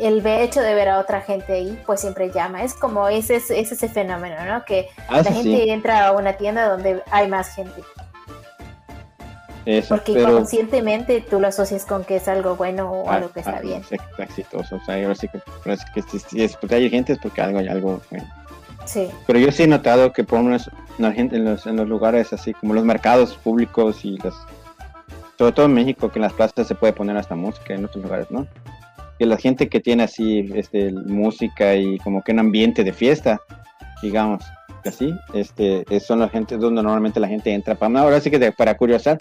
el 0.00 0.26
hecho 0.26 0.60
de 0.60 0.74
ver 0.74 0.88
a 0.88 0.98
otra 0.98 1.20
gente 1.20 1.52
ahí, 1.54 1.78
pues 1.86 2.00
siempre 2.00 2.30
llama. 2.30 2.62
Es 2.62 2.74
como 2.74 3.08
ese, 3.08 3.36
es 3.36 3.50
ese 3.50 3.88
fenómeno, 3.88 4.36
¿no? 4.44 4.64
Que 4.64 4.88
Ah, 5.08 5.18
la 5.18 5.24
gente 5.24 5.42
sí, 5.42 5.70
entra 5.70 6.06
a 6.08 6.12
una 6.12 6.34
tienda 6.34 6.68
donde 6.68 7.02
hay 7.10 7.28
más 7.28 7.54
gente. 7.54 7.82
eso, 9.64 9.94
Porque 9.94 10.14
pero 10.14 10.32
conscientemente 10.32 11.20
tú 11.20 11.38
lo 11.40 11.46
asocias 11.48 11.84
con 11.86 12.04
que 12.04 12.16
es 12.16 12.26
algo 12.28 12.56
bueno 12.56 12.90
o 12.90 13.08
ah, 13.10 13.14
algo 13.16 13.30
que 13.32 13.40
está 13.40 13.58
ah, 13.58 13.60
bien. 13.60 13.80
es 13.80 13.92
ex- 13.92 14.18
exitoso. 14.18 14.76
O 14.76 14.84
sea, 14.84 14.96
ahora 14.96 15.14
sí 15.14 15.28
que, 15.28 15.38
sí 15.38 15.84
que 15.94 16.02
si, 16.02 16.18
si 16.18 16.42
es 16.42 16.56
porque 16.56 16.74
hay 16.76 16.90
gente 16.90 17.12
es 17.12 17.18
porque 17.18 17.40
algo 17.40 17.58
hay 17.60 17.68
algo 17.68 18.00
bueno. 18.10 18.26
Sí. 18.84 19.08
Pero 19.26 19.38
yo 19.38 19.52
sí 19.52 19.62
he 19.62 19.68
notado 19.68 20.12
que 20.12 20.24
por 20.24 20.38
lo 20.40 20.46
menos 20.46 20.68
la 20.98 21.12
gente 21.12 21.36
en 21.36 21.44
los, 21.44 21.66
en 21.66 21.76
los 21.76 21.88
lugares 21.88 22.32
así 22.32 22.52
como 22.54 22.74
los 22.74 22.84
mercados 22.84 23.34
públicos 23.36 24.04
y 24.04 24.16
los 24.18 24.34
sobre 25.38 25.52
todo 25.52 25.66
en 25.66 25.74
México 25.74 26.10
que 26.10 26.18
en 26.18 26.22
las 26.24 26.32
plazas 26.32 26.66
se 26.66 26.74
puede 26.74 26.92
poner 26.92 27.16
hasta 27.16 27.34
música 27.34 27.74
en 27.74 27.84
otros 27.84 28.02
lugares, 28.04 28.30
¿no? 28.30 28.46
Que 29.22 29.26
la 29.26 29.36
gente 29.36 29.68
que 29.68 29.78
tiene 29.78 30.02
así 30.02 30.50
este 30.52 30.90
música 30.90 31.76
y 31.76 31.96
como 32.00 32.22
que 32.22 32.32
un 32.32 32.40
ambiente 32.40 32.82
de 32.82 32.92
fiesta, 32.92 33.40
digamos, 34.02 34.42
así, 34.84 35.14
este 35.32 35.84
es- 35.94 36.04
son 36.04 36.18
las 36.18 36.32
gente 36.32 36.56
donde 36.56 36.82
normalmente 36.82 37.20
la 37.20 37.28
gente 37.28 37.54
entra 37.54 37.76
para 37.76 38.00
ahora 38.00 38.20
sí 38.20 38.32
que 38.32 38.40
de- 38.40 38.50
para 38.50 38.76
curiosar, 38.76 39.18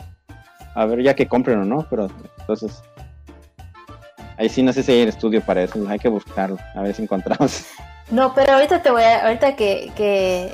a 0.74 0.86
ver 0.88 1.04
ya 1.04 1.14
que 1.14 1.28
compren 1.28 1.60
o 1.60 1.66
no, 1.66 1.86
pero 1.88 2.08
entonces 2.40 2.82
ahí 4.38 4.50
sí 4.50 4.64
no 4.64 4.74
sé 4.74 4.82
si 4.82 4.92
hay 4.92 5.02
estudio 5.02 5.40
para 5.40 5.62
eso, 5.62 5.88
hay 5.88 6.00
que 6.00 6.10
buscarlo, 6.10 6.58
a 6.74 6.82
ver 6.82 6.96
si 6.96 7.04
encontramos. 7.04 7.64
No, 8.10 8.34
pero 8.34 8.54
ahorita 8.54 8.82
te 8.82 8.90
voy 8.90 9.04
a, 9.04 9.28
ahorita 9.28 9.56
que, 9.56 9.92
que, 9.96 10.52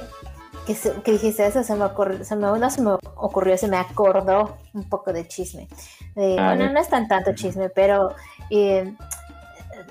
que, 0.66 1.12
dijiste 1.14 1.48
eso, 1.48 1.64
se 1.64 1.74
me 1.76 1.86
ocurrió, 1.86 2.24
se 2.26 2.36
me, 2.36 2.41
no 2.60 2.70
se 2.70 2.82
me 2.82 2.91
ocurrió, 3.16 3.58
se 3.58 3.70
me 3.70 3.78
acordó 3.78 4.58
un 4.74 4.88
poco 4.89 5.14
de 5.14 5.26
chisme. 5.26 5.70
De- 6.16 6.38
A 6.38 6.48
bueno, 6.54 6.74
no 6.74 6.80
es 6.82 6.89
tan 6.89 7.08
tanto 7.08 7.34
chisme, 7.34 7.70
pero 7.70 8.14
eh, 8.52 8.93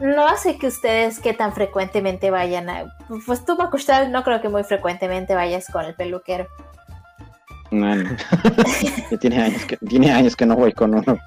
no 0.00 0.36
sé 0.36 0.58
que 0.58 0.66
ustedes 0.66 1.20
qué 1.20 1.32
tan 1.32 1.52
frecuentemente 1.52 2.30
vayan 2.30 2.68
a, 2.68 2.92
pues 3.26 3.44
tú, 3.44 3.56
Bakushtal, 3.56 4.12
no 4.12 4.22
creo 4.24 4.40
que 4.40 4.48
muy 4.48 4.64
frecuentemente 4.64 5.34
vayas 5.34 5.68
con 5.70 5.84
el 5.84 5.94
peluquero. 5.94 6.46
No, 7.70 7.94
tiene 9.20 9.42
años 9.42 9.64
que 9.64 9.76
tiene 9.78 10.12
años 10.12 10.36
que 10.36 10.46
no 10.46 10.54
voy 10.54 10.72
con 10.72 10.94
uno. 10.94 11.18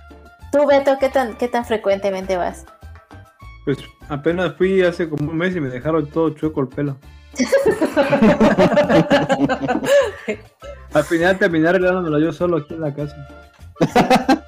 Tú, 0.52 0.66
Beto, 0.66 0.98
¿qué 1.00 1.10
tan, 1.10 1.36
qué 1.36 1.48
tan 1.48 1.66
frecuentemente 1.66 2.38
vas? 2.38 2.66
Pues 3.66 3.78
apenas 4.08 4.56
fui 4.56 4.82
hace 4.82 5.10
como 5.10 5.32
un 5.32 5.38
mes 5.38 5.56
y 5.56 5.60
me 5.60 5.70
dejaron 5.70 6.08
todo 6.08 6.32
chueco 6.32 6.62
el 6.62 6.70
pelo. 6.70 6.98
Al 10.94 11.04
final 11.04 11.38
terminé 11.38 11.70
arreglándomelo 11.70 12.20
yo 12.20 12.34
solo 12.34 12.58
aquí 12.58 12.74
en 12.74 12.82
la 12.82 12.94
casa. 12.94 13.16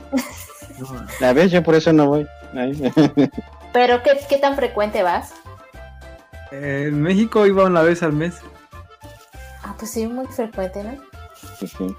No, 0.79 0.87
La 1.19 1.33
vez 1.33 1.51
yo 1.51 1.61
por 1.61 1.75
eso 1.75 1.93
no 1.93 2.07
voy. 2.07 2.25
Pero 3.73 4.03
¿qué, 4.03 4.19
qué 4.27 4.37
tan 4.37 4.55
frecuente 4.55 5.03
vas? 5.03 5.33
eh, 6.51 6.85
en 6.89 7.01
México 7.01 7.45
iba 7.45 7.63
una 7.63 7.81
vez 7.81 8.03
al 8.03 8.13
mes. 8.13 8.41
Ah, 9.63 9.73
pues 9.77 9.91
sí, 9.91 10.07
muy 10.07 10.27
frecuente, 10.27 10.83
¿no? 10.83 10.91
Sí, 11.57 11.67
sí. 11.67 11.95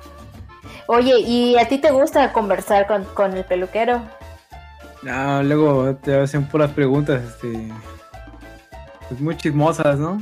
Oye, 0.86 1.18
¿y 1.20 1.56
a 1.58 1.66
ti 1.68 1.78
te 1.78 1.90
gusta 1.90 2.32
conversar 2.32 2.86
con, 2.86 3.04
con 3.04 3.36
el 3.36 3.44
peluquero? 3.44 4.02
No, 5.02 5.42
luego 5.42 5.96
te 5.96 6.20
hacen 6.20 6.46
puras 6.46 6.70
preguntas, 6.72 7.22
este. 7.22 7.72
Pues 9.08 9.20
muy 9.20 9.36
chismosas, 9.36 9.98
¿no? 9.98 10.20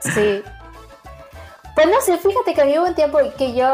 Sí. 0.00 0.42
Pues 1.74 1.88
no 1.88 2.00
sé, 2.00 2.16
fíjate 2.18 2.54
que 2.54 2.60
había 2.60 2.80
un 2.80 2.94
tiempo 2.94 3.18
que 3.36 3.52
yo, 3.52 3.66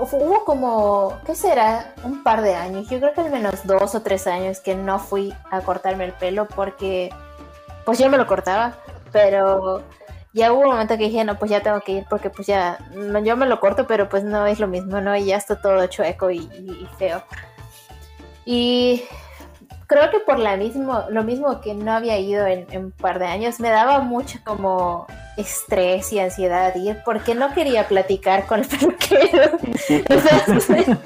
hubo 0.00 0.44
como, 0.44 1.18
¿qué 1.26 1.34
será? 1.34 1.92
Un 2.04 2.22
par 2.22 2.42
de 2.42 2.54
años, 2.54 2.88
yo 2.88 3.00
creo 3.00 3.12
que 3.14 3.20
al 3.20 3.30
menos 3.30 3.66
dos 3.66 3.96
o 3.96 4.02
tres 4.02 4.28
años 4.28 4.60
que 4.60 4.76
no 4.76 5.00
fui 5.00 5.34
a 5.50 5.60
cortarme 5.62 6.04
el 6.04 6.12
pelo 6.12 6.46
porque, 6.46 7.10
pues 7.84 7.98
yo 7.98 8.08
me 8.08 8.16
lo 8.16 8.28
cortaba, 8.28 8.76
pero 9.10 9.82
ya 10.32 10.52
hubo 10.52 10.60
un 10.60 10.68
momento 10.68 10.96
que 10.96 11.04
dije, 11.04 11.24
no, 11.24 11.36
pues 11.36 11.50
ya 11.50 11.60
tengo 11.60 11.80
que 11.80 11.92
ir 11.92 12.06
porque 12.08 12.30
pues 12.30 12.46
ya, 12.46 12.78
no, 12.94 13.18
yo 13.18 13.36
me 13.36 13.46
lo 13.46 13.58
corto, 13.58 13.88
pero 13.88 14.08
pues 14.08 14.22
no 14.22 14.46
es 14.46 14.60
lo 14.60 14.68
mismo, 14.68 15.00
¿no? 15.00 15.16
Y 15.16 15.24
ya 15.24 15.36
está 15.36 15.60
todo 15.60 15.84
chueco 15.88 16.30
y, 16.30 16.88
feo. 16.96 17.22
Y 18.44 19.02
creo 19.88 20.10
que 20.10 20.20
por 20.20 20.38
la 20.38 20.56
mismo, 20.56 21.02
lo 21.10 21.24
mismo 21.24 21.60
que 21.60 21.74
no 21.74 21.92
había 21.92 22.16
ido 22.18 22.46
en, 22.46 22.66
en 22.70 22.84
un 22.86 22.90
par 22.92 23.18
de 23.18 23.26
años, 23.26 23.58
me 23.58 23.70
daba 23.70 23.98
mucho 24.00 24.38
como 24.44 25.06
estrés 25.36 26.12
y 26.12 26.20
ansiedad 26.20 26.72
ir 26.76 26.98
porque 27.04 27.34
no 27.34 27.52
quería 27.54 27.88
platicar 27.88 28.46
con 28.46 28.60
el 28.60 28.66
peluquero. 28.68 29.58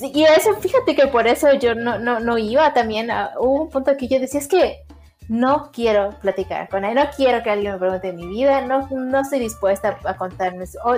Y 0.00 0.24
eso, 0.24 0.54
fíjate 0.56 0.94
que 0.94 1.06
por 1.06 1.26
eso 1.26 1.52
yo 1.54 1.74
no, 1.74 1.98
no, 1.98 2.20
no 2.20 2.36
iba 2.36 2.74
también. 2.74 3.10
a- 3.10 3.32
hubo 3.38 3.62
un 3.62 3.70
punto 3.70 3.96
que 3.96 4.06
yo 4.08 4.18
decía, 4.20 4.40
es 4.40 4.48
que 4.48 4.84
no 5.28 5.70
quiero 5.72 6.10
platicar 6.20 6.68
con 6.68 6.84
él, 6.84 6.94
no 6.96 7.04
quiero 7.16 7.42
que 7.42 7.50
alguien 7.50 7.72
me 7.72 7.78
pregunte 7.78 8.12
mi 8.12 8.26
vida, 8.26 8.60
no, 8.60 8.86
no 8.90 9.20
estoy 9.20 9.38
dispuesta 9.38 9.98
a 10.04 10.16
contarme. 10.16 10.64
o 10.84 10.96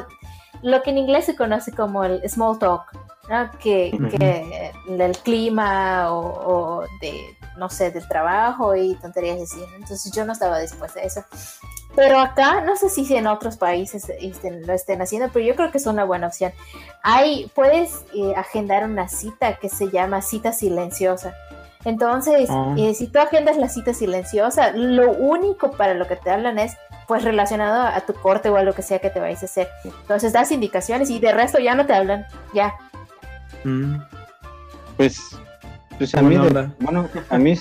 lo 0.62 0.82
que 0.82 0.90
en 0.90 0.98
inglés 0.98 1.26
se 1.26 1.36
conoce 1.36 1.70
como 1.72 2.02
el 2.04 2.28
small 2.28 2.58
talk, 2.58 2.82
¿no? 3.28 3.50
que, 3.58 4.72
del 4.86 5.18
clima 5.18 6.12
o, 6.12 6.20
o 6.80 6.84
de, 7.00 7.36
no 7.56 7.68
sé, 7.68 7.90
del 7.90 8.06
trabajo 8.08 8.74
y 8.76 8.94
tonterías 8.96 9.40
así. 9.40 9.62
Entonces 9.76 10.12
yo 10.12 10.24
no 10.24 10.32
estaba 10.32 10.58
dispuesta 10.58 11.00
a 11.00 11.02
eso. 11.04 11.24
Pero 11.94 12.18
acá, 12.20 12.60
no 12.60 12.76
sé 12.76 12.88
si 12.90 13.14
en 13.16 13.26
otros 13.26 13.56
países 13.56 14.08
estén- 14.20 14.66
lo 14.66 14.72
estén 14.74 15.00
haciendo, 15.00 15.30
pero 15.32 15.44
yo 15.46 15.54
creo 15.56 15.70
que 15.70 15.78
es 15.78 15.86
una 15.86 16.04
buena 16.04 16.26
opción. 16.26 16.52
Hay, 17.02 17.50
puedes 17.54 18.04
eh, 18.14 18.34
agendar 18.36 18.84
una 18.84 19.08
cita 19.08 19.54
que 19.56 19.68
se 19.70 19.90
llama 19.90 20.20
cita 20.20 20.52
silenciosa. 20.52 21.34
Entonces, 21.84 22.48
Ah. 22.50 22.74
eh, 22.76 22.94
si 22.94 23.06
tú 23.06 23.18
agendas 23.20 23.56
la 23.56 23.68
cita 23.68 23.94
silenciosa, 23.94 24.72
lo 24.72 25.12
único 25.12 25.70
para 25.70 25.94
lo 25.94 26.06
que 26.06 26.16
te 26.16 26.30
hablan 26.30 26.58
es 26.58 26.76
pues 27.06 27.22
relacionado 27.22 27.82
a 27.86 28.00
tu 28.00 28.12
corte 28.14 28.50
o 28.50 28.56
a 28.56 28.62
lo 28.62 28.74
que 28.74 28.82
sea 28.82 28.98
que 28.98 29.10
te 29.10 29.20
vayas 29.20 29.40
a 29.42 29.46
hacer. 29.46 29.68
Entonces 29.84 30.32
das 30.32 30.50
indicaciones 30.50 31.08
y 31.08 31.20
de 31.20 31.30
resto 31.30 31.60
ya 31.60 31.76
no 31.76 31.86
te 31.86 31.94
hablan, 31.94 32.26
ya. 32.52 32.74
Mm. 33.66 34.00
Pues, 34.96 35.20
pues 35.98 36.14
a 36.14 36.22
mí, 36.22 36.36
de- 36.36 36.68
bueno, 36.78 37.08
a 37.28 37.38
mí, 37.38 37.58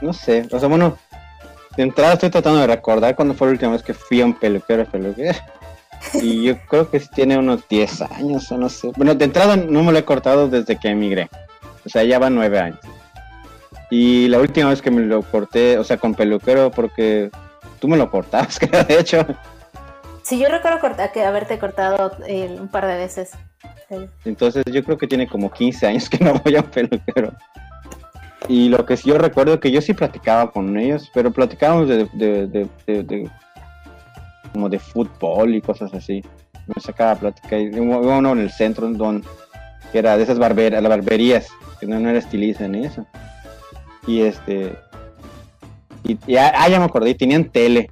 no 0.00 0.12
sé, 0.12 0.46
o 0.52 0.58
sea, 0.58 0.68
bueno, 0.68 0.96
de 1.76 1.82
entrada 1.82 2.14
estoy 2.14 2.30
tratando 2.30 2.60
de 2.60 2.66
recordar 2.66 3.14
cuándo 3.16 3.34
fue 3.34 3.48
la 3.48 3.52
última 3.52 3.72
vez 3.72 3.82
que 3.82 3.92
fui 3.94 4.20
a 4.20 4.24
un 4.24 4.34
peluquero, 4.34 4.84
peluquero. 4.86 5.38
Y 6.14 6.44
yo 6.44 6.54
creo 6.68 6.90
que 6.90 7.00
sí 7.00 7.08
tiene 7.14 7.36
unos 7.36 7.66
10 7.68 8.02
años, 8.02 8.50
o 8.52 8.56
no 8.56 8.68
sé. 8.68 8.92
Bueno, 8.96 9.14
de 9.14 9.24
entrada 9.24 9.56
no 9.56 9.82
me 9.82 9.92
lo 9.92 9.98
he 9.98 10.04
cortado 10.04 10.48
desde 10.48 10.76
que 10.78 10.88
emigré. 10.88 11.28
O 11.84 11.88
sea, 11.88 12.04
ya 12.04 12.18
van 12.18 12.34
9 12.34 12.58
años. 12.58 12.80
Y 13.90 14.28
la 14.28 14.38
última 14.38 14.68
vez 14.70 14.80
que 14.82 14.90
me 14.90 15.00
lo 15.02 15.22
corté, 15.22 15.76
o 15.78 15.84
sea, 15.84 15.96
con 15.96 16.14
peluquero, 16.14 16.70
porque 16.70 17.30
tú 17.80 17.88
me 17.88 17.96
lo 17.96 18.10
cortabas, 18.10 18.58
creo, 18.60 18.84
de 18.84 18.98
hecho. 19.00 19.26
Sí, 20.22 20.38
yo 20.38 20.48
recuerdo 20.48 20.78
corta- 20.80 21.10
que 21.10 21.24
haberte 21.24 21.58
cortado 21.58 22.12
eh, 22.26 22.56
un 22.60 22.68
par 22.68 22.86
de 22.86 22.96
veces. 22.96 23.30
Entonces 24.24 24.64
yo 24.70 24.84
creo 24.84 24.98
que 24.98 25.06
tiene 25.06 25.26
como 25.26 25.50
15 25.50 25.86
años 25.86 26.08
que 26.08 26.22
no 26.22 26.34
voy 26.34 26.56
a 26.56 26.60
un 26.60 26.66
peluquero. 26.66 27.32
Y 28.48 28.68
lo 28.68 28.84
que 28.86 28.96
sí 28.96 29.08
yo 29.08 29.18
recuerdo 29.18 29.60
que 29.60 29.70
yo 29.70 29.80
sí 29.80 29.94
platicaba 29.94 30.50
con 30.50 30.78
ellos, 30.78 31.10
pero 31.12 31.30
platicábamos 31.30 31.88
de, 31.88 32.58
como 34.52 34.68
de 34.68 34.78
fútbol 34.78 35.54
y 35.54 35.60
cosas 35.60 35.92
así. 35.94 36.22
Me 36.66 36.80
sacaba 36.80 37.12
a 37.12 37.16
platicar. 37.16 37.60
Y 37.60 37.80
hubo 37.80 37.98
uno 37.98 38.32
en 38.32 38.40
el 38.40 38.50
centro 38.50 38.88
don, 38.90 39.22
que 39.92 39.98
era 39.98 40.16
de 40.16 40.22
esas 40.22 40.38
barberas, 40.38 40.82
las 40.82 40.90
barberías, 40.90 41.48
que 41.80 41.86
no, 41.86 41.98
no 41.98 42.10
era 42.10 42.18
estilista 42.18 42.66
ni 42.68 42.84
eso. 42.84 43.06
Y 44.06 44.22
este 44.22 44.76
y, 46.04 46.18
y 46.26 46.36
ah, 46.36 46.52
ah, 46.56 46.68
ya 46.68 46.78
me 46.78 46.86
acordé, 46.86 47.14
tenían 47.14 47.44
tele, 47.50 47.90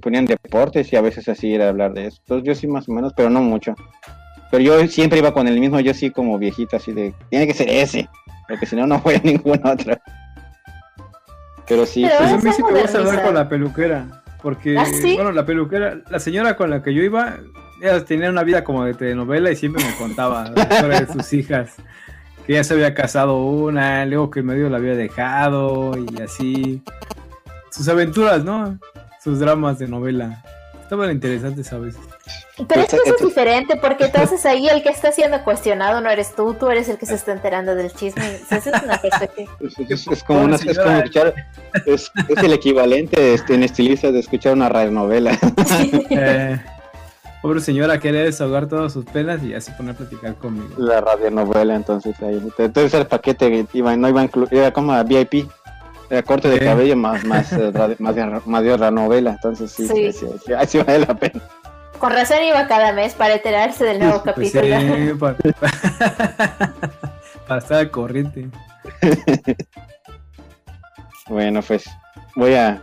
ponían 0.00 0.26
deportes 0.26 0.92
y 0.92 0.96
a 0.96 1.00
veces 1.00 1.28
así 1.28 1.54
era 1.54 1.68
hablar 1.68 1.94
de 1.94 2.06
eso. 2.06 2.18
Entonces 2.22 2.46
yo 2.46 2.54
sí 2.54 2.66
más 2.66 2.88
o 2.88 2.92
menos, 2.92 3.12
pero 3.16 3.30
no 3.30 3.42
mucho. 3.42 3.74
Pero 4.50 4.62
yo 4.62 4.86
siempre 4.88 5.18
iba 5.18 5.32
con 5.32 5.48
el 5.48 5.58
mismo, 5.58 5.80
yo 5.80 5.92
sí 5.92 6.10
como 6.10 6.38
viejito, 6.38 6.76
así 6.76 6.92
de, 6.92 7.14
tiene 7.30 7.46
que 7.46 7.54
ser 7.54 7.68
ese, 7.68 8.08
porque 8.48 8.66
si 8.66 8.76
no, 8.76 8.86
no 8.86 9.00
voy 9.00 9.14
a 9.14 9.20
ninguna 9.24 9.72
otra. 9.72 10.00
Pero 11.68 11.84
sí, 11.84 12.06
Pero 12.06 12.28
sí, 12.28 12.34
Pues 12.34 12.44
a 12.44 12.46
mí 12.46 12.52
sí 12.52 12.62
me 12.62 12.80
gusta 12.80 12.98
hablar 12.98 13.24
con 13.24 13.34
la 13.34 13.48
peluquera. 13.48 14.22
Porque, 14.42 14.78
¿Ah, 14.78 14.86
sí? 14.86 15.16
bueno, 15.16 15.32
la 15.32 15.44
peluquera, 15.44 15.98
la 16.08 16.20
señora 16.20 16.56
con 16.56 16.70
la 16.70 16.82
que 16.82 16.94
yo 16.94 17.02
iba, 17.02 17.38
ella 17.82 18.04
tenía 18.04 18.30
una 18.30 18.44
vida 18.44 18.62
como 18.62 18.84
de 18.84 18.94
telenovela 18.94 19.50
y 19.50 19.56
siempre 19.56 19.84
me 19.84 19.94
contaba 19.96 20.48
la 20.54 20.62
historia 20.62 21.00
de 21.00 21.12
sus 21.12 21.32
hijas. 21.32 21.74
Que 22.46 22.52
ya 22.52 22.62
se 22.62 22.74
había 22.74 22.94
casado 22.94 23.42
una, 23.44 24.06
luego 24.06 24.30
que 24.30 24.40
el 24.40 24.46
medio 24.46 24.70
la 24.70 24.76
había 24.76 24.94
dejado 24.94 25.98
y 25.98 26.22
así. 26.22 26.82
Sus 27.70 27.88
aventuras, 27.88 28.44
¿no? 28.44 28.78
Sus 29.22 29.40
dramas 29.40 29.80
de 29.80 29.88
novela. 29.88 30.44
Estaban 30.80 31.10
interesantes 31.10 31.72
a 31.72 31.78
veces. 31.78 32.00
Pero 32.68 32.80
es 32.82 32.88
que 32.88 32.96
eso 32.96 33.14
es 33.18 33.24
diferente, 33.26 33.76
porque 33.76 34.04
entonces 34.06 34.44
ahí 34.46 34.66
el 34.68 34.82
que 34.82 34.88
está 34.88 35.12
siendo 35.12 35.42
cuestionado 35.44 36.00
no 36.00 36.08
eres 36.10 36.34
tú, 36.34 36.54
tú 36.54 36.68
eres 36.70 36.88
el 36.88 36.96
que 36.98 37.04
se 37.06 37.14
está 37.14 37.32
enterando 37.32 37.74
del 37.74 37.92
chisme. 37.92 38.24
Esa 38.50 38.56
es 38.56 38.66
una 38.82 38.98
perspectiva. 39.00 39.52
es, 39.60 39.78
es- 39.90 40.06
es 40.08 40.22
como, 40.24 40.40
una, 40.42 40.56
es 40.56 40.78
como 40.78 40.96
escuchar, 40.98 41.34
es, 41.86 42.10
es 42.28 42.42
el 42.42 42.52
equivalente 42.52 43.34
este, 43.34 43.54
en 43.54 43.62
estilista 43.62 44.10
de 44.10 44.20
escuchar 44.20 44.54
una 44.54 44.68
radionovela. 44.68 45.38
Eh, 46.10 46.58
pobre 47.42 47.60
señora 47.60 48.00
quería 48.00 48.22
desahogar 48.22 48.66
todas 48.66 48.92
sus 48.92 49.04
penas 49.04 49.42
y 49.42 49.54
así 49.54 49.70
poner 49.72 49.94
a 49.94 49.98
platicar 49.98 50.34
conmigo. 50.36 50.68
La 50.78 51.00
radionovela, 51.00 51.76
entonces 51.76 52.20
ahí. 52.22 52.42
Entonces 52.58 52.94
el 52.94 53.06
paquete 53.06 53.50
que 53.50 53.66
iba, 53.78 53.94
no 53.96 54.08
iba 54.08 54.20
a 54.20 54.24
incluir, 54.24 54.48
era 54.54 54.72
como 54.72 54.92
a 54.92 55.02
VIP. 55.02 55.48
Era 56.08 56.22
corte 56.22 56.48
de 56.48 56.60
cabello 56.60 56.96
más 56.96 57.24
más 57.24 57.52
eh, 57.52 57.72
más, 57.98 58.14
de- 58.14 58.40
más 58.46 58.62
de 58.64 58.76
radionovela, 58.76 59.30
entonces 59.32 59.70
sí, 59.72 59.86
Sí. 59.88 60.12
sí, 60.12 60.26
sí, 60.46 60.52
sí 60.66 60.78
vale 60.78 61.00
la 61.00 61.14
pena. 61.14 61.42
Con 61.98 62.12
razón 62.12 62.42
iba 62.44 62.66
cada 62.66 62.92
mes 62.92 63.14
para 63.14 63.34
enterarse 63.34 63.84
del 63.84 63.98
nuevo 64.00 64.22
Pues 64.22 64.34
capítulo. 64.52 64.80
sí, 64.80 65.12
pa- 65.18 65.36
para 67.48 67.58
estar 67.58 67.78
al 67.78 67.90
corriente. 67.90 68.48
Bueno, 71.28 71.60
pues 71.60 71.90
voy 72.36 72.54
a 72.54 72.80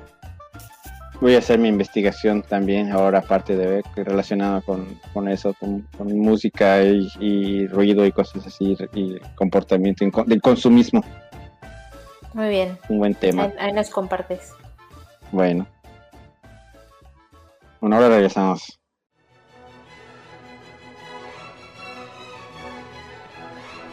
voy 1.21 1.35
a 1.35 1.37
hacer 1.37 1.57
mi 1.59 1.69
investigación 1.69 2.41
también 2.41 2.91
ahora 2.91 3.19
aparte 3.19 3.55
de 3.55 3.65
ver 3.67 3.83
que 3.95 4.03
relacionado 4.03 4.61
con, 4.63 4.99
con 5.13 5.29
eso, 5.29 5.53
con, 5.53 5.83
con 5.97 6.11
música 6.19 6.83
y, 6.83 7.07
y 7.21 7.67
ruido 7.67 8.05
y 8.05 8.11
cosas 8.11 8.45
así 8.45 8.75
y 8.93 9.17
comportamiento 9.35 10.03
del 10.25 10.41
consumismo, 10.41 11.05
Muy 12.33 12.49
bien, 12.49 12.77
un 12.89 12.99
buen 12.99 13.15
tema. 13.15 13.43
ahí, 13.43 13.53
ahí 13.59 13.71
nos 13.71 13.89
compartes. 13.89 14.51
Bueno. 15.31 15.65
Bueno, 17.79 17.95
ahora 17.95 18.09
regresamos. 18.09 18.77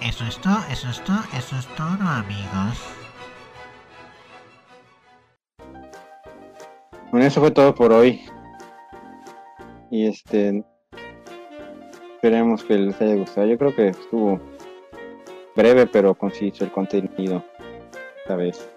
Eso 0.03 0.25
es 0.25 0.39
todo, 0.41 0.59
eso 0.71 0.89
es 0.89 1.03
todo, 1.05 1.19
eso 1.37 1.57
es 1.57 1.67
todo, 1.77 1.87
amigos. 2.09 2.79
Bueno, 7.11 7.27
eso 7.27 7.41
fue 7.41 7.51
todo 7.51 7.75
por 7.75 7.93
hoy. 7.93 8.21
Y 9.91 10.07
este. 10.07 10.65
Esperemos 12.15 12.65
que 12.65 12.75
les 12.79 13.01
haya 13.01 13.15
gustado. 13.17 13.47
Yo 13.47 13.59
creo 13.59 13.75
que 13.75 13.89
estuvo 13.89 14.41
breve, 15.57 15.87
pero 15.87 16.15
conciso 16.15 16.65
el 16.65 16.73
contenido. 16.73 17.45
Esta 18.23 18.37
vez. 18.37 18.69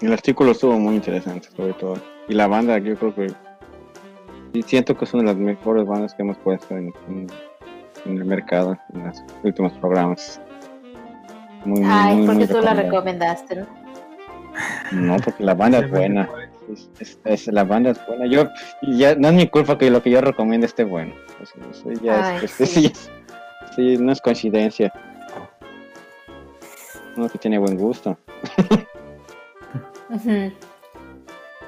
El 0.00 0.12
artículo 0.12 0.50
estuvo 0.52 0.78
muy 0.78 0.96
interesante, 0.96 1.48
sobre 1.54 1.74
todo. 1.74 1.94
Y 2.28 2.34
la 2.34 2.48
banda, 2.48 2.78
yo 2.78 2.96
creo 2.96 3.14
que. 3.14 3.26
Y 4.52 4.62
siento 4.62 4.96
que 4.96 5.04
es 5.04 5.14
una 5.14 5.22
de 5.22 5.28
las 5.28 5.36
mejores 5.36 5.86
bandas 5.86 6.14
que 6.14 6.22
hemos 6.22 6.38
puesto 6.38 6.76
en, 6.76 6.92
en- 7.08 7.26
en 8.04 8.16
el 8.18 8.24
mercado 8.24 8.76
en 8.94 9.06
los 9.06 9.22
últimos 9.42 9.72
programas. 9.74 10.40
Muy, 11.64 11.80
muy, 11.80 11.88
Ay, 11.92 12.16
muy, 12.16 12.26
porque 12.26 12.38
muy 12.46 12.48
tú 12.48 12.60
la 12.60 12.74
recomendaste, 12.74 13.56
¿no? 13.56 13.66
No, 14.92 15.16
porque 15.18 15.44
la 15.44 15.54
banda 15.54 15.78
es 15.78 15.90
buena. 15.90 16.28
es, 16.72 16.90
es- 17.00 17.18
es- 17.24 17.46
la 17.48 17.64
banda 17.64 17.90
es 17.90 18.06
buena. 18.06 18.26
Yo, 18.26 18.48
ya, 18.82 19.14
no 19.14 19.28
es 19.28 19.34
mi 19.34 19.48
culpa 19.48 19.78
que 19.78 19.90
lo 19.90 20.02
que 20.02 20.10
yo 20.10 20.20
recomiendo 20.20 20.66
esté 20.66 20.84
bueno. 20.84 21.14
Eso- 21.40 21.54
eso 21.70 22.02
ya 22.02 22.30
Ay, 22.36 22.44
es- 22.44 22.50
sí. 22.50 22.66
sí, 22.66 22.86
es- 22.86 23.10
sí, 23.76 23.96
no 23.98 24.12
es 24.12 24.20
coincidencia. 24.20 24.92
Uno 27.16 27.28
que 27.28 27.38
tiene 27.38 27.58
buen 27.58 27.76
gusto. 27.76 28.16
Ujú. 30.10 30.52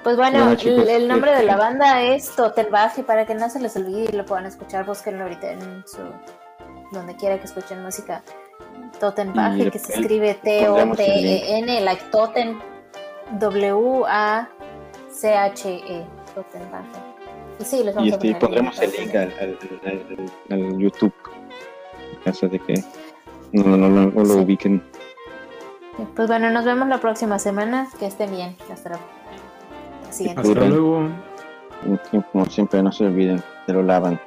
Pues 0.05 0.16
bueno, 0.18 0.38
Bueno, 0.40 0.55
chicos, 0.57 0.82
el, 0.82 0.88
el 0.90 1.09
nombre 1.09 1.32
de 1.34 1.42
la 1.44 1.52
este- 1.52 1.64
banda 1.64 2.02
es 2.02 2.30
Totenbach 2.36 2.98
y 2.98 3.02
para 3.02 3.24
que 3.26 3.34
no 3.34 3.48
se 3.50 3.59
les 3.59 3.74
olvide 3.76 4.11
y 4.12 4.16
lo 4.16 4.24
puedan 4.26 4.44
escuchar, 4.46 4.84
búsquenlo 4.84 5.22
ahorita 5.24 5.50
en 5.52 5.82
su 5.86 6.02
donde 6.92 7.16
quiera 7.16 7.38
que 7.38 7.46
escuchen 7.46 7.82
música. 7.82 8.22
Totenbach, 9.00 9.57
Y 9.59 9.70
que 9.70 9.78
se 9.78 9.94
escribe. 9.94 10.34
T-O-T-E-N, 10.34 11.80
like 11.80 12.02
Toten, 12.12 12.59
W-A-C-H-E, 13.40 14.46
Totenbach. 16.34 16.84
Y 17.59 17.64
sí, 17.64 17.82
les 17.82 17.94
vamos 17.94 18.09
Y, 18.09 18.12
a 18.12 18.16
este, 18.16 18.26
poner 18.34 18.38
pondremos 18.40 18.78
el 18.80 18.90
link 18.92 19.14
al, 19.14 19.32
al, 19.40 19.59
al- 19.86 20.30
al 20.50 20.78
YouTube. 20.78 21.14
En 22.12 22.18
caso 22.24 22.46
de 22.48 22.59
que 22.59 22.74
no, 23.52 23.62
no, 23.64 23.76
no, 23.88 24.11
no 24.11 24.20
lo 24.20 24.26
Sí. 24.34 24.40
ubiquen. 24.40 24.82
Pues 26.14 26.28
bueno, 26.28 26.50
nos 26.50 26.64
vemos 26.64 26.88
la 26.88 26.98
próxima 26.98 27.38
semana. 27.38 27.88
Que 27.98 28.07
estén 28.07 28.30
bien. 28.32 28.57
Hasta 28.72 28.90
la 28.90 28.98
siguiente. 30.14 30.40
Hasta 30.40 30.66
luego. 30.66 31.08
Como 32.32 32.46
siempre, 32.46 32.82
no 32.82 32.90
se 32.90 33.04
olviden, 33.04 33.42
se 33.66 33.72
lo 33.72 33.82
lavan. 33.82 34.18